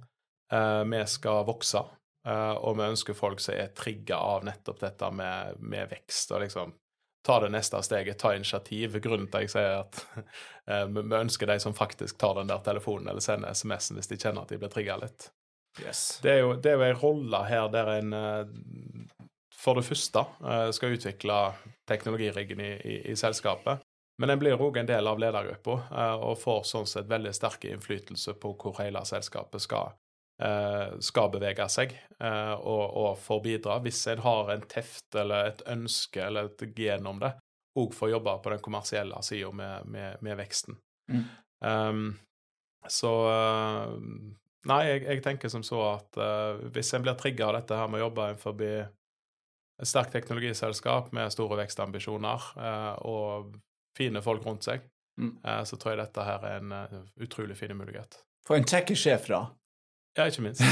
vi 0.89 1.01
skal 1.07 1.45
vokse, 1.45 1.83
og 2.25 2.79
vi 2.79 2.87
ønsker 2.87 3.19
folk 3.19 3.43
som 3.45 3.59
er 3.61 3.75
trigga 3.77 4.17
av 4.17 4.47
nettopp 4.49 4.81
dette 4.81 5.11
med, 5.13 5.61
med 5.61 5.93
vekst 5.93 6.33
og 6.33 6.41
liksom 6.47 6.73
ta 7.23 7.41
det 7.41 7.49
neste 7.49 7.83
steget, 7.83 8.19
ta 8.19 8.35
initiativ. 8.35 8.99
Grunnen 9.01 9.29
til 9.29 9.39
at 9.39 9.45
jeg 9.45 9.53
sier 9.53 9.77
at 9.83 10.01
eh, 10.71 10.87
vi 10.89 11.17
ønsker 11.17 11.51
de 11.51 11.59
som 11.61 11.77
faktisk 11.77 12.19
tar 12.21 12.39
den 12.39 12.51
der 12.51 12.63
telefonen 12.65 13.11
eller 13.11 13.25
sender 13.25 13.53
SMS-en 13.55 14.01
hvis 14.01 14.11
de 14.11 14.19
kjenner 14.21 14.45
at 14.45 14.53
de 14.53 14.61
blir 14.61 14.73
trigga 14.73 14.99
litt. 15.01 15.31
Yes. 15.81 16.19
Det 16.25 16.33
er 16.33 16.41
jo, 16.43 16.55
det 16.59 16.73
er 16.73 16.81
jo 16.81 16.89
en 16.89 17.03
rolle 17.03 17.43
her 17.47 17.69
der 17.73 17.93
en 17.99 18.17
eh, 18.17 18.57
for 19.61 19.77
det 19.77 19.85
første 19.85 20.25
eh, 20.41 20.71
skal 20.75 20.97
utvikle 20.97 21.39
teknologiriggen 21.91 22.63
i, 22.65 22.73
i, 22.81 22.97
i 23.13 23.17
selskapet. 23.19 23.85
Men 24.21 24.35
en 24.35 24.41
blir 24.41 24.61
òg 24.61 24.77
en 24.77 24.89
del 24.89 25.09
av 25.09 25.18
ledergruppa 25.18 25.75
og 26.21 26.37
får 26.39 26.62
sånn 26.68 26.89
sett 26.89 27.09
veldig 27.09 27.33
sterk 27.33 27.64
innflytelse 27.71 28.35
på 28.41 28.53
hvor 28.61 28.77
hele 28.83 29.01
selskapet 29.09 29.64
skal 29.64 29.95
Eh, 30.41 30.93
skal 31.05 31.29
bevege 31.35 31.66
seg 31.68 31.91
eh, 32.16 32.53
og, 32.55 32.85
og 32.97 33.18
får 33.21 33.41
bidra, 33.45 33.75
hvis 33.85 33.99
en 34.09 34.23
har 34.25 34.53
en 34.55 34.62
teft 34.64 35.18
eller 35.21 35.51
et 35.51 35.61
ønske 35.68 36.23
eller 36.25 36.49
et 36.49 36.62
gen 36.79 37.09
om 37.11 37.18
det, 37.21 37.35
òg 37.77 37.93
får 37.93 38.14
jobbe 38.14 38.39
på 38.41 38.53
den 38.55 38.62
kommersielle 38.64 39.21
sida 39.27 39.51
med, 39.53 39.91
med, 39.93 40.23
med, 40.25 40.39
veksten. 40.41 40.79
Mm. 41.12 41.27
Um, 41.61 42.07
så 42.89 43.12
eh, 43.35 43.93
Nei, 44.71 44.81
jeg, 44.85 45.05
jeg, 45.07 45.21
tenker 45.25 45.53
som 45.53 45.62
så 45.64 45.79
at 45.87 46.16
uh, 46.21 46.59
hvis 46.73 46.91
en 46.93 47.05
blir 47.05 47.16
trigga 47.16 47.47
av 47.47 47.55
dette 47.57 47.77
her 47.77 47.89
med 47.89 48.03
å 48.03 48.03
jobbe 48.03 48.27
forbi 48.43 48.73
et 48.77 49.89
sterkt 49.89 50.12
teknologiselskap 50.12 51.09
med 51.16 51.33
store 51.33 51.57
vekstambisjoner 51.62 52.45
uh, 52.61 52.97
og 53.09 53.55
fine 53.97 54.22
folk 54.24 54.47
rundt 54.47 54.66
seg, 54.68 54.84
mm. 55.20 55.32
uh, 55.47 55.62
så 55.68 55.78
tror 55.80 55.95
jeg 55.95 56.03
dette 56.05 56.26
her 56.26 56.47
er 56.51 56.61
en 56.61 57.03
utrolig 57.20 57.57
fin 57.59 57.74
mulighet. 57.76 58.20
For 58.47 58.59
en 58.59 58.66
kjekk 58.66 58.95
sjef, 58.99 59.28
da. 59.30 59.45
Ja, 60.18 60.26
ikke 60.26 60.43
minst. 60.43 60.62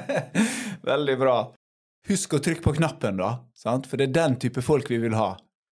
Veldig 0.90 1.16
bra. 1.18 1.38
Husk 2.08 2.36
å 2.36 2.40
trykke 2.42 2.62
på 2.64 2.74
knappen, 2.78 3.18
da. 3.20 3.32
Sant? 3.56 3.88
For 3.90 4.00
det 4.00 4.10
er 4.10 4.16
den 4.16 4.36
type 4.40 4.62
folk 4.64 4.88
vi 4.90 5.00
vil 5.02 5.16
ha. 5.18 5.34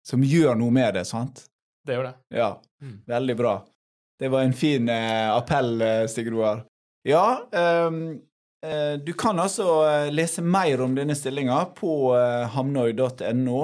Som 0.06 0.24
gjør 0.26 0.58
noe 0.58 0.74
med 0.74 0.94
det, 0.98 1.06
sant? 1.08 1.44
Det 1.86 1.94
er 1.94 2.00
jo 2.00 2.04
det. 2.06 2.14
Ja. 2.36 2.50
Mm. 2.82 2.98
Veldig 3.10 3.36
bra. 3.38 3.54
Det 4.18 4.30
var 4.30 4.44
en 4.46 4.54
fin 4.54 4.88
eh, 4.88 5.30
appell, 5.32 5.80
eh, 5.82 6.04
Stig 6.10 6.30
Roar. 6.30 6.62
Ja, 7.02 7.48
um, 7.86 8.20
eh, 8.66 8.92
du 9.02 9.12
kan 9.18 9.40
altså 9.42 9.66
eh, 9.88 10.12
lese 10.14 10.44
mer 10.46 10.84
om 10.84 10.94
denne 10.94 11.16
stillinga 11.18 11.64
på 11.74 12.12
eh, 12.14 12.44
hamnøy.no. 12.54 13.62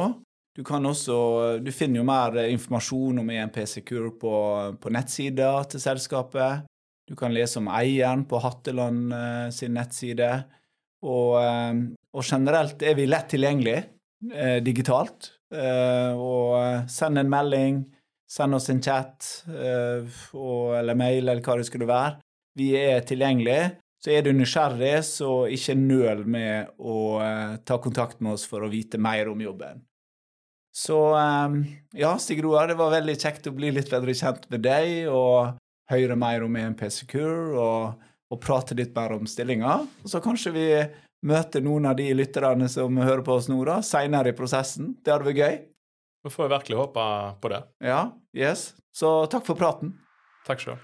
Du 0.58 0.64
også, 0.66 1.16
du 1.62 1.70
finner 1.70 2.00
jo 2.00 2.04
mer 2.08 2.34
informasjon 2.50 3.20
om 3.22 3.28
EMP 3.30 3.60
Secure 3.70 4.10
på, 4.18 4.32
på 4.82 4.90
nettsida 4.90 5.52
til 5.70 5.78
selskapet. 5.78 6.64
Du 7.06 7.14
kan 7.16 7.30
lese 7.30 7.60
om 7.60 7.70
eieren 7.70 8.24
på 8.26 8.40
Hatteland 8.42 9.14
eh, 9.14 9.44
sin 9.54 9.76
nettside. 9.78 10.32
Og, 11.06 11.38
eh, 11.38 11.78
og, 12.10 12.24
generelt 12.26 12.82
er 12.82 12.98
vi 12.98 13.06
lett 13.06 13.30
tilgjengelig 13.30 13.76
eh, 14.34 14.58
digitalt. 14.66 15.34
og 15.48 16.90
send 16.92 17.18
en 17.22 17.30
melding, 17.32 17.78
send 18.28 18.54
oss 18.58 18.66
en 18.68 18.82
chat 18.84 19.24
og, 19.48 20.74
eller 20.76 20.98
mail 20.98 21.22
eller 21.22 21.40
hva 21.40 21.56
det 21.56 21.64
skulle 21.70 21.88
være. 21.88 22.18
Vi 22.58 22.74
er 22.76 23.06
tilgjengelige. 23.06 23.78
Så 24.02 24.12
er 24.12 24.26
du 24.26 24.34
nysgjerrig, 24.34 24.98
så 25.06 25.46
ikke 25.48 25.78
nøl 25.78 26.26
med 26.26 26.74
å 26.78 26.98
ta 27.64 27.78
kontakt 27.80 28.20
med 28.20 28.36
oss 28.36 28.44
for 28.46 28.66
å 28.66 28.68
vite 28.70 29.00
mer 29.00 29.30
om 29.32 29.40
jobben. 29.40 29.87
Så 30.74 30.98
ja, 31.96 32.10
Stig 32.22 32.42
Roar, 32.44 32.68
det 32.70 32.76
var 32.78 32.92
veldig 32.92 33.16
kjekt 33.18 33.48
å 33.50 33.54
bli 33.56 33.72
litt 33.74 33.90
bedre 33.90 34.14
kjent 34.14 34.44
med 34.52 34.62
deg. 34.66 35.08
og 35.10 35.58
høre 35.88 36.16
mer 36.18 36.44
om 36.44 36.56
EMP 36.56 36.84
Secure 36.92 37.56
og, 37.58 38.08
og 38.28 38.40
prate 38.44 38.76
litt 38.78 38.94
mer 38.96 39.16
om 39.16 39.28
stillinga. 39.28 39.80
Så 40.04 40.20
kanskje 40.24 40.54
vi 40.54 40.66
møter 41.28 41.64
noen 41.64 41.88
av 41.90 41.96
de 41.98 42.10
lytterne 42.14 42.68
som 42.70 43.00
hører 43.00 43.24
på 43.26 43.38
oss 43.38 43.48
nå, 43.50 43.58
da, 43.66 43.80
seinere 43.84 44.32
i 44.32 44.36
prosessen. 44.38 44.94
Det 45.02 45.14
hadde 45.14 45.30
vært 45.30 45.42
gøy. 45.42 45.56
Vi 46.26 46.34
får 46.34 46.52
virkelig 46.52 46.80
håpe 46.82 47.08
på 47.42 47.52
det. 47.54 47.62
Ja. 47.84 48.02
Yes. 48.36 48.72
Så 48.94 49.22
takk 49.32 49.46
for 49.48 49.58
praten. 49.58 49.96
Takk 50.48 50.64
sjøl. 50.66 50.78